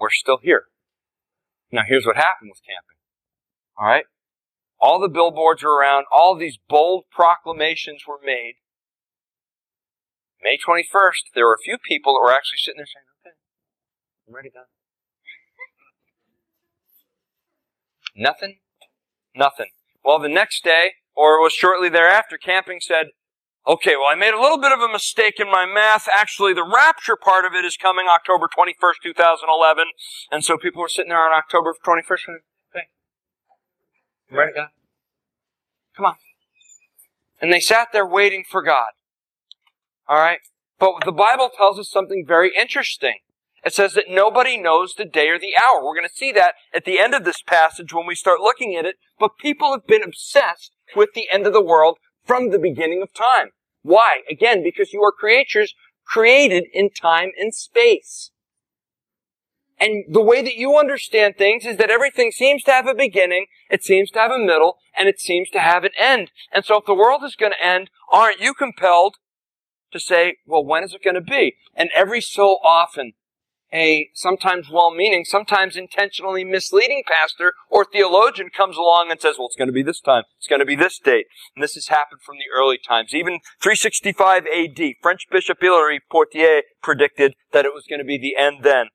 We're 0.00 0.08
still 0.10 0.38
here. 0.42 0.64
Now 1.70 1.82
here's 1.86 2.06
what 2.06 2.16
happened 2.16 2.52
with 2.52 2.62
camping. 2.66 2.96
Alright? 3.78 4.04
All 4.82 4.98
the 4.98 5.08
billboards 5.08 5.62
were 5.62 5.78
around, 5.78 6.06
all 6.10 6.36
these 6.36 6.58
bold 6.68 7.04
proclamations 7.08 8.02
were 8.06 8.18
made. 8.22 8.54
May 10.42 10.58
21st, 10.58 11.30
there 11.36 11.46
were 11.46 11.54
a 11.54 11.62
few 11.62 11.78
people 11.78 12.14
that 12.14 12.20
were 12.20 12.32
actually 12.32 12.58
sitting 12.58 12.78
there 12.78 12.86
saying, 12.86 13.06
okay, 13.24 13.36
I'm 14.26 14.34
ready 14.34 14.50
to 14.50 14.56
Nothing? 18.16 18.58
Nothing. 19.36 19.70
Well, 20.04 20.18
the 20.18 20.28
next 20.28 20.64
day, 20.64 20.94
or 21.14 21.38
it 21.38 21.42
was 21.42 21.52
shortly 21.52 21.88
thereafter, 21.88 22.36
Camping 22.36 22.80
said, 22.80 23.06
Okay, 23.64 23.94
well, 23.94 24.10
I 24.10 24.16
made 24.16 24.34
a 24.34 24.40
little 24.40 24.58
bit 24.58 24.72
of 24.72 24.80
a 24.80 24.88
mistake 24.90 25.38
in 25.38 25.46
my 25.46 25.64
math. 25.64 26.08
Actually, 26.12 26.52
the 26.52 26.66
rapture 26.66 27.14
part 27.14 27.44
of 27.44 27.54
it 27.54 27.64
is 27.64 27.76
coming 27.76 28.06
October 28.10 28.48
21st, 28.50 28.98
2011. 29.04 29.86
And 30.32 30.44
so 30.44 30.58
people 30.58 30.82
were 30.82 30.88
sitting 30.88 31.10
there 31.10 31.22
on 31.22 31.30
October 31.30 31.72
21st 31.86 32.26
and, 32.26 32.40
hey, 32.40 32.51
ready, 34.36 34.52
God? 34.54 34.68
Come 35.96 36.06
on. 36.06 36.14
And 37.40 37.52
they 37.52 37.60
sat 37.60 37.88
there 37.92 38.06
waiting 38.06 38.44
for 38.48 38.62
God. 38.62 38.90
Alright? 40.08 40.40
But 40.78 41.04
the 41.04 41.12
Bible 41.12 41.50
tells 41.56 41.78
us 41.78 41.90
something 41.90 42.24
very 42.26 42.52
interesting. 42.58 43.18
It 43.64 43.72
says 43.72 43.94
that 43.94 44.06
nobody 44.08 44.56
knows 44.56 44.94
the 44.94 45.04
day 45.04 45.28
or 45.28 45.38
the 45.38 45.54
hour. 45.62 45.84
We're 45.84 45.94
going 45.94 46.08
to 46.08 46.14
see 46.14 46.32
that 46.32 46.54
at 46.74 46.84
the 46.84 46.98
end 46.98 47.14
of 47.14 47.24
this 47.24 47.42
passage 47.42 47.92
when 47.92 48.06
we 48.06 48.16
start 48.16 48.40
looking 48.40 48.74
at 48.74 48.84
it. 48.84 48.96
But 49.18 49.38
people 49.38 49.70
have 49.72 49.86
been 49.86 50.02
obsessed 50.02 50.72
with 50.96 51.10
the 51.14 51.28
end 51.32 51.46
of 51.46 51.52
the 51.52 51.62
world 51.62 51.98
from 52.24 52.50
the 52.50 52.58
beginning 52.58 53.02
of 53.02 53.14
time. 53.14 53.50
Why? 53.82 54.22
Again, 54.28 54.62
because 54.62 54.92
you 54.92 55.02
are 55.02 55.12
creatures 55.12 55.74
created 56.04 56.64
in 56.72 56.90
time 56.90 57.30
and 57.38 57.54
space. 57.54 58.30
And 59.82 60.04
the 60.08 60.22
way 60.22 60.42
that 60.42 60.54
you 60.54 60.78
understand 60.78 61.34
things 61.36 61.66
is 61.66 61.76
that 61.78 61.90
everything 61.90 62.30
seems 62.30 62.62
to 62.64 62.70
have 62.70 62.86
a 62.86 62.94
beginning, 62.94 63.46
it 63.68 63.82
seems 63.82 64.12
to 64.12 64.20
have 64.20 64.30
a 64.30 64.38
middle, 64.38 64.76
and 64.96 65.08
it 65.08 65.18
seems 65.18 65.50
to 65.50 65.58
have 65.58 65.82
an 65.82 65.90
end. 65.98 66.30
And 66.52 66.64
so 66.64 66.76
if 66.78 66.86
the 66.86 66.94
world 66.94 67.22
is 67.24 67.34
going 67.34 67.50
to 67.50 67.66
end, 67.66 67.90
aren't 68.12 68.40
you 68.40 68.54
compelled 68.54 69.16
to 69.92 69.98
say, 69.98 70.36
well, 70.46 70.64
when 70.64 70.84
is 70.84 70.94
it 70.94 71.02
going 71.02 71.16
to 71.16 71.20
be? 71.20 71.56
And 71.74 71.90
every 71.96 72.20
so 72.20 72.58
often, 72.62 73.14
a 73.72 74.10
sometimes 74.14 74.68
well-meaning, 74.70 75.24
sometimes 75.24 75.76
intentionally 75.76 76.44
misleading 76.44 77.02
pastor 77.06 77.54
or 77.68 77.84
theologian 77.84 78.50
comes 78.54 78.76
along 78.76 79.10
and 79.10 79.20
says, 79.20 79.36
well, 79.36 79.46
it's 79.46 79.56
going 79.56 79.68
to 79.68 79.72
be 79.72 79.82
this 79.82 80.00
time. 80.00 80.24
It's 80.38 80.46
going 80.46 80.60
to 80.60 80.66
be 80.66 80.76
this 80.76 80.98
date. 80.98 81.26
And 81.56 81.62
this 81.62 81.74
has 81.74 81.88
happened 81.88 82.20
from 82.24 82.36
the 82.36 82.56
early 82.56 82.78
times. 82.78 83.14
Even 83.14 83.40
365 83.62 84.46
AD, 84.46 84.92
French 85.02 85.26
Bishop 85.30 85.58
Hilary 85.60 86.00
Poitiers 86.10 86.64
predicted 86.82 87.34
that 87.52 87.64
it 87.64 87.74
was 87.74 87.86
going 87.88 87.98
to 87.98 88.04
be 88.04 88.18
the 88.18 88.36
end 88.36 88.58
then. 88.62 88.86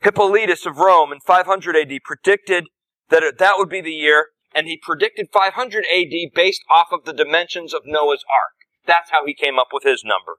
Hippolytus 0.00 0.66
of 0.66 0.78
Rome 0.78 1.12
in 1.12 1.20
500 1.20 1.76
AD 1.76 1.98
predicted 2.04 2.66
that 3.10 3.22
it, 3.22 3.38
that 3.38 3.54
would 3.58 3.68
be 3.68 3.80
the 3.80 3.92
year, 3.92 4.28
and 4.54 4.66
he 4.66 4.78
predicted 4.80 5.28
500 5.32 5.84
AD 5.94 6.12
based 6.34 6.62
off 6.70 6.88
of 6.92 7.04
the 7.04 7.12
dimensions 7.12 7.74
of 7.74 7.82
Noah's 7.84 8.24
Ark. 8.30 8.54
That's 8.86 9.10
how 9.10 9.26
he 9.26 9.34
came 9.34 9.58
up 9.58 9.68
with 9.72 9.84
his 9.84 10.02
number. 10.04 10.38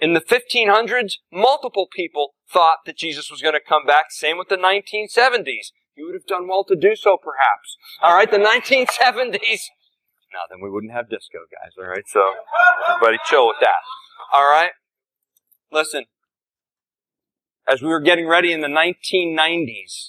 In 0.00 0.14
the 0.14 0.20
1500s, 0.20 1.14
multiple 1.32 1.88
people 1.92 2.34
thought 2.48 2.78
that 2.86 2.96
Jesus 2.96 3.30
was 3.30 3.40
going 3.40 3.54
to 3.54 3.60
come 3.66 3.86
back. 3.86 4.06
Same 4.10 4.38
with 4.38 4.48
the 4.48 4.56
1970s. 4.56 5.72
You 5.96 6.06
would 6.06 6.14
have 6.14 6.26
done 6.26 6.46
well 6.46 6.64
to 6.64 6.76
do 6.76 6.94
so, 6.94 7.16
perhaps. 7.16 7.76
All 8.00 8.14
right, 8.14 8.30
the 8.30 8.38
1970s. 8.38 9.62
Now, 10.32 10.44
then 10.48 10.60
we 10.62 10.70
wouldn't 10.70 10.92
have 10.92 11.08
disco, 11.08 11.38
guys. 11.50 11.72
All 11.78 11.88
right, 11.88 12.04
so 12.06 12.22
everybody 12.88 13.18
chill 13.26 13.48
with 13.48 13.56
that. 13.60 13.82
All 14.32 14.48
right, 14.48 14.70
listen. 15.72 16.04
As 17.70 17.82
we 17.82 17.88
were 17.88 18.00
getting 18.00 18.26
ready 18.26 18.52
in 18.52 18.62
the 18.62 18.68
1990s, 18.68 20.08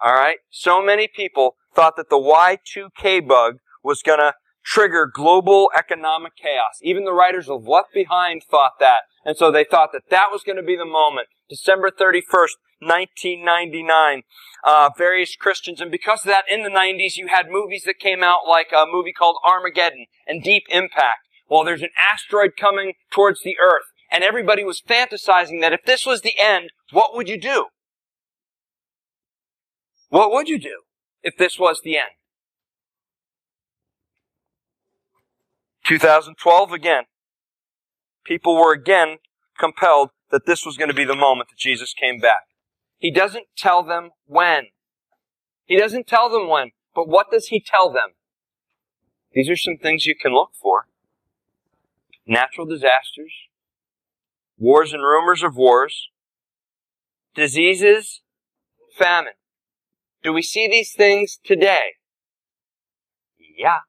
all 0.00 0.14
right, 0.14 0.38
so 0.50 0.80
many 0.80 1.08
people 1.08 1.56
thought 1.74 1.96
that 1.96 2.10
the 2.10 2.16
Y2K 2.16 3.26
bug 3.26 3.56
was 3.82 4.02
going 4.02 4.20
to 4.20 4.34
trigger 4.64 5.10
global 5.12 5.70
economic 5.76 6.36
chaos. 6.36 6.78
Even 6.80 7.04
the 7.04 7.12
writers 7.12 7.48
of 7.48 7.66
Left 7.66 7.92
Behind 7.92 8.42
thought 8.42 8.74
that. 8.78 9.00
And 9.24 9.36
so 9.36 9.50
they 9.50 9.64
thought 9.64 9.90
that 9.92 10.10
that 10.10 10.28
was 10.30 10.42
going 10.42 10.56
to 10.56 10.62
be 10.62 10.76
the 10.76 10.84
moment. 10.84 11.28
December 11.48 11.90
31st, 11.90 12.56
1999. 12.80 14.22
Uh, 14.64 14.90
various 14.96 15.36
Christians. 15.36 15.80
And 15.80 15.90
because 15.90 16.20
of 16.20 16.28
that, 16.28 16.44
in 16.50 16.62
the 16.62 16.70
90s, 16.70 17.16
you 17.16 17.26
had 17.26 17.50
movies 17.50 17.84
that 17.84 17.98
came 17.98 18.22
out 18.22 18.48
like 18.48 18.68
a 18.72 18.86
movie 18.90 19.12
called 19.12 19.36
Armageddon 19.46 20.06
and 20.26 20.42
Deep 20.42 20.64
Impact. 20.70 21.26
Well, 21.48 21.64
there's 21.64 21.82
an 21.82 21.90
asteroid 21.98 22.52
coming 22.58 22.94
towards 23.10 23.42
the 23.42 23.56
Earth. 23.62 23.84
And 24.10 24.22
everybody 24.22 24.64
was 24.64 24.80
fantasizing 24.80 25.60
that 25.60 25.72
if 25.72 25.84
this 25.84 26.06
was 26.06 26.20
the 26.20 26.34
end, 26.40 26.70
what 26.92 27.14
would 27.14 27.28
you 27.28 27.40
do? 27.40 27.66
What 30.08 30.30
would 30.30 30.48
you 30.48 30.58
do 30.58 30.82
if 31.22 31.36
this 31.36 31.58
was 31.58 31.80
the 31.82 31.96
end? 31.96 32.10
2012 35.84 36.72
again. 36.72 37.04
People 38.24 38.56
were 38.56 38.72
again 38.72 39.18
compelled 39.58 40.10
that 40.30 40.46
this 40.46 40.64
was 40.64 40.76
going 40.76 40.88
to 40.88 40.94
be 40.94 41.04
the 41.04 41.14
moment 41.14 41.48
that 41.50 41.58
Jesus 41.58 41.92
came 41.92 42.18
back. 42.20 42.46
He 42.98 43.10
doesn't 43.10 43.46
tell 43.56 43.82
them 43.82 44.10
when. 44.26 44.68
He 45.64 45.76
doesn't 45.76 46.06
tell 46.06 46.30
them 46.30 46.48
when. 46.48 46.70
But 46.94 47.08
what 47.08 47.30
does 47.30 47.48
he 47.48 47.60
tell 47.60 47.92
them? 47.92 48.14
These 49.32 49.50
are 49.50 49.56
some 49.56 49.76
things 49.76 50.06
you 50.06 50.14
can 50.14 50.32
look 50.32 50.50
for. 50.60 50.86
Natural 52.26 52.66
disasters, 52.66 53.32
wars 54.58 54.92
and 54.92 55.02
rumors 55.02 55.42
of 55.42 55.56
wars, 55.56 56.08
diseases, 57.34 58.22
famine. 58.96 59.34
Do 60.22 60.32
we 60.32 60.42
see 60.42 60.68
these 60.68 60.92
things 60.92 61.38
today? 61.44 61.94
Yeah. 63.58 63.80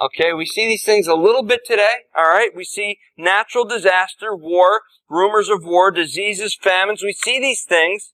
Okay, 0.00 0.32
we 0.32 0.46
see 0.46 0.68
these 0.68 0.84
things 0.84 1.08
a 1.08 1.14
little 1.14 1.42
bit 1.42 1.60
today, 1.66 2.04
alright? 2.16 2.50
We 2.54 2.62
see 2.62 2.98
natural 3.16 3.64
disaster, 3.64 4.36
war, 4.36 4.82
rumors 5.10 5.48
of 5.48 5.64
war, 5.64 5.90
diseases, 5.90 6.56
famines. 6.60 7.02
We 7.02 7.12
see 7.12 7.40
these 7.40 7.64
things. 7.64 8.12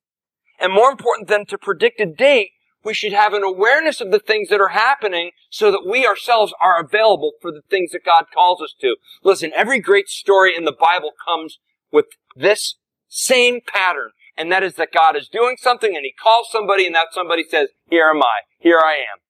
And 0.58 0.72
more 0.72 0.90
important 0.90 1.28
than 1.28 1.44
to 1.46 1.58
predict 1.58 2.00
a 2.00 2.06
date, 2.06 2.52
we 2.84 2.94
should 2.94 3.12
have 3.12 3.32
an 3.32 3.42
awareness 3.42 4.00
of 4.00 4.10
the 4.10 4.18
things 4.18 4.48
that 4.48 4.60
are 4.60 4.68
happening 4.68 5.30
so 5.50 5.70
that 5.70 5.86
we 5.88 6.06
ourselves 6.06 6.52
are 6.60 6.80
available 6.80 7.32
for 7.40 7.50
the 7.50 7.62
things 7.70 7.92
that 7.92 8.04
God 8.04 8.26
calls 8.32 8.60
us 8.60 8.74
to. 8.80 8.96
Listen, 9.22 9.52
every 9.54 9.80
great 9.80 10.08
story 10.08 10.56
in 10.56 10.64
the 10.64 10.76
Bible 10.78 11.12
comes 11.26 11.58
with 11.90 12.06
this 12.36 12.76
same 13.08 13.60
pattern. 13.66 14.10
And 14.36 14.50
that 14.50 14.64
is 14.64 14.74
that 14.74 14.92
God 14.92 15.16
is 15.16 15.28
doing 15.28 15.56
something 15.58 15.94
and 15.94 16.04
He 16.04 16.12
calls 16.12 16.48
somebody 16.50 16.86
and 16.86 16.94
that 16.94 17.08
somebody 17.12 17.44
says, 17.48 17.68
here 17.88 18.10
am 18.10 18.22
I. 18.22 18.42
Here 18.58 18.80
I 18.84 18.94
am. 18.94 19.20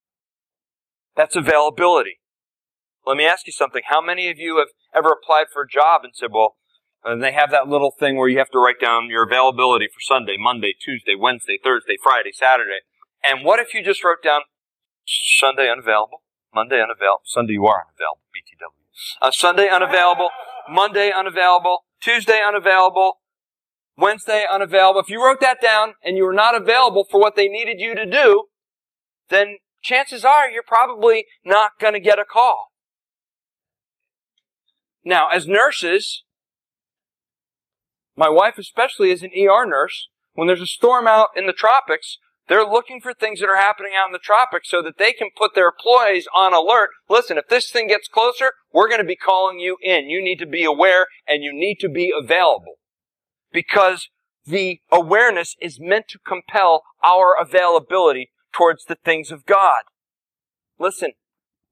That's 1.17 1.37
availability. 1.37 2.19
Let 3.07 3.17
me 3.19 3.27
ask 3.27 3.47
you 3.47 3.53
something. 3.53 3.83
How 3.87 4.01
many 4.01 4.31
of 4.31 4.39
you 4.39 4.59
have 4.59 4.69
ever 4.95 5.11
applied 5.11 5.47
for 5.53 5.63
a 5.63 5.69
job 5.69 6.01
and 6.05 6.15
said, 6.15 6.31
well, 6.33 6.57
and 7.05 7.23
they 7.23 7.33
have 7.33 7.51
that 7.51 7.69
little 7.69 7.91
thing 7.91 8.17
where 8.17 8.29
you 8.29 8.39
have 8.39 8.51
to 8.51 8.59
write 8.59 8.81
down 8.81 9.11
your 9.11 9.25
availability 9.25 9.89
for 9.93 10.01
Sunday, 10.01 10.37
Monday, 10.39 10.73
Tuesday, 10.73 11.15
Wednesday, 11.15 11.59
Thursday, 11.63 11.97
Friday, 12.03 12.33
Saturday. 12.33 12.81
And 13.27 13.45
what 13.45 13.59
if 13.59 13.73
you 13.73 13.83
just 13.83 14.05
wrote 14.05 14.23
down 14.23 14.43
Sunday 15.07 15.71
unavailable, 15.71 16.23
Monday 16.55 16.83
unavailable, 16.83 17.23
Sunday 17.25 17.55
you 17.55 17.67
are 17.67 17.87
unavailable, 17.89 18.23
BTW. 18.35 19.27
Uh, 19.27 19.31
Sunday 19.31 19.69
unavailable, 19.69 20.29
Monday 20.69 21.11
unavailable, 21.11 21.85
Tuesday 22.01 22.41
unavailable, 22.47 23.21
Wednesday 23.97 24.45
unavailable. 24.51 25.01
If 25.01 25.09
you 25.09 25.25
wrote 25.25 25.41
that 25.41 25.61
down 25.61 25.95
and 26.03 26.17
you 26.17 26.25
were 26.25 26.35
not 26.35 26.55
available 26.55 27.07
for 27.11 27.21
what 27.21 27.37
they 27.37 27.49
needed 27.49 27.81
you 27.81 27.95
to 27.95 28.05
do, 28.05 28.45
then 29.31 29.59
chances 29.83 30.25
are 30.25 30.51
you're 30.51 30.63
probably 30.63 31.27
not 31.45 31.73
going 31.81 31.95
to 31.95 32.01
get 32.01 32.19
a 32.19 32.25
call. 32.25 32.73
Now, 35.05 35.29
as 35.29 35.47
nurses, 35.47 36.25
my 38.17 38.29
wife 38.29 38.59
especially 38.59 39.11
is 39.11 39.23
an 39.23 39.31
ER 39.31 39.67
nurse. 39.67 40.09
When 40.35 40.49
there's 40.49 40.61
a 40.61 40.67
storm 40.67 41.07
out 41.07 41.29
in 41.37 41.47
the 41.47 41.53
tropics, 41.53 42.19
they're 42.49 42.67
looking 42.67 43.01
for 43.01 43.15
things 43.15 43.41
that 43.41 43.49
are 43.49 43.61
happening 43.61 43.93
out 43.97 44.09
in 44.09 44.13
the 44.13 44.19
tropics 44.19 44.71
so 44.71 44.83
that 44.83 44.99
they 44.99 45.13
can 45.13 45.29
put 45.37 45.55
their 45.55 45.71
employees 45.71 46.27
on 46.37 46.53
alert. 46.53 46.91
Listen, 47.09 47.39
if 47.39 47.49
this 47.49 47.71
thing 47.71 47.89
gets 47.89 48.09
closer, 48.09 48.53
we're 48.73 48.89
going 48.89 49.01
to 49.01 49.07
be 49.07 49.17
calling 49.17 49.59
you 49.59 49.77
in. 49.83 50.11
You 50.11 50.23
need 50.23 50.39
to 50.39 50.47
be 50.47 50.65
aware 50.65 51.07
and 51.27 51.43
you 51.43 51.53
need 51.53 51.79
to 51.81 51.89
be 51.89 52.13
available. 52.17 52.75
Because 53.53 54.09
the 54.45 54.81
awareness 54.93 55.57
is 55.61 55.81
meant 55.81 56.09
to 56.09 56.19
compel 56.19 56.83
our 57.03 57.35
availability 57.41 58.31
towards 58.53 58.85
the 58.85 58.97
things 58.97 59.31
of 59.31 59.47
God. 59.47 59.85
Listen, 60.79 61.13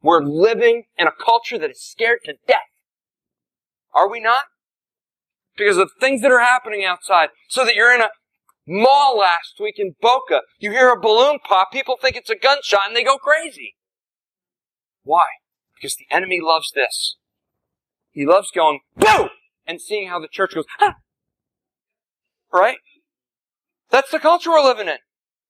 we're 0.00 0.22
living 0.22 0.84
in 0.96 1.06
a 1.06 1.12
culture 1.12 1.58
that 1.58 1.70
is 1.70 1.82
scared 1.82 2.20
to 2.24 2.34
death. 2.46 2.58
Are 3.94 4.10
we 4.10 4.20
not? 4.20 4.44
Because 5.56 5.76
of 5.76 5.90
things 6.00 6.22
that 6.22 6.32
are 6.32 6.40
happening 6.40 6.82
outside. 6.84 7.28
So 7.48 7.64
that 7.64 7.74
you're 7.74 7.94
in 7.94 8.00
a 8.00 8.08
mall 8.66 9.18
last 9.18 9.58
week 9.60 9.76
in 9.78 9.94
Boca. 10.00 10.42
You 10.58 10.70
hear 10.70 10.90
a 10.90 11.00
balloon 11.00 11.38
pop, 11.44 11.72
people 11.72 11.96
think 12.00 12.16
it's 12.16 12.30
a 12.30 12.36
gunshot 12.36 12.82
and 12.86 12.96
they 12.96 13.04
go 13.04 13.16
crazy. 13.16 13.76
Why? 15.04 15.24
Because 15.74 15.96
the 15.96 16.06
enemy 16.14 16.40
loves 16.42 16.70
this. 16.74 17.16
He 18.10 18.26
loves 18.26 18.50
going, 18.54 18.80
boom! 18.96 19.30
And 19.66 19.80
seeing 19.80 20.08
how 20.08 20.20
the 20.20 20.28
church 20.28 20.54
goes, 20.54 20.66
ah! 20.80 20.96
Right? 22.52 22.78
That's 23.90 24.10
the 24.10 24.18
culture 24.18 24.50
we're 24.50 24.62
living 24.62 24.88
in. 24.88 24.98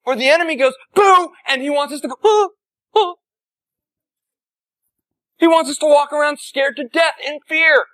Where 0.04 0.16
the 0.16 0.28
enemy 0.28 0.56
goes, 0.56 0.74
boo! 0.94 1.30
And 1.46 1.62
he 1.62 1.70
wants 1.70 1.92
us 1.94 2.00
to 2.00 2.08
go, 2.08 2.16
ah, 2.24 2.48
ah. 2.96 3.14
He 5.38 5.48
wants 5.48 5.70
us 5.70 5.78
to 5.78 5.86
walk 5.86 6.12
around 6.12 6.38
scared 6.38 6.76
to 6.76 6.84
death 6.84 7.14
in 7.26 7.40
fear. 7.48 7.84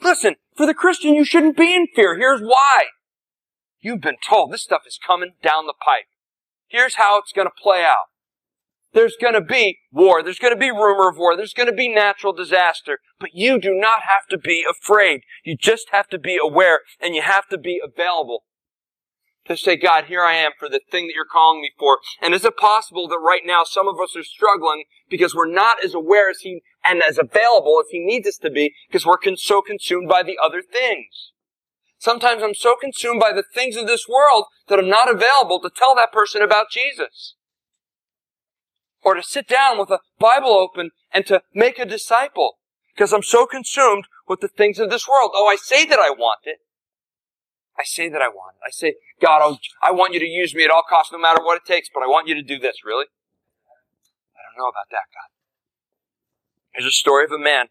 Listen, 0.00 0.36
for 0.56 0.64
the 0.64 0.74
Christian, 0.74 1.14
you 1.14 1.24
shouldn't 1.24 1.56
be 1.56 1.74
in 1.74 1.88
fear. 1.94 2.16
Here's 2.16 2.40
why. 2.40 2.84
You've 3.86 4.00
been 4.00 4.16
told 4.28 4.50
this 4.50 4.64
stuff 4.64 4.82
is 4.84 4.98
coming 4.98 5.34
down 5.44 5.66
the 5.66 5.72
pipe. 5.72 6.06
Here's 6.66 6.96
how 6.96 7.20
it's 7.20 7.30
going 7.30 7.46
to 7.46 7.62
play 7.62 7.84
out. 7.84 8.10
There's 8.92 9.14
going 9.14 9.34
to 9.34 9.40
be 9.40 9.78
war. 9.92 10.24
There's 10.24 10.40
going 10.40 10.52
to 10.52 10.58
be 10.58 10.72
rumor 10.72 11.08
of 11.08 11.16
war. 11.16 11.36
There's 11.36 11.54
going 11.54 11.68
to 11.68 11.72
be 11.72 11.88
natural 11.88 12.32
disaster. 12.32 12.98
But 13.20 13.34
you 13.34 13.60
do 13.60 13.72
not 13.72 14.00
have 14.02 14.26
to 14.30 14.38
be 14.38 14.64
afraid. 14.68 15.20
You 15.44 15.56
just 15.56 15.90
have 15.92 16.08
to 16.08 16.18
be 16.18 16.36
aware 16.36 16.80
and 17.00 17.14
you 17.14 17.22
have 17.22 17.46
to 17.46 17.58
be 17.58 17.80
available 17.80 18.42
to 19.44 19.56
say, 19.56 19.76
God, 19.76 20.06
here 20.06 20.22
I 20.22 20.34
am 20.34 20.50
for 20.58 20.68
the 20.68 20.80
thing 20.90 21.06
that 21.06 21.14
you're 21.14 21.24
calling 21.24 21.62
me 21.62 21.70
for. 21.78 21.98
And 22.20 22.34
is 22.34 22.44
it 22.44 22.56
possible 22.56 23.06
that 23.06 23.20
right 23.24 23.42
now 23.46 23.62
some 23.62 23.86
of 23.86 24.00
us 24.02 24.16
are 24.16 24.24
struggling 24.24 24.82
because 25.08 25.32
we're 25.32 25.48
not 25.48 25.84
as 25.84 25.94
aware 25.94 26.28
as 26.28 26.40
he 26.40 26.62
and 26.84 27.04
as 27.08 27.18
available 27.18 27.80
as 27.80 27.86
he 27.92 28.00
needs 28.00 28.26
us 28.26 28.38
to 28.38 28.50
be 28.50 28.74
because 28.88 29.06
we're 29.06 29.36
so 29.36 29.62
consumed 29.62 30.08
by 30.08 30.24
the 30.24 30.38
other 30.44 30.60
things? 30.60 31.30
Sometimes 31.98 32.42
I'm 32.42 32.54
so 32.54 32.76
consumed 32.76 33.20
by 33.20 33.32
the 33.32 33.42
things 33.42 33.76
of 33.76 33.86
this 33.86 34.06
world 34.08 34.44
that 34.68 34.78
I'm 34.78 34.88
not 34.88 35.10
available 35.10 35.60
to 35.60 35.70
tell 35.74 35.94
that 35.94 36.12
person 36.12 36.42
about 36.42 36.70
Jesus. 36.70 37.34
Or 39.02 39.14
to 39.14 39.22
sit 39.22 39.48
down 39.48 39.78
with 39.78 39.90
a 39.90 40.00
Bible 40.18 40.50
open 40.50 40.90
and 41.12 41.24
to 41.26 41.42
make 41.54 41.78
a 41.78 41.86
disciple 41.86 42.58
because 42.94 43.12
I'm 43.12 43.22
so 43.22 43.46
consumed 43.46 44.04
with 44.28 44.40
the 44.40 44.48
things 44.48 44.78
of 44.78 44.90
this 44.90 45.06
world. 45.08 45.30
Oh, 45.34 45.46
I 45.46 45.56
say 45.56 45.84
that 45.86 45.98
I 45.98 46.10
want 46.10 46.40
it. 46.44 46.58
I 47.78 47.84
say 47.84 48.08
that 48.08 48.22
I 48.22 48.28
want 48.28 48.56
it. 48.56 48.64
I 48.66 48.70
say, 48.70 48.94
God, 49.20 49.42
I'll, 49.42 49.60
I 49.82 49.92
want 49.92 50.14
you 50.14 50.20
to 50.20 50.26
use 50.26 50.54
me 50.54 50.64
at 50.64 50.70
all 50.70 50.82
costs, 50.88 51.12
no 51.12 51.18
matter 51.18 51.42
what 51.42 51.56
it 51.56 51.66
takes, 51.66 51.88
but 51.92 52.02
I 52.02 52.06
want 52.06 52.26
you 52.26 52.34
to 52.34 52.42
do 52.42 52.58
this. 52.58 52.76
Really? 52.84 53.04
I 53.04 54.40
don't 54.48 54.58
know 54.58 54.68
about 54.68 54.88
that, 54.90 55.12
God. 55.12 55.28
There's 56.74 56.86
a 56.88 56.92
story 56.92 57.24
of 57.24 57.32
a 57.32 57.38
man. 57.38 57.66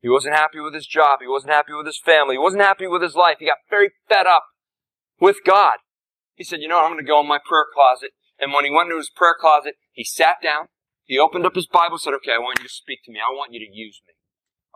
He 0.00 0.08
wasn't 0.08 0.34
happy 0.34 0.60
with 0.60 0.74
his 0.74 0.86
job. 0.86 1.18
He 1.20 1.28
wasn't 1.28 1.52
happy 1.52 1.72
with 1.72 1.86
his 1.86 1.98
family. 1.98 2.34
He 2.34 2.38
wasn't 2.38 2.62
happy 2.62 2.86
with 2.86 3.02
his 3.02 3.14
life. 3.14 3.36
He 3.40 3.46
got 3.46 3.58
very 3.68 3.90
fed 4.08 4.26
up 4.26 4.44
with 5.20 5.38
God. 5.44 5.78
He 6.34 6.44
said, 6.44 6.60
you 6.60 6.68
know? 6.68 6.82
I'm 6.82 6.92
going 6.92 7.04
to 7.04 7.08
go 7.08 7.20
in 7.20 7.28
my 7.28 7.38
prayer 7.44 7.66
closet. 7.72 8.10
And 8.38 8.52
when 8.52 8.64
he 8.64 8.70
went 8.70 8.86
into 8.86 8.98
his 8.98 9.10
prayer 9.10 9.34
closet, 9.38 9.74
he 9.92 10.04
sat 10.04 10.36
down. 10.42 10.66
He 11.04 11.18
opened 11.18 11.46
up 11.46 11.54
his 11.54 11.66
Bible 11.66 11.98
said, 11.98 12.14
okay, 12.14 12.32
I 12.32 12.38
want 12.38 12.58
you 12.58 12.64
to 12.64 12.72
speak 12.72 13.00
to 13.04 13.12
me. 13.12 13.18
I 13.18 13.32
want 13.32 13.52
you 13.52 13.60
to 13.60 13.72
use 13.72 14.00
me. 14.06 14.14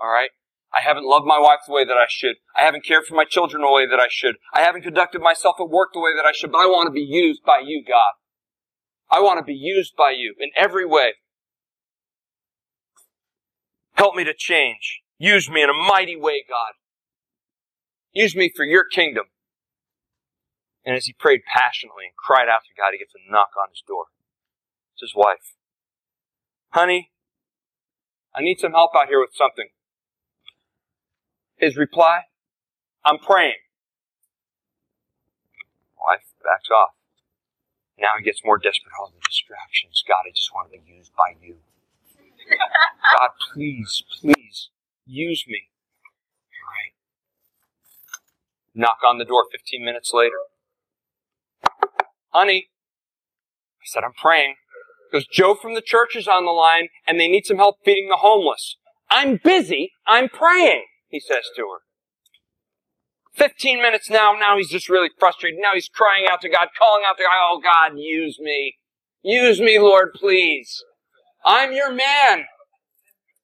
All 0.01 0.09
right? 0.09 0.31
I 0.73 0.81
haven't 0.81 1.05
loved 1.05 1.27
my 1.27 1.39
wife 1.39 1.61
the 1.66 1.75
way 1.75 1.85
that 1.85 1.97
I 1.97 2.07
should. 2.09 2.37
I 2.57 2.62
haven't 2.62 2.85
cared 2.85 3.05
for 3.05 3.14
my 3.14 3.25
children 3.25 3.62
the 3.62 3.71
way 3.71 3.87
that 3.87 3.99
I 3.99 4.07
should. 4.09 4.37
I 4.55 4.61
haven't 4.61 4.83
conducted 4.83 5.21
myself 5.21 5.57
at 5.59 5.68
work 5.68 5.91
the 5.93 6.01
way 6.01 6.14
that 6.16 6.25
I 6.25 6.33
should, 6.33 6.53
but 6.53 6.59
I 6.59 6.66
want 6.66 6.87
to 6.87 6.93
be 6.93 7.01
used 7.01 7.43
by 7.45 7.61
you, 7.64 7.85
God. 7.87 8.14
I 9.11 9.21
want 9.21 9.39
to 9.39 9.45
be 9.45 9.55
used 9.55 9.97
by 9.97 10.14
you 10.16 10.35
in 10.39 10.51
every 10.57 10.87
way. 10.87 11.14
Help 13.95 14.14
me 14.14 14.23
to 14.25 14.33
change. 14.33 15.03
Use 15.21 15.51
me 15.51 15.62
in 15.62 15.68
a 15.68 15.75
mighty 15.75 16.16
way, 16.16 16.43
God. 16.49 16.81
Use 18.14 18.35
me 18.35 18.51
for 18.57 18.64
your 18.64 18.85
kingdom. 18.89 19.27
And 20.83 20.97
as 20.97 21.05
he 21.05 21.12
prayed 21.12 21.43
passionately 21.45 22.05
and 22.07 22.16
cried 22.16 22.49
out 22.49 22.64
to 22.64 22.73
God, 22.75 22.93
he 22.93 22.99
gets 22.99 23.12
a 23.12 23.31
knock 23.31 23.51
on 23.55 23.68
his 23.68 23.83
door. 23.87 24.07
It's 24.95 25.03
his 25.03 25.14
wife. 25.14 25.61
Honey, 26.71 27.12
I 28.35 28.41
need 28.41 28.61
some 28.61 28.73
help 28.73 28.93
out 28.97 29.09
here 29.09 29.21
with 29.21 29.35
something. 29.35 29.68
His 31.59 31.77
reply, 31.77 32.23
I'm 33.05 33.18
praying. 33.18 33.61
Wife 36.01 36.25
backs 36.43 36.71
off. 36.73 36.97
Now 37.99 38.16
he 38.16 38.25
gets 38.25 38.41
more 38.43 38.57
desperate. 38.57 38.93
All 38.99 39.12
the 39.12 39.21
distractions. 39.29 40.03
God, 40.09 40.25
I 40.27 40.33
just 40.35 40.49
want 40.55 40.73
to 40.73 40.79
be 40.79 40.93
used 40.97 41.12
by 41.14 41.37
you. 41.43 41.57
God, 43.18 43.31
please, 43.53 44.03
please 44.18 44.39
use 45.11 45.45
me. 45.47 45.69
All 46.65 46.73
right. 46.73 46.95
Knock 48.75 48.99
on 49.07 49.19
the 49.19 49.25
door 49.25 49.47
15 49.51 49.85
minutes 49.85 50.13
later. 50.15 50.39
Honey, 52.31 52.69
I 53.81 53.85
said, 53.85 54.05
I'm 54.05 54.13
praying. 54.13 54.55
Because 55.11 55.27
Joe 55.27 55.57
from 55.61 55.75
the 55.75 55.83
church 55.83 56.15
is 56.15 56.29
on 56.29 56.45
the 56.45 56.53
line 56.53 56.89
and 57.07 57.19
they 57.19 57.29
need 57.29 57.45
some 57.45 57.57
help 57.57 57.77
feeding 57.85 58.09
the 58.09 58.19
homeless. 58.19 58.77
I'm 59.11 59.41
busy. 59.43 59.93
I'm 60.07 60.29
praying 60.29 60.85
he 61.11 61.21
says 61.21 61.45
to 61.57 61.63
her. 61.63 61.81
Fifteen 63.35 63.83
minutes 63.83 64.09
now, 64.09 64.33
now 64.33 64.57
he's 64.57 64.71
just 64.71 64.89
really 64.89 65.11
frustrated. 65.19 65.61
Now 65.61 65.75
he's 65.75 65.89
crying 65.89 66.27
out 66.31 66.41
to 66.43 66.49
God, 66.49 66.69
calling 66.79 67.05
out 67.07 67.17
to 67.17 67.23
God, 67.23 67.31
oh 67.33 67.61
God, 67.63 67.99
use 67.99 68.39
me. 68.41 68.77
Use 69.23 69.61
me, 69.61 69.79
Lord, 69.79 70.13
please. 70.15 70.83
I'm 71.45 71.73
your 71.73 71.93
man. 71.93 72.47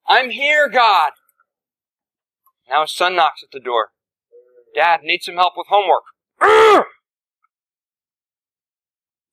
I'm 0.08 0.30
here, 0.30 0.68
God. 0.68 1.10
Now 2.68 2.82
his 2.82 2.94
son 2.94 3.16
knocks 3.16 3.42
at 3.42 3.50
the 3.52 3.60
door. 3.60 3.90
Dad, 4.74 5.00
need 5.02 5.22
some 5.22 5.36
help 5.36 5.54
with 5.56 5.68
homework. 5.68 6.04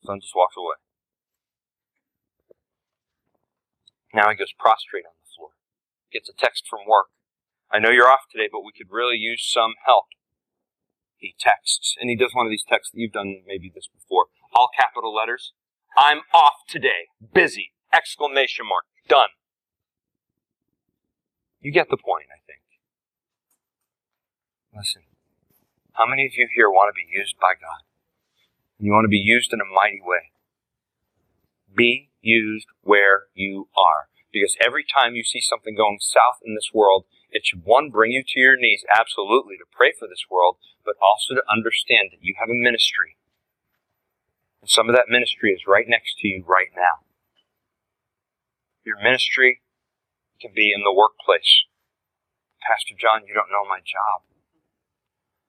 Son 0.06 0.20
just 0.20 0.36
walks 0.36 0.56
away. 0.58 0.76
Now 4.14 4.30
he 4.30 4.36
goes 4.36 4.54
prostrate 4.58 5.04
on 5.08 5.16
the 5.20 5.30
floor. 5.36 5.50
Gets 6.12 6.30
a 6.30 6.34
text 6.34 6.64
from 6.70 6.88
work. 6.88 7.08
I 7.72 7.80
know 7.80 7.90
you're 7.90 8.10
off 8.10 8.32
today, 8.32 8.48
but 8.52 8.62
we 8.62 8.72
could 8.72 8.92
really 8.92 9.18
use 9.18 9.44
some 9.44 9.74
help. 9.86 10.06
He 11.18 11.36
texts, 11.40 11.96
and 12.00 12.10
he 12.10 12.16
does 12.16 12.32
one 12.34 12.46
of 12.46 12.52
these 12.52 12.66
texts 12.68 12.92
that 12.94 13.00
you've 13.00 13.14
done 13.14 13.44
maybe 13.48 13.72
this 13.74 13.88
before. 13.88 14.28
All 14.54 14.70
capital 14.80 15.14
letters. 15.14 15.54
I'm 15.98 16.22
off 16.34 16.68
today. 16.68 17.08
Busy. 17.34 17.72
Exclamation 17.92 18.68
mark. 18.68 18.86
Done. 19.08 19.30
You 21.60 21.72
get 21.72 21.90
the 21.90 21.98
point, 21.98 22.28
I 22.30 22.40
think. 22.46 22.63
Listen, 24.76 25.04
how 25.94 26.08
many 26.08 26.26
of 26.26 26.34
you 26.34 26.50
here 26.56 26.70
want 26.70 26.90
to 26.90 26.98
be 26.98 27.06
used 27.06 27.38
by 27.38 27.54
God? 27.54 27.86
You 28.80 28.92
want 28.92 29.06
to 29.06 29.14
be 29.14 29.22
used 29.22 29.54
in 29.54 29.62
a 29.62 29.70
mighty 29.70 30.02
way. 30.02 30.34
Be 31.70 32.10
used 32.22 32.66
where 32.82 33.30
you 33.36 33.70
are. 33.78 34.10
Because 34.34 34.58
every 34.66 34.84
time 34.84 35.14
you 35.14 35.24
see 35.24 35.42
something 35.42 35.76
going 35.78 36.00
south 36.02 36.42
in 36.44 36.56
this 36.56 36.72
world, 36.74 37.06
it 37.30 37.46
should 37.46 37.66
one 37.66 37.92
bring 37.92 38.12
you 38.12 38.24
to 38.26 38.40
your 38.40 38.58
knees, 38.58 38.84
absolutely, 38.90 39.58
to 39.58 39.70
pray 39.70 39.94
for 39.94 40.08
this 40.08 40.26
world, 40.30 40.58
but 40.84 40.96
also 40.98 41.36
to 41.36 41.46
understand 41.46 42.10
that 42.10 42.26
you 42.26 42.34
have 42.40 42.50
a 42.50 42.58
ministry. 42.58 43.16
And 44.62 44.70
some 44.70 44.90
of 44.90 44.96
that 44.96 45.06
ministry 45.08 45.52
is 45.52 45.68
right 45.68 45.86
next 45.88 46.18
to 46.20 46.28
you 46.28 46.44
right 46.48 46.74
now. 46.76 47.06
Your 48.84 48.98
ministry 48.98 49.62
can 50.42 50.50
be 50.56 50.74
in 50.74 50.82
the 50.82 50.94
workplace. 50.94 51.70
Pastor 52.66 52.96
John, 52.98 53.28
you 53.28 53.36
don't 53.36 53.54
know 53.54 53.70
my 53.70 53.78
job. 53.78 54.26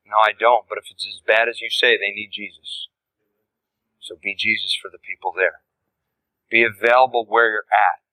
No, 0.06 0.16
I 0.20 0.32
don't, 0.36 0.68
but 0.68 0.78
if 0.78 0.90
it's 0.90 1.06
as 1.06 1.20
bad 1.24 1.48
as 1.48 1.60
you 1.60 1.70
say, 1.70 1.96
they 1.96 2.12
need 2.12 2.30
Jesus. 2.32 2.88
So 4.00 4.16
be 4.20 4.36
Jesus 4.36 4.76
for 4.76 4.90
the 4.92 5.00
people 5.00 5.32
there. 5.34 5.64
Be 6.50 6.62
available 6.62 7.24
where 7.24 7.50
you're 7.50 7.70
at. 7.72 8.04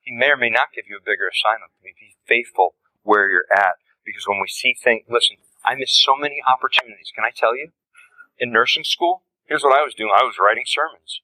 He 0.00 0.14
may 0.14 0.30
or 0.30 0.36
may 0.36 0.50
not 0.50 0.70
give 0.74 0.84
you 0.88 0.96
a 0.96 1.04
bigger 1.04 1.26
assignment. 1.26 1.72
Be 1.82 2.14
faithful 2.26 2.76
where 3.02 3.28
you're 3.28 3.50
at. 3.50 3.82
Because 4.04 4.28
when 4.28 4.38
we 4.38 4.48
see 4.48 4.76
things, 4.76 5.02
listen, 5.08 5.36
I 5.64 5.74
miss 5.74 5.96
so 5.98 6.14
many 6.14 6.38
opportunities. 6.46 7.10
Can 7.14 7.24
I 7.24 7.32
tell 7.34 7.56
you? 7.56 7.72
In 8.38 8.52
nursing 8.52 8.84
school, 8.84 9.22
here's 9.46 9.62
what 9.62 9.74
I 9.74 9.82
was 9.82 9.94
doing. 9.94 10.12
I 10.14 10.24
was 10.24 10.36
writing 10.38 10.64
sermons. 10.66 11.22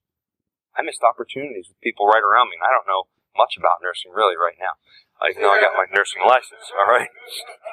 I 0.74 0.82
missed 0.82 1.02
opportunities 1.02 1.68
with 1.68 1.80
people 1.80 2.06
right 2.06 2.22
around 2.22 2.48
me, 2.48 2.56
and 2.56 2.64
I 2.64 2.72
don't 2.72 2.86
know 2.86 3.10
much 3.36 3.56
about 3.58 3.82
nursing 3.82 4.12
really 4.12 4.36
right 4.36 4.56
now. 4.58 4.78
I 5.20 5.36
know 5.38 5.50
I 5.50 5.60
got 5.60 5.76
my 5.76 5.86
nursing 5.92 6.22
license, 6.26 6.72
all 6.72 6.86
right? 6.86 7.10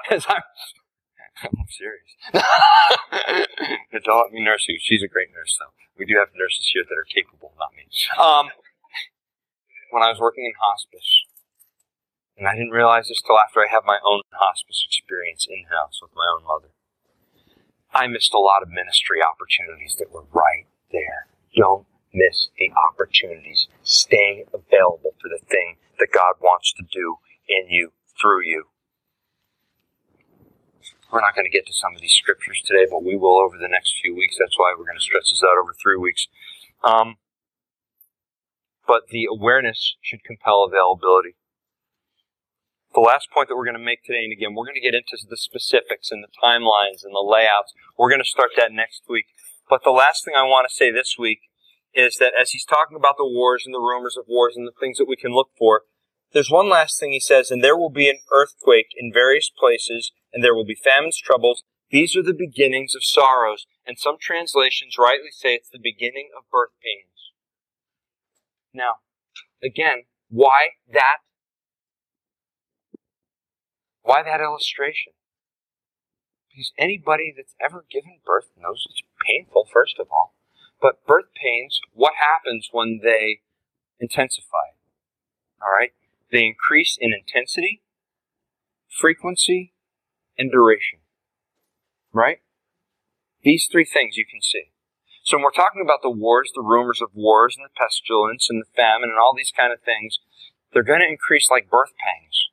I'm, 1.44 1.70
serious. 1.70 2.12
don't 4.06 4.24
let 4.24 4.34
me 4.34 4.44
nurse. 4.44 4.66
She's 4.80 5.04
a 5.04 5.08
great 5.08 5.30
nurse, 5.34 5.58
though. 5.60 5.74
We 5.98 6.06
do 6.06 6.18
have 6.18 6.30
nurses 6.36 6.70
here 6.74 6.84
that 6.88 6.98
are 6.98 7.06
capable, 7.06 7.54
not 7.58 7.74
me. 7.78 7.86
Um, 8.18 8.50
when 9.92 10.04
I 10.04 10.10
was 10.10 10.20
working 10.20 10.46
in 10.46 10.54
hospice, 10.58 11.26
and 12.38 12.48
I 12.48 12.54
didn't 12.54 12.76
realize 12.76 13.08
this 13.10 13.22
till 13.22 13.40
after 13.40 13.62
I 13.62 13.70
had 13.70 13.82
my 13.86 13.98
own 14.06 14.22
hospice 14.34 14.86
experience 14.86 15.46
in 15.50 15.66
house 15.70 16.00
with 16.02 16.12
my 16.16 16.26
own 16.38 16.46
mother. 16.46 16.70
I 17.92 18.08
missed 18.08 18.34
a 18.34 18.40
lot 18.40 18.62
of 18.62 18.70
ministry 18.70 19.20
opportunities 19.22 19.96
that 19.98 20.12
were 20.12 20.26
right 20.32 20.66
there. 20.92 21.26
Don't 21.56 21.86
miss 22.14 22.50
the 22.58 22.72
opportunities. 22.78 23.68
Stay 23.82 24.46
available 24.54 25.18
for 25.22 25.30
the 25.30 25.44
thing 25.50 25.78
that 26.00 26.14
God 26.14 26.38
wants 26.42 26.74
to 26.74 26.84
do 26.84 27.18
in 27.48 27.70
you, 27.70 27.94
through 28.20 28.44
you. 28.46 28.66
We're 31.12 31.22
not 31.22 31.36
going 31.36 31.46
to 31.46 31.52
get 31.52 31.66
to 31.68 31.74
some 31.74 31.96
of 31.96 32.02
these 32.02 32.14
scriptures 32.14 32.62
today, 32.66 32.86
but 32.90 33.04
we 33.04 33.16
will 33.16 33.40
over 33.40 33.58
the 33.58 33.72
next 33.72 33.96
few 34.02 34.16
weeks. 34.16 34.36
That's 34.40 34.58
why 34.58 34.76
we're 34.78 34.86
going 34.86 35.00
to 35.00 35.04
stretch 35.04 35.32
this 35.32 35.44
out 35.44 35.56
over 35.56 35.74
three 35.74 35.98
weeks. 35.98 36.28
Um, 36.84 37.16
but 38.86 39.08
the 39.10 39.28
awareness 39.32 39.96
should 40.02 40.24
compel 40.24 40.64
availability. 40.68 41.36
The 42.94 43.02
last 43.02 43.32
point 43.32 43.48
that 43.48 43.56
we're 43.56 43.68
going 43.68 43.80
to 43.80 43.84
make 43.84 44.04
today, 44.04 44.24
and 44.24 44.34
again, 44.34 44.56
we're 44.56 44.66
going 44.66 44.80
to 44.80 44.84
get 44.84 44.96
into 44.96 45.18
the 45.30 45.38
specifics 45.38 46.12
and 46.12 46.24
the 46.24 46.34
timelines 46.44 47.04
and 47.04 47.16
the 47.16 47.24
layouts. 47.24 47.74
We're 47.98 48.10
going 48.10 48.24
to 48.24 48.28
start 48.28 48.52
that 48.58 48.72
next 48.72 49.04
week. 49.08 49.28
But 49.70 49.84
the 49.84 49.92
last 49.92 50.24
thing 50.24 50.34
I 50.36 50.44
want 50.44 50.68
to 50.68 50.74
say 50.74 50.92
this 50.92 51.16
week 51.20 51.40
is 51.94 52.16
that 52.20 52.34
as 52.40 52.52
he's 52.52 52.66
talking 52.66 52.98
about 52.98 53.16
the 53.18 53.28
wars 53.28 53.64
and 53.66 53.74
the 53.74 53.80
rumors 53.80 54.16
of 54.18 54.26
wars 54.28 54.56
and 54.56 54.68
the 54.68 54.76
things 54.80 54.98
that 54.98 55.08
we 55.08 55.16
can 55.16 55.34
look 55.34 55.50
for, 55.58 55.84
there's 56.34 56.52
one 56.52 56.70
last 56.70 57.00
thing 57.00 57.12
he 57.12 57.20
says, 57.20 57.52
and 57.52 57.64
there 57.64 57.78
will 57.78 57.90
be 57.90 58.10
an 58.10 58.20
earthquake 58.34 58.88
in 58.96 59.12
various 59.14 59.50
places, 59.50 60.12
and 60.38 60.44
there 60.44 60.54
will 60.54 60.66
be 60.66 60.76
famines, 60.76 61.18
troubles. 61.18 61.64
These 61.90 62.16
are 62.16 62.22
the 62.22 62.32
beginnings 62.32 62.94
of 62.94 63.04
sorrows. 63.04 63.66
And 63.88 63.98
some 63.98 64.18
translations 64.22 64.94
rightly 64.96 65.32
say 65.32 65.56
it's 65.56 65.68
the 65.68 65.80
beginning 65.82 66.30
of 66.38 66.44
birth 66.52 66.70
pains. 66.80 67.32
Now, 68.72 69.02
again, 69.64 70.04
why 70.30 70.78
that? 70.94 71.26
Why 74.04 74.22
that 74.22 74.40
illustration? 74.40 75.14
Because 76.52 76.72
anybody 76.78 77.34
that's 77.36 77.56
ever 77.60 77.84
given 77.90 78.20
birth 78.24 78.52
knows 78.62 78.86
it's 78.92 79.02
painful, 79.26 79.68
first 79.74 79.96
of 79.98 80.06
all. 80.12 80.36
But 80.80 81.04
birth 81.08 81.34
pains, 81.34 81.80
what 81.94 82.14
happens 82.20 82.70
when 82.72 83.00
they 83.04 83.40
intensify? 84.00 84.78
All 85.60 85.74
right? 85.76 85.94
They 86.32 86.46
increase 86.46 86.96
in 87.02 87.12
intensity, 87.12 87.82
frequency, 88.88 89.74
and 90.38 90.52
duration. 90.52 91.00
Right? 92.14 92.40
These 93.44 93.68
three 93.72 93.86
things 93.86 94.18
you 94.18 94.26
can 94.26 94.42
see. 94.42 94.72
So 95.24 95.38
when 95.38 95.44
we're 95.44 95.52
talking 95.52 95.82
about 95.84 96.02
the 96.02 96.10
wars, 96.10 96.52
the 96.56 96.62
rumors 96.62 97.02
of 97.02 97.10
wars, 97.14 97.56
and 97.58 97.66
the 97.66 97.76
pestilence, 97.76 98.48
and 98.50 98.62
the 98.62 98.72
famine, 98.76 99.10
and 99.10 99.20
all 99.20 99.34
these 99.36 99.52
kind 99.52 99.74
of 99.74 99.82
things, 99.82 100.20
they're 100.72 100.84
going 100.84 101.02
to 101.02 101.08
increase 101.08 101.52
like 101.52 101.70
birth 101.70 101.92
pangs. 102.00 102.48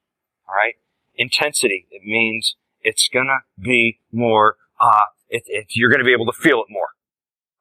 All 0.49 0.55
right? 0.55 0.75
Intensity. 1.15 1.87
It 1.91 2.03
means 2.05 2.57
it's 2.83 3.09
going 3.09 3.27
to 3.27 3.41
be 3.61 4.01
more, 4.13 4.57
uh, 4.81 5.15
it, 5.29 5.45
it, 5.47 5.67
you're 5.71 5.91
going 5.91 6.01
to 6.01 6.05
be 6.05 6.13
able 6.13 6.27
to 6.27 6.33
feel 6.33 6.59
it 6.59 6.67
more. 6.69 6.89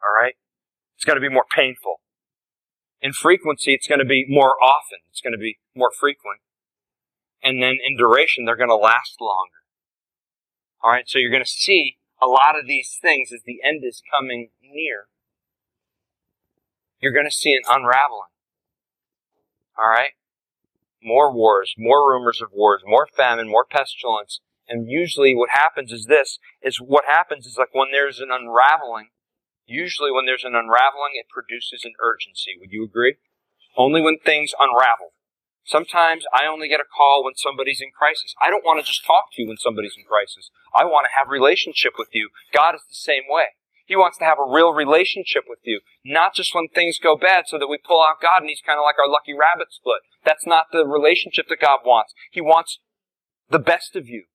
All 0.03 0.13
right? 0.19 0.33
It's 0.95 1.05
going 1.05 1.17
to 1.17 1.21
be 1.21 1.33
more 1.33 1.45
painful. 1.49 2.01
In 3.01 3.13
frequency, 3.13 3.73
it's 3.73 3.87
going 3.87 3.99
to 3.99 4.05
be 4.05 4.25
more 4.27 4.55
often. 4.63 4.99
It's 5.11 5.21
going 5.21 5.33
to 5.33 5.39
be 5.39 5.59
more 5.75 5.91
frequent. 5.91 6.39
And 7.43 7.61
then 7.61 7.77
in 7.85 7.97
duration, 7.97 8.45
they're 8.45 8.55
going 8.55 8.69
to 8.69 8.75
last 8.75 9.19
longer. 9.19 9.62
All 10.83 10.91
right? 10.91 11.07
So 11.07 11.19
you're 11.19 11.31
going 11.31 11.43
to 11.43 11.49
see 11.49 11.97
a 12.21 12.27
lot 12.27 12.57
of 12.59 12.67
these 12.67 12.97
things 13.01 13.31
as 13.33 13.41
the 13.45 13.59
end 13.63 13.83
is 13.83 14.01
coming 14.09 14.49
near, 14.61 15.07
you're 16.99 17.13
going 17.13 17.25
to 17.25 17.31
see 17.31 17.53
an 17.53 17.63
unraveling. 17.67 18.31
All 19.77 19.89
right? 19.89 20.11
More 21.01 21.33
wars, 21.33 21.73
more 21.77 22.09
rumors 22.09 22.41
of 22.41 22.49
wars, 22.53 22.81
more 22.85 23.07
famine, 23.15 23.49
more 23.49 23.65
pestilence. 23.69 24.39
And 24.67 24.89
usually 24.89 25.35
what 25.35 25.49
happens 25.49 25.91
is 25.91 26.05
this, 26.05 26.39
is 26.61 26.77
what 26.77 27.03
happens 27.05 27.45
is 27.45 27.57
like 27.57 27.73
when 27.73 27.91
there's 27.91 28.19
an 28.19 28.29
unraveling, 28.31 29.09
usually 29.65 30.11
when 30.11 30.25
there's 30.25 30.45
an 30.45 30.55
unraveling, 30.55 31.13
it 31.15 31.27
produces 31.27 31.83
an 31.83 31.93
urgency. 32.01 32.51
Would 32.59 32.71
you 32.71 32.85
agree? 32.85 33.15
Only 33.75 34.01
when 34.01 34.19
things 34.23 34.53
unravel. 34.57 35.12
Sometimes 35.65 36.25
I 36.33 36.45
only 36.45 36.67
get 36.67 36.81
a 36.81 36.85
call 36.85 37.23
when 37.23 37.35
somebody's 37.35 37.79
in 37.81 37.91
crisis. 37.97 38.35
I 38.41 38.49
don't 38.49 38.65
want 38.65 38.79
to 38.79 38.85
just 38.85 39.05
talk 39.05 39.31
to 39.33 39.41
you 39.41 39.47
when 39.47 39.57
somebody's 39.57 39.95
in 39.97 40.03
crisis. 40.03 40.51
I 40.75 40.83
want 40.83 41.05
to 41.05 41.15
have 41.17 41.31
relationship 41.31 41.93
with 41.97 42.09
you. 42.11 42.29
God 42.53 42.75
is 42.75 42.83
the 42.87 42.99
same 42.99 43.23
way. 43.29 43.55
He 43.85 43.95
wants 43.95 44.17
to 44.19 44.25
have 44.25 44.39
a 44.39 44.49
real 44.49 44.73
relationship 44.73 45.43
with 45.47 45.59
you, 45.63 45.81
not 46.05 46.33
just 46.35 46.55
when 46.55 46.67
things 46.67 46.99
go 46.99 47.17
bad 47.17 47.45
so 47.47 47.59
that 47.59 47.67
we 47.67 47.77
pull 47.77 48.01
out 48.01 48.21
God 48.21 48.41
and 48.41 48.49
he's 48.49 48.63
kind 48.65 48.79
of 48.79 48.83
like 48.83 48.95
our 48.99 49.11
lucky 49.11 49.33
rabbit 49.33 49.71
split. 49.71 49.99
That's 50.23 50.47
not 50.47 50.67
the 50.71 50.85
relationship 50.85 51.47
that 51.49 51.59
God 51.59 51.79
wants. 51.85 52.13
He 52.31 52.39
wants 52.39 52.79
the 53.49 53.59
best 53.59 53.95
of 53.95 54.07
you. 54.07 54.25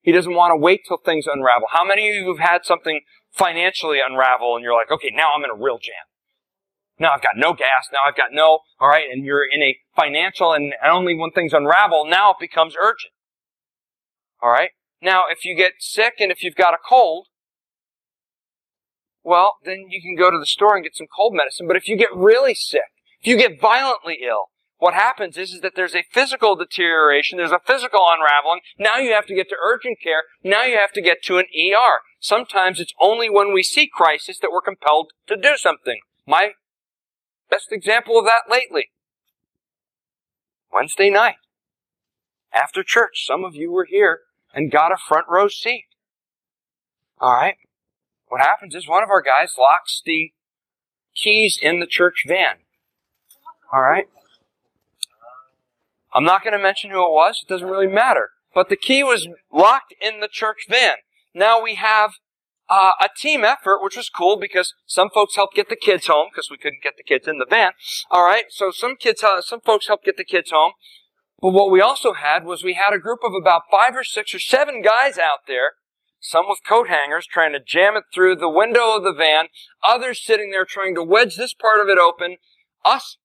He 0.00 0.12
doesn't 0.12 0.34
want 0.34 0.52
to 0.52 0.56
wait 0.56 0.82
till 0.86 0.98
things 0.98 1.26
unravel. 1.26 1.68
How 1.72 1.84
many 1.84 2.08
of 2.08 2.14
you 2.14 2.28
have 2.28 2.38
had 2.38 2.64
something 2.64 3.00
financially 3.32 3.98
unravel 4.00 4.54
and 4.54 4.62
you're 4.62 4.74
like, 4.74 4.90
okay, 4.90 5.10
now 5.12 5.30
I'm 5.36 5.44
in 5.44 5.50
a 5.50 5.60
real 5.60 5.78
jam. 5.78 6.06
Now 6.98 7.12
I've 7.14 7.22
got 7.22 7.36
no 7.36 7.52
gas. 7.52 7.88
Now 7.92 8.00
I've 8.06 8.16
got 8.16 8.30
no, 8.32 8.60
alright, 8.80 9.04
and 9.10 9.24
you're 9.24 9.44
in 9.48 9.62
a 9.62 9.78
financial 9.94 10.52
and 10.52 10.74
only 10.84 11.14
when 11.14 11.30
things 11.30 11.52
unravel, 11.52 12.06
now 12.06 12.30
it 12.32 12.36
becomes 12.40 12.74
urgent. 12.80 13.12
Alright? 14.42 14.70
Now 15.00 15.22
if 15.30 15.44
you 15.44 15.54
get 15.54 15.74
sick 15.78 16.14
and 16.20 16.30
if 16.30 16.42
you've 16.42 16.56
got 16.56 16.74
a 16.74 16.78
cold, 16.86 17.26
well, 19.22 19.56
then 19.64 19.86
you 19.90 20.00
can 20.00 20.16
go 20.16 20.30
to 20.30 20.38
the 20.38 20.46
store 20.46 20.74
and 20.74 20.84
get 20.84 20.96
some 20.96 21.06
cold 21.14 21.34
medicine. 21.34 21.66
But 21.66 21.76
if 21.76 21.86
you 21.86 21.96
get 21.96 22.14
really 22.14 22.54
sick, 22.54 22.80
if 23.20 23.26
you 23.26 23.36
get 23.36 23.60
violently 23.60 24.18
ill, 24.26 24.46
what 24.78 24.94
happens 24.94 25.36
is, 25.36 25.52
is 25.52 25.60
that 25.60 25.72
there's 25.74 25.94
a 25.94 26.04
physical 26.10 26.54
deterioration, 26.54 27.36
there's 27.36 27.52
a 27.52 27.60
physical 27.66 28.00
unraveling. 28.08 28.60
Now 28.78 28.96
you 28.96 29.12
have 29.12 29.26
to 29.26 29.34
get 29.34 29.48
to 29.48 29.56
urgent 29.60 29.98
care. 30.02 30.22
Now 30.42 30.62
you 30.62 30.76
have 30.76 30.92
to 30.92 31.02
get 31.02 31.22
to 31.24 31.38
an 31.38 31.46
ER. 31.46 31.98
Sometimes 32.20 32.78
it's 32.78 32.94
only 33.00 33.28
when 33.28 33.52
we 33.52 33.62
see 33.62 33.90
crisis 33.92 34.38
that 34.38 34.50
we're 34.52 34.62
compelled 34.62 35.10
to 35.26 35.36
do 35.36 35.56
something. 35.56 36.00
My 36.26 36.52
Best 37.50 37.72
example 37.72 38.18
of 38.18 38.24
that 38.24 38.50
lately. 38.50 38.90
Wednesday 40.72 41.10
night. 41.10 41.36
After 42.52 42.82
church, 42.82 43.26
some 43.26 43.44
of 43.44 43.54
you 43.54 43.70
were 43.70 43.86
here 43.88 44.20
and 44.54 44.70
got 44.70 44.92
a 44.92 44.96
front 44.96 45.26
row 45.28 45.48
seat. 45.48 45.86
Alright? 47.20 47.56
What 48.28 48.40
happens 48.40 48.74
is 48.74 48.88
one 48.88 49.02
of 49.02 49.10
our 49.10 49.22
guys 49.22 49.54
locks 49.58 50.02
the 50.04 50.32
keys 51.14 51.58
in 51.60 51.80
the 51.80 51.86
church 51.86 52.24
van. 52.26 52.58
Alright? 53.72 54.08
I'm 56.14 56.24
not 56.24 56.42
going 56.42 56.56
to 56.56 56.62
mention 56.62 56.90
who 56.90 57.04
it 57.04 57.12
was. 57.12 57.40
It 57.42 57.48
doesn't 57.48 57.68
really 57.68 57.86
matter. 57.86 58.30
But 58.54 58.68
the 58.68 58.76
key 58.76 59.02
was 59.02 59.28
locked 59.52 59.94
in 60.00 60.20
the 60.20 60.28
church 60.28 60.66
van. 60.68 60.96
Now 61.34 61.62
we 61.62 61.74
have 61.74 62.12
uh, 62.68 62.92
a 63.00 63.08
team 63.16 63.44
effort, 63.44 63.82
which 63.82 63.96
was 63.96 64.10
cool 64.10 64.36
because 64.38 64.74
some 64.86 65.08
folks 65.10 65.36
helped 65.36 65.56
get 65.56 65.68
the 65.68 65.76
kids 65.76 66.06
home 66.06 66.28
because 66.32 66.48
we 66.50 66.58
couldn't 66.58 66.82
get 66.82 66.94
the 66.96 67.02
kids 67.02 67.26
in 67.26 67.38
the 67.38 67.46
van. 67.48 67.72
All 68.10 68.24
right, 68.24 68.44
so 68.50 68.70
some 68.70 68.96
kids, 68.96 69.22
uh, 69.22 69.40
some 69.40 69.60
folks 69.60 69.86
helped 69.86 70.04
get 70.04 70.16
the 70.16 70.24
kids 70.24 70.50
home. 70.50 70.72
But 71.40 71.50
what 71.50 71.70
we 71.70 71.80
also 71.80 72.14
had 72.14 72.44
was 72.44 72.64
we 72.64 72.74
had 72.74 72.92
a 72.92 72.98
group 72.98 73.20
of 73.24 73.32
about 73.32 73.62
five 73.70 73.94
or 73.94 74.04
six 74.04 74.34
or 74.34 74.40
seven 74.40 74.82
guys 74.82 75.18
out 75.18 75.46
there, 75.46 75.74
some 76.20 76.46
with 76.48 76.58
coat 76.66 76.88
hangers 76.88 77.26
trying 77.26 77.52
to 77.52 77.60
jam 77.64 77.96
it 77.96 78.04
through 78.12 78.36
the 78.36 78.48
window 78.48 78.96
of 78.96 79.04
the 79.04 79.14
van, 79.14 79.46
others 79.86 80.22
sitting 80.22 80.50
there 80.50 80.64
trying 80.64 80.94
to 80.96 81.02
wedge 81.02 81.36
this 81.36 81.54
part 81.54 81.80
of 81.80 81.88
it 81.88 81.98
open, 81.98 82.36
us 82.84 83.18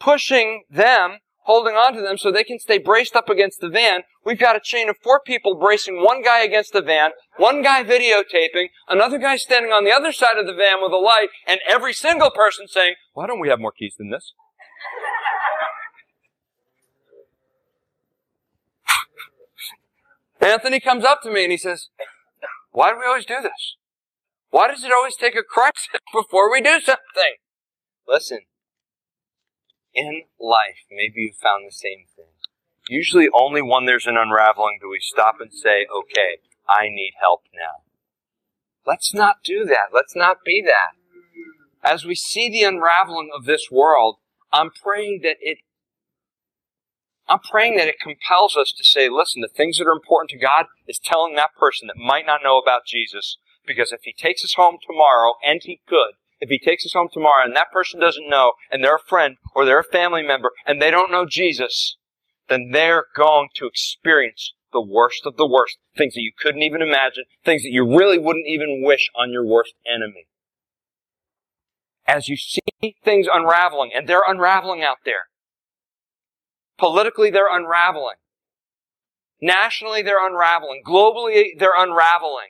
pushing 0.00 0.64
them 0.70 1.18
holding 1.48 1.74
on 1.74 1.94
to 1.94 2.02
them 2.02 2.18
so 2.18 2.30
they 2.30 2.44
can 2.44 2.58
stay 2.58 2.76
braced 2.76 3.16
up 3.16 3.30
against 3.30 3.60
the 3.60 3.70
van. 3.70 4.02
We've 4.22 4.38
got 4.38 4.54
a 4.54 4.60
chain 4.62 4.90
of 4.90 4.98
four 5.02 5.18
people 5.18 5.56
bracing 5.56 6.04
one 6.04 6.22
guy 6.22 6.44
against 6.44 6.74
the 6.74 6.82
van, 6.82 7.12
one 7.38 7.62
guy 7.62 7.82
videotaping, 7.82 8.66
another 8.86 9.16
guy 9.16 9.38
standing 9.38 9.72
on 9.72 9.84
the 9.84 9.90
other 9.90 10.12
side 10.12 10.36
of 10.36 10.46
the 10.46 10.52
van 10.52 10.82
with 10.82 10.92
a 10.92 10.98
light, 10.98 11.28
and 11.46 11.60
every 11.66 11.94
single 11.94 12.30
person 12.30 12.68
saying, 12.68 12.96
why 13.14 13.26
don't 13.26 13.40
we 13.40 13.48
have 13.48 13.58
more 13.58 13.72
keys 13.72 13.94
than 13.96 14.10
this? 14.10 14.34
Anthony 20.46 20.80
comes 20.80 21.04
up 21.04 21.22
to 21.22 21.30
me 21.30 21.44
and 21.44 21.52
he 21.52 21.56
says, 21.58 21.88
why 22.72 22.90
do 22.90 22.98
we 22.98 23.06
always 23.06 23.24
do 23.24 23.40
this? 23.42 23.76
Why 24.50 24.68
does 24.68 24.84
it 24.84 24.92
always 24.92 25.16
take 25.16 25.34
a 25.34 25.42
crisis 25.42 25.88
before 26.12 26.52
we 26.52 26.60
do 26.60 26.78
something? 26.78 27.36
Listen, 28.06 28.40
in 29.98 30.22
life, 30.40 30.86
maybe 30.90 31.22
you 31.22 31.32
found 31.32 31.66
the 31.66 31.72
same 31.72 32.06
thing. 32.14 32.30
Usually 32.88 33.28
only 33.34 33.60
when 33.60 33.84
there's 33.84 34.06
an 34.06 34.16
unraveling 34.16 34.78
do 34.80 34.88
we 34.88 35.00
stop 35.00 35.36
and 35.40 35.52
say, 35.52 35.86
okay, 35.92 36.38
I 36.68 36.88
need 36.88 37.14
help 37.20 37.42
now. 37.52 37.82
Let's 38.86 39.12
not 39.12 39.42
do 39.44 39.64
that. 39.64 39.92
Let's 39.92 40.14
not 40.14 40.38
be 40.44 40.62
that. 40.64 40.96
As 41.82 42.04
we 42.04 42.14
see 42.14 42.48
the 42.48 42.64
unraveling 42.64 43.30
of 43.36 43.44
this 43.44 43.68
world, 43.70 44.16
I'm 44.52 44.70
praying 44.70 45.20
that 45.24 45.36
it 45.40 45.58
I'm 47.28 47.40
praying 47.40 47.76
that 47.76 47.88
it 47.88 48.00
compels 48.00 48.56
us 48.56 48.72
to 48.72 48.82
say, 48.82 49.10
listen, 49.10 49.42
the 49.42 49.48
things 49.48 49.76
that 49.76 49.86
are 49.86 49.92
important 49.92 50.30
to 50.30 50.38
God 50.38 50.64
is 50.86 50.98
telling 50.98 51.34
that 51.34 51.54
person 51.60 51.88
that 51.88 51.98
might 51.98 52.24
not 52.24 52.40
know 52.42 52.58
about 52.58 52.86
Jesus, 52.86 53.36
because 53.66 53.92
if 53.92 54.00
he 54.04 54.14
takes 54.14 54.42
us 54.42 54.54
home 54.54 54.78
tomorrow, 54.80 55.34
and 55.44 55.60
he 55.62 55.82
could, 55.86 56.16
if 56.40 56.48
he 56.48 56.58
takes 56.58 56.84
us 56.86 56.92
home 56.92 57.08
tomorrow 57.12 57.44
and 57.44 57.56
that 57.56 57.72
person 57.72 58.00
doesn't 58.00 58.28
know, 58.28 58.52
and 58.70 58.82
they're 58.82 58.96
a 58.96 59.08
friend 59.08 59.36
or 59.54 59.64
they're 59.64 59.80
a 59.80 59.84
family 59.84 60.22
member, 60.22 60.50
and 60.66 60.80
they 60.80 60.90
don't 60.90 61.10
know 61.10 61.26
Jesus, 61.26 61.96
then 62.48 62.70
they're 62.72 63.04
going 63.16 63.48
to 63.56 63.66
experience 63.66 64.54
the 64.72 64.80
worst 64.80 65.22
of 65.24 65.36
the 65.36 65.46
worst. 65.46 65.78
Things 65.96 66.14
that 66.14 66.22
you 66.22 66.32
couldn't 66.38 66.62
even 66.62 66.82
imagine, 66.82 67.24
things 67.44 67.62
that 67.62 67.70
you 67.70 67.84
really 67.86 68.18
wouldn't 68.18 68.46
even 68.46 68.82
wish 68.84 69.10
on 69.16 69.32
your 69.32 69.44
worst 69.44 69.74
enemy. 69.86 70.26
As 72.06 72.28
you 72.28 72.36
see 72.36 72.60
things 73.04 73.26
unraveling, 73.32 73.90
and 73.94 74.08
they're 74.08 74.22
unraveling 74.26 74.82
out 74.82 74.98
there. 75.04 75.28
Politically, 76.78 77.30
they're 77.30 77.54
unraveling. 77.54 78.16
Nationally, 79.40 80.02
they're 80.02 80.24
unraveling. 80.24 80.82
Globally, 80.86 81.50
they're 81.58 81.76
unraveling. 81.76 82.48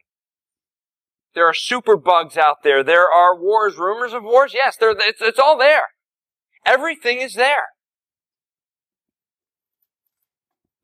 There 1.35 1.47
are 1.47 1.55
super 1.55 1.97
bugs 1.97 2.37
out 2.37 2.63
there. 2.63 2.83
There 2.83 3.09
are 3.09 3.39
wars, 3.39 3.77
rumors 3.77 4.13
of 4.13 4.25
wars. 4.25 4.53
Yes, 4.55 4.77
it's, 4.81 5.21
it's 5.21 5.39
all 5.39 5.59
there. 5.59 5.89
Everything 6.65 7.21
is 7.21 7.35
there. 7.35 7.69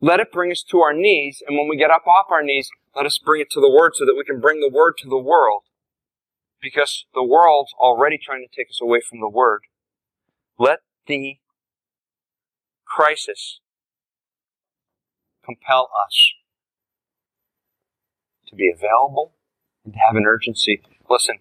Let 0.01 0.21
it 0.21 0.31
bring 0.33 0.51
us 0.51 0.63
to 0.71 0.81
our 0.81 0.93
knees, 0.93 1.43
and 1.47 1.57
when 1.57 1.67
we 1.69 1.77
get 1.77 1.91
up 1.91 2.07
off 2.07 2.27
our 2.31 2.43
knees, 2.43 2.69
let 2.95 3.07
us 3.07 3.19
bring 3.19 3.41
it 3.41 3.51
to 3.53 3.61
the 3.61 3.71
Word 3.71 3.93
so 3.95 4.05
that 4.05 4.15
we 4.17 4.25
can 4.25 4.39
bring 4.39 4.61
the 4.61 4.71
Word 4.71 4.95
to 4.99 5.09
the 5.09 5.19
world. 5.19 5.63
Because 6.61 7.07
the 7.15 7.25
world's 7.25 7.73
already 7.81 8.19
trying 8.19 8.47
to 8.47 8.55
take 8.55 8.69
us 8.69 8.81
away 8.83 9.01
from 9.01 9.21
the 9.21 9.29
Word. 9.29 9.63
Let 10.59 10.81
the 11.07 11.39
crisis 12.87 13.61
compel 15.45 15.91
us 16.07 16.33
to 18.49 18.55
be 18.55 18.71
available 18.75 19.33
and 19.85 19.93
to 19.95 20.01
have 20.07 20.17
an 20.17 20.25
urgency. 20.27 20.83
Listen, 21.09 21.39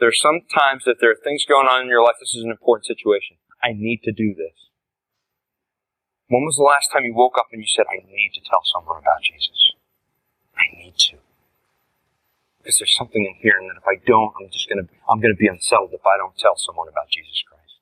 there's 0.00 0.20
sometimes 0.20 0.84
that 0.84 0.96
there 1.00 1.10
are 1.10 1.22
things 1.22 1.44
going 1.44 1.66
on 1.66 1.82
in 1.82 1.88
your 1.88 2.02
life. 2.02 2.16
This 2.20 2.34
is 2.34 2.44
an 2.44 2.50
important 2.50 2.86
situation. 2.86 3.36
I 3.62 3.72
need 3.72 4.02
to 4.04 4.12
do 4.12 4.34
this. 4.34 4.70
When 6.28 6.44
was 6.44 6.56
the 6.56 6.62
last 6.62 6.92
time 6.92 7.04
you 7.04 7.14
woke 7.14 7.38
up 7.38 7.48
and 7.52 7.60
you 7.60 7.66
said, 7.66 7.86
I 7.88 8.04
need 8.04 8.32
to 8.34 8.40
tell 8.40 8.60
someone 8.64 8.98
about 8.98 9.22
Jesus? 9.22 9.72
I 10.56 10.68
need 10.76 10.94
to. 11.10 11.16
Because 12.58 12.78
there's 12.78 12.96
something 12.96 13.24
in 13.24 13.34
here 13.40 13.56
and 13.58 13.70
that 13.70 13.80
if 13.80 13.88
I 13.88 13.96
don't, 14.04 14.34
I'm 14.38 14.50
just 14.52 14.68
gonna, 14.68 14.88
I'm 15.08 15.20
gonna 15.20 15.38
be 15.38 15.48
unsettled 15.48 15.90
if 15.92 16.04
I 16.04 16.18
don't 16.18 16.36
tell 16.36 16.56
someone 16.56 16.88
about 16.88 17.08
Jesus 17.08 17.42
Christ. 17.48 17.80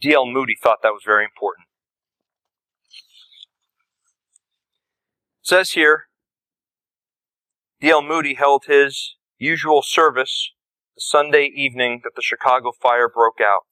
D.L. 0.00 0.26
Moody 0.26 0.56
thought 0.60 0.82
that 0.82 0.92
was 0.92 1.02
very 1.04 1.24
important. 1.24 1.66
Says 5.52 5.72
here, 5.72 6.04
D.L. 7.82 8.00
Moody 8.00 8.36
held 8.36 8.64
his 8.68 9.16
usual 9.36 9.82
service 9.82 10.50
the 10.94 11.02
Sunday 11.02 11.50
evening 11.54 12.00
that 12.04 12.12
the 12.16 12.22
Chicago 12.22 12.72
fire 12.72 13.06
broke 13.06 13.38
out. 13.38 13.66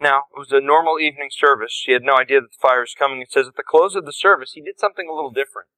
Now, 0.00 0.22
it 0.34 0.40
was 0.40 0.50
a 0.50 0.60
normal 0.60 0.98
evening 0.98 1.28
service. 1.30 1.84
He 1.86 1.92
had 1.92 2.02
no 2.02 2.16
idea 2.16 2.40
that 2.40 2.50
the 2.50 2.60
fire 2.60 2.80
was 2.80 2.96
coming. 2.98 3.22
It 3.22 3.30
says 3.30 3.46
at 3.46 3.54
the 3.54 3.62
close 3.62 3.94
of 3.94 4.04
the 4.04 4.12
service, 4.12 4.54
he 4.54 4.60
did 4.60 4.80
something 4.80 5.06
a 5.08 5.14
little 5.14 5.30
different. 5.30 5.68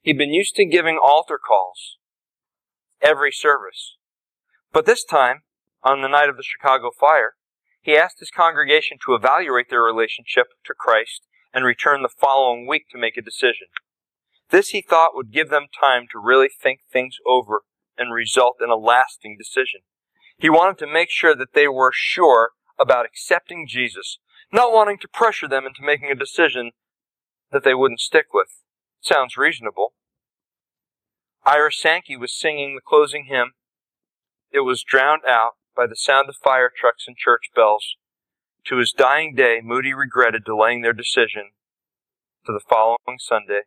He'd 0.00 0.18
been 0.18 0.34
used 0.34 0.56
to 0.56 0.64
giving 0.64 0.98
altar 1.00 1.38
calls 1.38 1.98
every 3.00 3.30
service. 3.30 3.96
But 4.72 4.86
this 4.86 5.04
time, 5.04 5.42
on 5.84 6.02
the 6.02 6.08
night 6.08 6.28
of 6.28 6.36
the 6.36 6.42
Chicago 6.42 6.90
fire, 6.98 7.34
he 7.80 7.96
asked 7.96 8.18
his 8.18 8.32
congregation 8.32 8.98
to 9.06 9.14
evaluate 9.14 9.70
their 9.70 9.82
relationship 9.82 10.48
to 10.64 10.74
Christ 10.76 11.28
and 11.52 11.64
return 11.64 12.02
the 12.02 12.08
following 12.08 12.66
week 12.66 12.86
to 12.90 12.98
make 12.98 13.16
a 13.16 13.22
decision. 13.22 13.68
This 14.50 14.70
he 14.70 14.82
thought 14.82 15.14
would 15.14 15.32
give 15.32 15.48
them 15.48 15.66
time 15.78 16.06
to 16.12 16.18
really 16.18 16.48
think 16.48 16.80
things 16.90 17.16
over 17.26 17.62
and 17.96 18.12
result 18.12 18.56
in 18.62 18.70
a 18.70 18.76
lasting 18.76 19.36
decision. 19.38 19.80
He 20.38 20.50
wanted 20.50 20.78
to 20.78 20.92
make 20.92 21.10
sure 21.10 21.34
that 21.36 21.54
they 21.54 21.68
were 21.68 21.92
sure 21.94 22.50
about 22.78 23.06
accepting 23.06 23.66
Jesus, 23.68 24.18
not 24.52 24.72
wanting 24.72 24.98
to 24.98 25.08
pressure 25.08 25.48
them 25.48 25.64
into 25.66 25.82
making 25.82 26.10
a 26.10 26.16
decision 26.16 26.72
that 27.50 27.64
they 27.64 27.74
wouldn't 27.74 28.00
stick 28.00 28.26
with. 28.34 28.48
Sounds 29.00 29.36
reasonable. 29.36 29.94
Ira 31.44 31.72
Sankey 31.72 32.16
was 32.16 32.38
singing 32.38 32.74
the 32.74 32.80
closing 32.86 33.26
hymn. 33.28 33.52
It 34.50 34.60
was 34.60 34.84
drowned 34.84 35.22
out 35.28 35.52
by 35.76 35.86
the 35.86 35.96
sound 35.96 36.28
of 36.28 36.36
fire 36.42 36.70
trucks 36.74 37.04
and 37.06 37.16
church 37.16 37.50
bells. 37.54 37.96
To 38.66 38.76
his 38.76 38.92
dying 38.92 39.34
day, 39.34 39.60
Moody 39.62 39.92
regretted 39.92 40.44
delaying 40.44 40.82
their 40.82 40.92
decision 40.92 41.50
to 42.46 42.52
the 42.52 42.60
following 42.60 43.18
Sunday, 43.18 43.62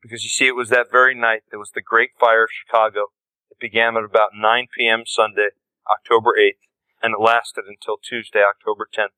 because 0.00 0.24
you 0.24 0.30
see, 0.30 0.46
it 0.46 0.56
was 0.56 0.70
that 0.70 0.90
very 0.90 1.14
night 1.14 1.42
that 1.50 1.58
was 1.58 1.72
the 1.74 1.82
Great 1.82 2.10
Fire 2.18 2.44
of 2.44 2.50
Chicago. 2.50 3.08
It 3.50 3.60
began 3.60 3.98
at 3.98 4.04
about 4.04 4.30
9 4.34 4.68
p.m. 4.76 5.02
Sunday, 5.04 5.50
October 5.90 6.30
8th, 6.38 6.64
and 7.02 7.14
it 7.14 7.22
lasted 7.22 7.64
until 7.68 7.98
Tuesday, 7.98 8.40
October 8.40 8.88
10th. 8.90 9.16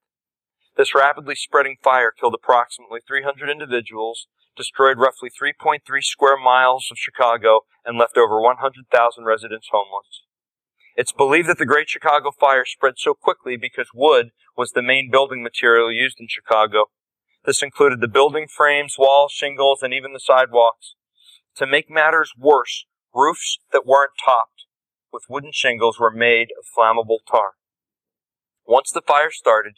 This 0.77 0.95
rapidly 0.95 1.37
spreading 1.37 1.77
fire 1.83 2.11
killed 2.11 2.35
approximately 2.35 3.01
300 3.07 3.49
individuals, 3.49 4.27
destroyed 4.57 4.99
roughly 4.99 5.31
3.3 5.31 5.81
square 6.03 6.37
miles 6.37 6.89
of 6.91 6.99
Chicago, 6.99 7.61
and 7.85 7.99
left 7.99 8.17
over 8.17 8.41
100,000 8.41 9.25
residents 9.25 9.69
homeless. 9.71 10.23
It's 10.95 11.13
believed 11.13 11.49
that 11.49 11.59
the 11.59 11.67
Great 11.67 11.89
Chicago 11.89 12.31
Fire 12.31 12.65
spread 12.67 12.95
so 12.99 13.15
quickly 13.15 13.57
because 13.57 13.89
wood 13.95 14.31
was 14.57 14.73
the 14.73 14.83
main 14.83 15.11
building 15.11 15.43
material 15.43 15.91
used 15.91 16.21
in 16.21 16.27
Chicago. 16.29 16.87
This 17.45 17.63
included 17.63 18.01
the 18.01 18.09
building 18.09 18.47
frames, 18.47 18.97
walls, 18.99 19.33
shingles, 19.33 19.83
and 19.83 19.95
even 19.95 20.13
the 20.13 20.21
sidewalks. 20.21 20.95
To 21.57 21.67
make 21.67 21.91
matters 21.91 22.33
worse, 22.39 22.87
roofs 23.15 23.59
that 23.73 23.87
weren't 23.87 24.13
topped 24.23 24.65
with 25.13 25.25
wooden 25.29 25.53
shingles 25.53 25.99
were 25.99 26.11
made 26.11 26.49
of 26.59 26.65
flammable 26.67 27.19
tar. 27.31 27.53
Once 28.67 28.91
the 28.91 29.03
fire 29.03 29.31
started, 29.31 29.75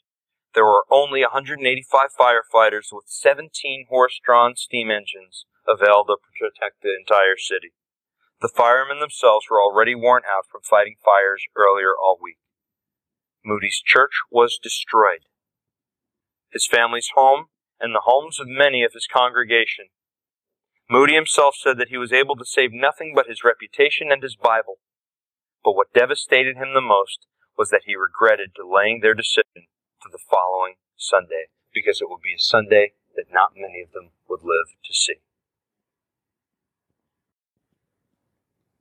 there 0.55 0.65
were 0.65 0.85
only 0.91 1.23
185 1.23 2.11
firefighters 2.19 2.93
with 2.93 3.07
17 3.07 3.87
horse-drawn 3.89 4.55
steam 4.57 4.91
engines 4.91 5.47
available 5.67 6.17
to 6.17 6.39
protect 6.39 6.83
the 6.83 6.95
entire 6.95 7.37
city. 7.37 7.73
The 8.45 8.53
firemen 8.55 9.01
themselves 9.01 9.47
were 9.49 9.63
already 9.63 9.95
worn 9.95 10.21
out 10.29 10.45
from 10.53 10.61
fighting 10.61 10.97
fires 11.03 11.47
earlier 11.57 11.97
all 11.97 12.19
week. 12.21 12.37
Moody's 13.43 13.81
church 13.83 14.21
was 14.31 14.61
destroyed. 14.63 15.25
His 16.53 16.69
family's 16.71 17.09
home 17.15 17.47
and 17.81 17.95
the 17.95 18.05
homes 18.05 18.39
of 18.39 18.47
many 18.47 18.85
of 18.85 18.93
his 18.93 19.09
congregation. 19.11 19.87
Moody 20.91 21.15
himself 21.15 21.55
said 21.57 21.79
that 21.79 21.89
he 21.89 21.97
was 21.97 22.13
able 22.13 22.37
to 22.37 22.45
save 22.45 22.69
nothing 22.71 23.15
but 23.17 23.33
his 23.33 23.43
reputation 23.43 24.13
and 24.13 24.23
his 24.23 24.37
Bible. 24.37 24.77
But 25.65 25.73
what 25.73 25.95
devastated 25.95 26.59
him 26.59 26.75
the 26.75 26.85
most 26.85 27.25
was 27.57 27.71
that 27.71 27.89
he 27.89 27.97
regretted 27.97 28.53
delaying 28.53 29.01
their 29.01 29.15
decision 29.15 29.73
to 30.03 30.11
the 30.13 30.21
following 30.21 30.75
Sunday 30.99 31.49
because 31.73 32.03
it 32.03 32.11
would 32.11 32.21
be 32.21 32.35
a 32.37 32.39
Sunday 32.39 32.93
that 33.17 33.33
not 33.33 33.57
many 33.57 33.81
of 33.81 33.93
them 33.93 34.11
would 34.29 34.43
live 34.43 34.77
to 34.85 34.93
see. 34.93 35.25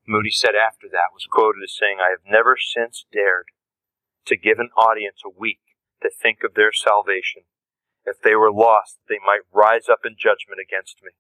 Moody 0.05 0.31
said 0.31 0.55
after 0.55 0.87
that 0.91 1.13
was 1.13 1.27
quoted 1.29 1.63
as 1.63 1.75
saying, 1.75 1.97
I 1.99 2.11
have 2.11 2.27
never 2.27 2.57
since 2.57 3.05
dared 3.11 3.47
to 4.25 4.35
give 4.35 4.59
an 4.59 4.69
audience 4.77 5.21
a 5.25 5.29
week 5.29 5.61
to 6.01 6.09
think 6.09 6.43
of 6.43 6.55
their 6.55 6.73
salvation. 6.73 7.43
If 8.05 8.19
they 8.21 8.35
were 8.35 8.51
lost, 8.51 8.99
they 9.07 9.19
might 9.23 9.47
rise 9.51 9.87
up 9.87 10.05
in 10.05 10.15
judgment 10.19 10.59
against 10.59 10.99
me. 11.03 11.11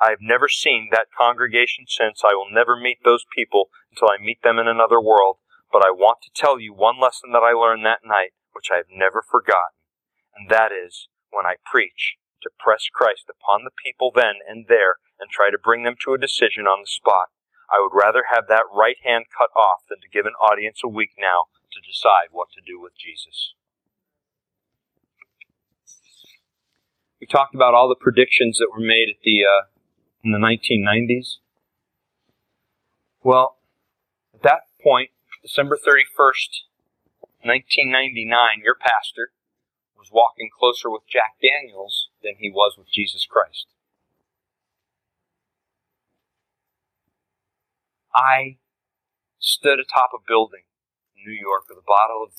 I 0.00 0.10
have 0.10 0.24
never 0.24 0.48
seen 0.48 0.88
that 0.90 1.12
congregation 1.16 1.84
since. 1.86 2.22
I 2.24 2.34
will 2.34 2.50
never 2.50 2.74
meet 2.74 3.04
those 3.04 3.24
people 3.36 3.68
until 3.92 4.08
I 4.08 4.16
meet 4.18 4.42
them 4.42 4.58
in 4.58 4.66
another 4.66 5.00
world. 5.00 5.36
But 5.70 5.84
I 5.84 5.90
want 5.90 6.18
to 6.22 6.30
tell 6.34 6.58
you 6.58 6.72
one 6.72 7.00
lesson 7.00 7.32
that 7.32 7.44
I 7.44 7.52
learned 7.52 7.84
that 7.86 8.04
night, 8.04 8.32
which 8.52 8.68
I 8.72 8.76
have 8.76 8.90
never 8.90 9.22
forgotten. 9.22 9.76
And 10.34 10.48
that 10.48 10.72
is, 10.72 11.08
when 11.30 11.46
I 11.46 11.56
preach, 11.64 12.16
to 12.42 12.50
press 12.58 12.88
Christ 12.92 13.28
upon 13.28 13.64
the 13.64 13.76
people 13.84 14.10
then 14.14 14.40
and 14.48 14.66
there 14.68 14.96
and 15.20 15.30
try 15.30 15.50
to 15.50 15.58
bring 15.62 15.84
them 15.84 15.96
to 16.04 16.14
a 16.14 16.18
decision 16.18 16.66
on 16.66 16.82
the 16.82 16.90
spot. 16.90 17.30
I 17.72 17.80
would 17.80 17.96
rather 17.96 18.24
have 18.28 18.48
that 18.48 18.68
right 18.70 19.00
hand 19.02 19.24
cut 19.32 19.48
off 19.56 19.88
than 19.88 19.98
to 20.04 20.08
give 20.12 20.26
an 20.26 20.36
audience 20.36 20.80
a 20.84 20.88
week 20.88 21.16
now 21.18 21.48
to 21.72 21.80
decide 21.80 22.28
what 22.30 22.48
to 22.52 22.60
do 22.60 22.78
with 22.78 22.92
Jesus. 22.96 23.54
We 27.18 27.26
talked 27.26 27.54
about 27.54 27.72
all 27.72 27.88
the 27.88 27.96
predictions 27.96 28.58
that 28.58 28.68
were 28.74 28.84
made 28.84 29.08
at 29.08 29.22
the 29.24 29.40
uh, 29.46 29.70
in 30.22 30.32
the 30.32 30.38
1990s. 30.38 31.38
Well, 33.22 33.56
at 34.34 34.42
that 34.42 34.66
point, 34.82 35.10
December 35.42 35.78
31st, 35.78 36.66
1999, 37.42 38.62
your 38.62 38.74
pastor 38.74 39.30
was 39.96 40.10
walking 40.12 40.50
closer 40.50 40.90
with 40.90 41.02
Jack 41.08 41.38
Daniels 41.40 42.10
than 42.22 42.34
he 42.38 42.50
was 42.50 42.74
with 42.76 42.90
Jesus 42.92 43.24
Christ. 43.24 43.66
I 48.14 48.58
stood 49.38 49.80
atop 49.80 50.10
a 50.14 50.22
building 50.22 50.64
in 51.16 51.24
New 51.24 51.36
York 51.36 51.64
with 51.68 51.78
a 51.78 51.86
bottle 51.86 52.22
of 52.22 52.32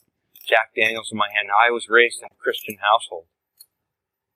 Jack 0.45 0.75
Daniels 0.75 1.09
in 1.11 1.17
my 1.17 1.29
hand. 1.33 1.47
Now, 1.47 1.59
I 1.59 1.71
was 1.71 1.89
raised 1.89 2.21
in 2.21 2.27
a 2.31 2.41
Christian 2.41 2.77
household. 2.81 3.27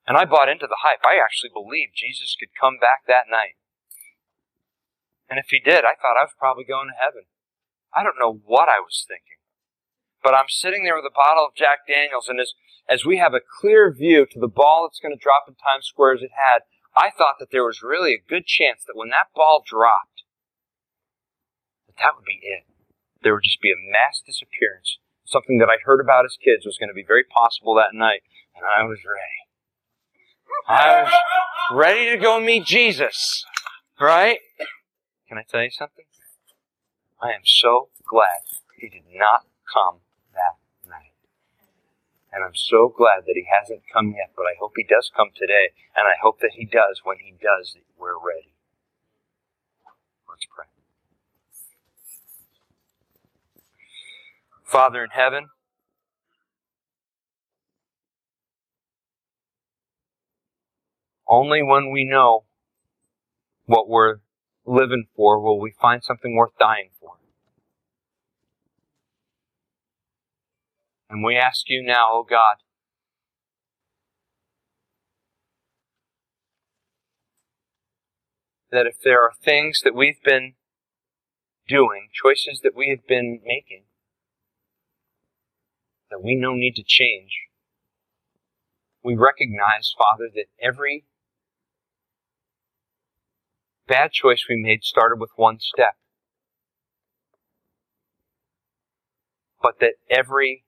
And 0.08 0.16
I 0.16 0.24
bought 0.24 0.48
into 0.48 0.68
the 0.68 0.88
hype. 0.88 1.04
I 1.04 1.20
actually 1.20 1.52
believed 1.52 2.00
Jesus 2.00 2.36
could 2.40 2.56
come 2.56 2.80
back 2.80 3.04
that 3.08 3.28
night. 3.30 3.60
And 5.30 5.38
if 5.38 5.52
he 5.52 5.60
did, 5.60 5.84
I 5.84 6.00
thought 6.00 6.16
I 6.16 6.24
was 6.24 6.40
probably 6.40 6.64
going 6.64 6.88
to 6.88 6.96
heaven. 6.96 7.28
I 7.94 8.04
don't 8.04 8.20
know 8.20 8.40
what 8.48 8.72
I 8.72 8.80
was 8.80 9.04
thinking. 9.04 9.44
But 10.24 10.34
I'm 10.34 10.48
sitting 10.48 10.84
there 10.84 10.96
with 10.96 11.06
a 11.06 11.14
bottle 11.14 11.46
of 11.46 11.56
Jack 11.56 11.84
Daniels, 11.88 12.28
and 12.28 12.40
as, 12.40 12.54
as 12.88 13.06
we 13.06 13.18
have 13.18 13.34
a 13.34 13.44
clear 13.44 13.92
view 13.92 14.26
to 14.32 14.40
the 14.40 14.48
ball 14.48 14.88
that's 14.88 15.04
going 15.04 15.16
to 15.16 15.20
drop 15.20 15.44
in 15.48 15.56
Times 15.56 15.86
Square 15.86 16.16
as 16.16 16.24
it 16.24 16.32
had, 16.32 16.64
I 16.96 17.12
thought 17.12 17.36
that 17.40 17.52
there 17.52 17.68
was 17.68 17.84
really 17.84 18.16
a 18.16 18.30
good 18.30 18.48
chance 18.48 18.84
that 18.88 18.96
when 18.96 19.10
that 19.10 19.36
ball 19.36 19.62
dropped, 19.66 20.17
that 22.00 22.16
would 22.16 22.26
be 22.26 22.40
it. 22.42 22.66
There 23.24 23.34
would 23.34 23.44
just 23.44 23.62
be 23.62 23.72
a 23.72 23.80
mass 23.92 24.22
disappearance. 24.26 25.00
Something 25.26 25.58
that 25.60 25.70
I 25.70 25.78
heard 25.84 26.00
about 26.00 26.26
as 26.26 26.38
kids 26.44 26.66
was 26.66 26.78
going 26.78 26.90
to 26.90 26.96
be 26.96 27.04
very 27.06 27.24
possible 27.24 27.76
that 27.76 27.94
night, 27.94 28.24
and 28.56 28.64
I 28.66 28.84
was 28.84 29.00
ready. 29.04 29.38
I 30.68 31.04
was 31.04 31.14
ready 31.72 32.10
to 32.12 32.18
go 32.18 32.40
meet 32.40 32.66
Jesus. 32.66 33.46
Right? 34.00 34.40
Can 35.28 35.38
I 35.38 35.44
tell 35.44 35.64
you 35.64 35.72
something? 35.72 36.06
I 37.22 37.32
am 37.32 37.42
so 37.44 37.90
glad 38.08 38.46
he 38.78 38.90
did 38.90 39.04
not 39.12 39.46
come 39.74 40.00
that 40.34 40.62
night. 40.88 41.18
And 42.32 42.44
I'm 42.44 42.56
so 42.56 42.94
glad 42.96 43.26
that 43.26 43.36
he 43.36 43.46
hasn't 43.50 43.82
come 43.92 44.14
yet, 44.16 44.32
but 44.36 44.44
I 44.44 44.56
hope 44.60 44.74
he 44.76 44.84
does 44.84 45.12
come 45.16 45.30
today. 45.36 45.74
And 45.96 46.08
I 46.08 46.14
hope 46.22 46.40
that 46.42 46.52
he 46.54 46.66
does. 46.66 47.02
When 47.04 47.18
he 47.18 47.32
does, 47.32 47.76
we're 47.98 48.16
ready. 48.16 48.54
Let's 50.30 50.46
pray. 50.54 50.77
Father 54.68 55.04
in 55.04 55.10
heaven, 55.12 55.48
only 61.28 61.64
when 61.64 61.90
we 61.90 62.04
know 62.04 62.44
what 63.66 63.88
we're 63.88 64.18
living 64.66 65.06
for 65.16 65.40
will 65.40 65.60
we 65.60 65.72
find 65.72 66.04
something 66.04 66.36
worth 66.36 66.58
dying 66.60 66.90
for. 67.00 67.14
And 71.10 71.24
we 71.24 71.38
ask 71.38 71.70
you 71.70 71.82
now, 71.82 72.10
O 72.12 72.18
oh 72.20 72.26
God, 72.30 72.58
that 78.72 78.86
if 78.86 79.00
there 79.02 79.22
are 79.24 79.32
things 79.42 79.80
that 79.86 79.96
we've 79.96 80.22
been 80.24 80.56
doing, 81.70 82.10
choices 82.14 82.60
that 82.64 82.76
we 82.76 82.90
have 82.90 83.08
been 83.08 83.40
making, 83.46 83.84
that 86.10 86.24
we 86.24 86.36
know 86.36 86.54
need 86.54 86.76
to 86.76 86.84
change. 86.86 87.32
We 89.04 89.16
recognize, 89.16 89.94
Father, 89.98 90.30
that 90.36 90.46
every 90.62 91.06
bad 93.88 94.12
choice 94.12 94.46
we 94.50 94.62
made 94.62 94.84
started 94.84 95.20
with 95.20 95.32
one 95.36 95.60
step. 95.60 95.96
But 99.62 99.80
that 99.80 99.94
every 100.10 100.66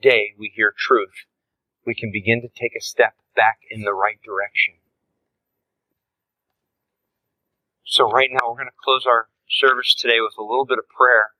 day 0.00 0.34
we 0.38 0.52
hear 0.54 0.74
truth, 0.76 1.26
we 1.86 1.94
can 1.94 2.10
begin 2.12 2.42
to 2.42 2.48
take 2.48 2.76
a 2.76 2.82
step 2.82 3.14
back 3.34 3.58
in 3.70 3.82
the 3.82 3.94
right 3.94 4.20
direction. 4.24 4.74
So 7.84 8.10
right 8.10 8.30
now 8.30 8.48
we're 8.48 8.56
going 8.56 8.66
to 8.66 8.84
close 8.84 9.06
our 9.06 9.28
service 9.48 9.94
today 9.94 10.20
with 10.20 10.34
a 10.38 10.42
little 10.42 10.64
bit 10.64 10.78
of 10.78 10.88
prayer. 10.88 11.30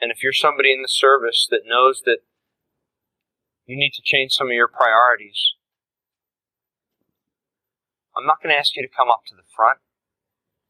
And 0.00 0.10
if 0.10 0.22
you're 0.22 0.32
somebody 0.32 0.72
in 0.72 0.82
the 0.82 0.88
service 0.88 1.46
that 1.50 1.66
knows 1.66 2.02
that 2.06 2.18
you 3.66 3.76
need 3.76 3.92
to 3.94 4.02
change 4.02 4.32
some 4.32 4.48
of 4.48 4.54
your 4.54 4.68
priorities, 4.68 5.54
I'm 8.16 8.26
not 8.26 8.42
going 8.42 8.52
to 8.52 8.58
ask 8.58 8.76
you 8.76 8.82
to 8.82 8.88
come 8.88 9.10
up 9.10 9.24
to 9.28 9.34
the 9.34 9.46
front. 9.54 9.78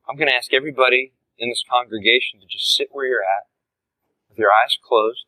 I'm 0.08 0.16
going 0.16 0.28
to 0.28 0.34
ask 0.34 0.52
everybody 0.52 1.12
in 1.38 1.48
this 1.48 1.64
congregation 1.68 2.40
to 2.40 2.46
just 2.46 2.74
sit 2.74 2.88
where 2.90 3.06
you're 3.06 3.22
at 3.22 3.46
with 4.28 4.38
your 4.38 4.50
eyes 4.50 4.76
closed 4.82 5.24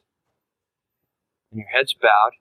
and 1.51 1.61
your 1.61 1.69
heads 1.69 1.95
bowed. 1.95 2.37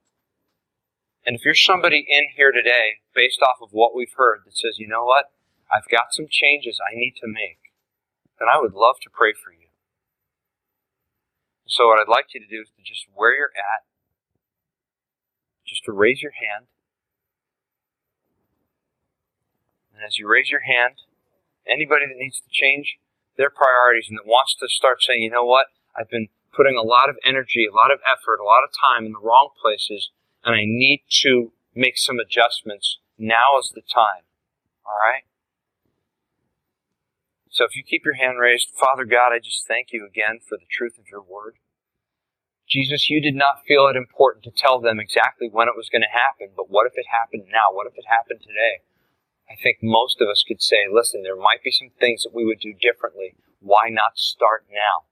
And 1.26 1.36
if 1.36 1.46
you're 1.46 1.54
somebody 1.54 2.06
in 2.08 2.30
here 2.36 2.52
today, 2.52 3.02
based 3.14 3.42
off 3.42 3.62
of 3.62 3.70
what 3.72 3.96
we've 3.96 4.14
heard, 4.18 4.42
that 4.46 4.58
says, 4.58 4.80
you 4.80 4.88
know 4.88 5.06
what, 5.06 5.32
I've 5.72 5.88
got 5.90 6.12
some 6.12 6.26
changes 6.30 6.80
I 6.82 6.96
need 6.96 7.14
to 7.22 7.28
make, 7.28 7.60
then 8.40 8.50
I 8.52 8.60
would 8.60 8.74
love 8.74 8.96
to 9.04 9.10
pray 9.10 9.34
for 9.34 9.52
you. 9.54 9.61
So 11.72 11.88
what 11.88 12.04
I'd 12.04 12.12
like 12.12 12.36
you 12.36 12.42
to 12.42 12.52
do 12.52 12.60
is 12.60 12.68
to 12.76 12.84
just 12.84 13.08
where 13.16 13.34
you're 13.34 13.56
at, 13.56 13.88
just 15.66 15.86
to 15.86 15.94
raise 15.94 16.22
your 16.22 16.36
hand. 16.36 16.68
And 19.96 20.04
as 20.04 20.20
you 20.20 20.28
raise 20.28 20.52
your 20.52 20.68
hand, 20.68 20.96
anybody 21.66 22.08
that 22.08 22.20
needs 22.20 22.42
to 22.42 22.52
change 22.52 23.00
their 23.38 23.50
priorities 23.50 24.08
and 24.10 24.20
that 24.20 24.28
wants 24.28 24.54
to 24.60 24.68
start 24.68 25.02
saying, 25.02 25.24
you 25.24 25.32
know 25.32 25.46
what, 25.46 25.68
I've 25.96 26.10
been 26.10 26.28
putting 26.52 26.76
a 26.76 26.84
lot 26.84 27.08
of 27.08 27.16
energy, 27.24 27.64
a 27.64 27.74
lot 27.74 27.90
of 27.90 28.00
effort, 28.04 28.44
a 28.44 28.44
lot 28.44 28.68
of 28.68 28.76
time 28.76 29.06
in 29.06 29.14
the 29.14 29.24
wrong 29.24 29.56
places, 29.56 30.12
and 30.44 30.54
I 30.54 30.64
need 30.66 31.04
to 31.24 31.54
make 31.74 31.98
some 31.98 32.20
adjustments. 32.20 33.00
Now 33.18 33.58
is 33.58 33.72
the 33.74 33.82
time. 33.82 34.28
All 34.86 35.00
right? 35.00 35.24
So 37.50 37.64
if 37.64 37.78
you 37.78 37.84
keep 37.84 38.04
your 38.04 38.16
hand 38.16 38.40
raised, 38.40 38.76
Father 38.76 39.06
God, 39.06 39.32
I 39.32 39.40
just 39.40 39.66
thank 39.68 39.94
you 39.94 40.06
again 40.06 40.40
for 40.44 40.58
the 40.58 40.68
truth 40.70 41.00
of 41.00 41.06
your 41.10 41.22
word. 41.22 41.56
Jesus, 42.72 43.10
you 43.10 43.20
did 43.20 43.36
not 43.36 43.68
feel 43.68 43.92
it 43.92 44.00
important 44.00 44.48
to 44.48 44.56
tell 44.56 44.80
them 44.80 44.98
exactly 44.98 45.50
when 45.52 45.68
it 45.68 45.76
was 45.76 45.92
going 45.92 46.08
to 46.08 46.16
happen, 46.16 46.56
but 46.56 46.72
what 46.72 46.88
if 46.88 46.96
it 46.96 47.04
happened 47.12 47.52
now? 47.52 47.68
What 47.68 47.86
if 47.86 48.00
it 48.00 48.08
happened 48.08 48.40
today? 48.40 48.80
I 49.52 49.60
think 49.60 49.84
most 49.84 50.24
of 50.24 50.32
us 50.32 50.48
could 50.48 50.64
say, 50.64 50.88
listen, 50.88 51.22
there 51.22 51.36
might 51.36 51.68
be 51.68 51.76
some 51.76 51.92
things 52.00 52.24
that 52.24 52.34
we 52.34 52.46
would 52.46 52.64
do 52.64 52.72
differently. 52.72 53.36
Why 53.60 53.92
not 53.92 54.16
start 54.16 54.64
now? 54.72 55.04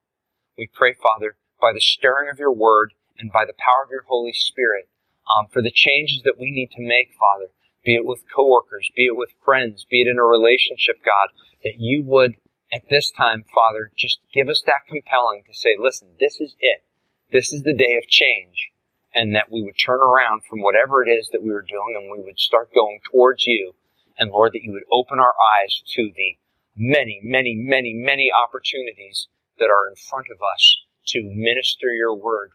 We 0.57 0.71
pray, 0.71 0.95
Father, 0.95 1.35
by 1.59 1.75
the 1.75 1.83
stirring 1.83 2.31
of 2.31 2.39
your 2.39 2.55
word 2.55 2.93
and 3.19 3.29
by 3.29 3.43
the 3.43 3.59
power 3.59 3.83
of 3.83 3.91
your 3.91 4.07
Holy 4.07 4.31
Spirit, 4.31 4.87
um, 5.27 5.51
for 5.51 5.61
the 5.61 5.75
changes 5.75 6.23
that 6.23 6.39
we 6.39 6.55
need 6.55 6.71
to 6.79 6.81
make, 6.81 7.11
Father, 7.19 7.51
be 7.83 7.95
it 7.95 8.07
with 8.07 8.23
coworkers, 8.33 8.89
be 8.95 9.11
it 9.11 9.19
with 9.19 9.35
friends, 9.43 9.83
be 9.83 9.99
it 9.99 10.07
in 10.07 10.17
a 10.17 10.23
relationship, 10.23 11.03
God, 11.03 11.35
that 11.67 11.75
you 11.75 12.03
would, 12.07 12.35
at 12.71 12.87
this 12.89 13.11
time, 13.11 13.43
Father, 13.53 13.91
just 13.97 14.19
give 14.33 14.47
us 14.47 14.63
that 14.65 14.87
compelling 14.87 15.43
to 15.43 15.53
say, 15.53 15.75
listen, 15.77 16.15
this 16.21 16.39
is 16.39 16.55
it 16.61 16.87
this 17.31 17.53
is 17.53 17.63
the 17.63 17.75
day 17.75 17.95
of 17.97 18.07
change 18.07 18.71
and 19.13 19.35
that 19.35 19.51
we 19.51 19.63
would 19.63 19.77
turn 19.77 19.99
around 19.99 20.41
from 20.49 20.61
whatever 20.61 21.03
it 21.03 21.09
is 21.09 21.29
that 21.31 21.43
we 21.43 21.51
were 21.51 21.65
doing 21.67 21.95
and 21.95 22.11
we 22.11 22.23
would 22.23 22.39
start 22.39 22.73
going 22.73 22.99
towards 23.11 23.45
you. 23.47 23.73
And 24.17 24.31
Lord, 24.31 24.53
that 24.53 24.63
you 24.63 24.71
would 24.71 24.83
open 24.91 25.19
our 25.19 25.33
eyes 25.57 25.81
to 25.95 26.11
the 26.15 26.37
many, 26.75 27.19
many, 27.23 27.55
many, 27.55 27.93
many 27.93 28.31
opportunities 28.31 29.27
that 29.57 29.69
are 29.69 29.89
in 29.89 29.95
front 29.95 30.27
of 30.31 30.41
us 30.41 30.77
to 31.07 31.21
minister 31.23 31.87
your 31.87 32.15
word, 32.15 32.51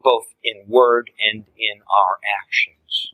both 0.00 0.26
in 0.42 0.64
word 0.66 1.10
and 1.20 1.44
in 1.56 1.80
our 1.90 2.18
actions. 2.24 3.12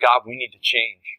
God, 0.00 0.22
we 0.26 0.36
need 0.36 0.52
to 0.52 0.60
change. 0.60 1.18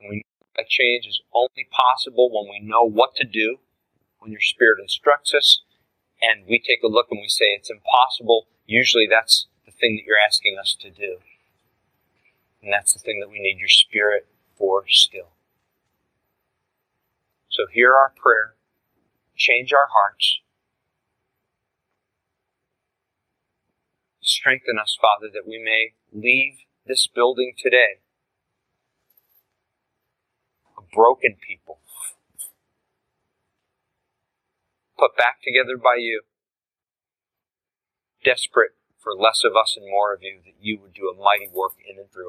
And 0.00 0.10
we 0.10 0.16
know 0.16 0.39
that 0.56 0.68
change 0.68 1.06
is 1.06 1.22
only 1.32 1.68
possible 1.70 2.30
when 2.30 2.50
we 2.50 2.66
know 2.66 2.84
what 2.84 3.14
to 3.16 3.24
do, 3.24 3.58
when 4.18 4.32
your 4.32 4.40
Spirit 4.40 4.80
instructs 4.80 5.34
us, 5.34 5.62
and 6.20 6.46
we 6.46 6.58
take 6.58 6.82
a 6.82 6.88
look 6.88 7.06
and 7.10 7.20
we 7.20 7.28
say 7.28 7.46
it's 7.46 7.70
impossible. 7.70 8.46
Usually 8.66 9.06
that's 9.10 9.46
the 9.64 9.72
thing 9.72 9.96
that 9.96 10.04
you're 10.06 10.18
asking 10.18 10.56
us 10.60 10.76
to 10.80 10.90
do. 10.90 11.18
And 12.62 12.72
that's 12.72 12.92
the 12.92 12.98
thing 12.98 13.20
that 13.20 13.30
we 13.30 13.40
need 13.40 13.58
your 13.58 13.68
Spirit 13.68 14.26
for 14.56 14.84
still. 14.88 15.30
So 17.48 17.64
hear 17.72 17.94
our 17.94 18.12
prayer. 18.14 18.54
Change 19.36 19.72
our 19.72 19.88
hearts. 19.90 20.40
Strengthen 24.20 24.78
us, 24.78 24.96
Father, 25.00 25.30
that 25.32 25.48
we 25.48 25.58
may 25.58 25.94
leave 26.12 26.58
this 26.86 27.06
building 27.06 27.54
today 27.56 28.00
broken 30.92 31.36
people, 31.46 31.78
put 34.98 35.16
back 35.16 35.42
together 35.42 35.76
by 35.76 35.96
you, 35.98 36.22
desperate 38.24 38.72
for 38.98 39.14
less 39.14 39.42
of 39.44 39.56
us 39.56 39.76
and 39.76 39.88
more 39.88 40.12
of 40.12 40.22
you, 40.22 40.40
that 40.44 40.54
you 40.60 40.78
would 40.82 40.94
do 40.94 41.08
a 41.08 41.16
mighty 41.16 41.48
work 41.52 41.72
in 41.88 41.98
and 41.98 42.10
through 42.12 42.24
us. 42.24 42.28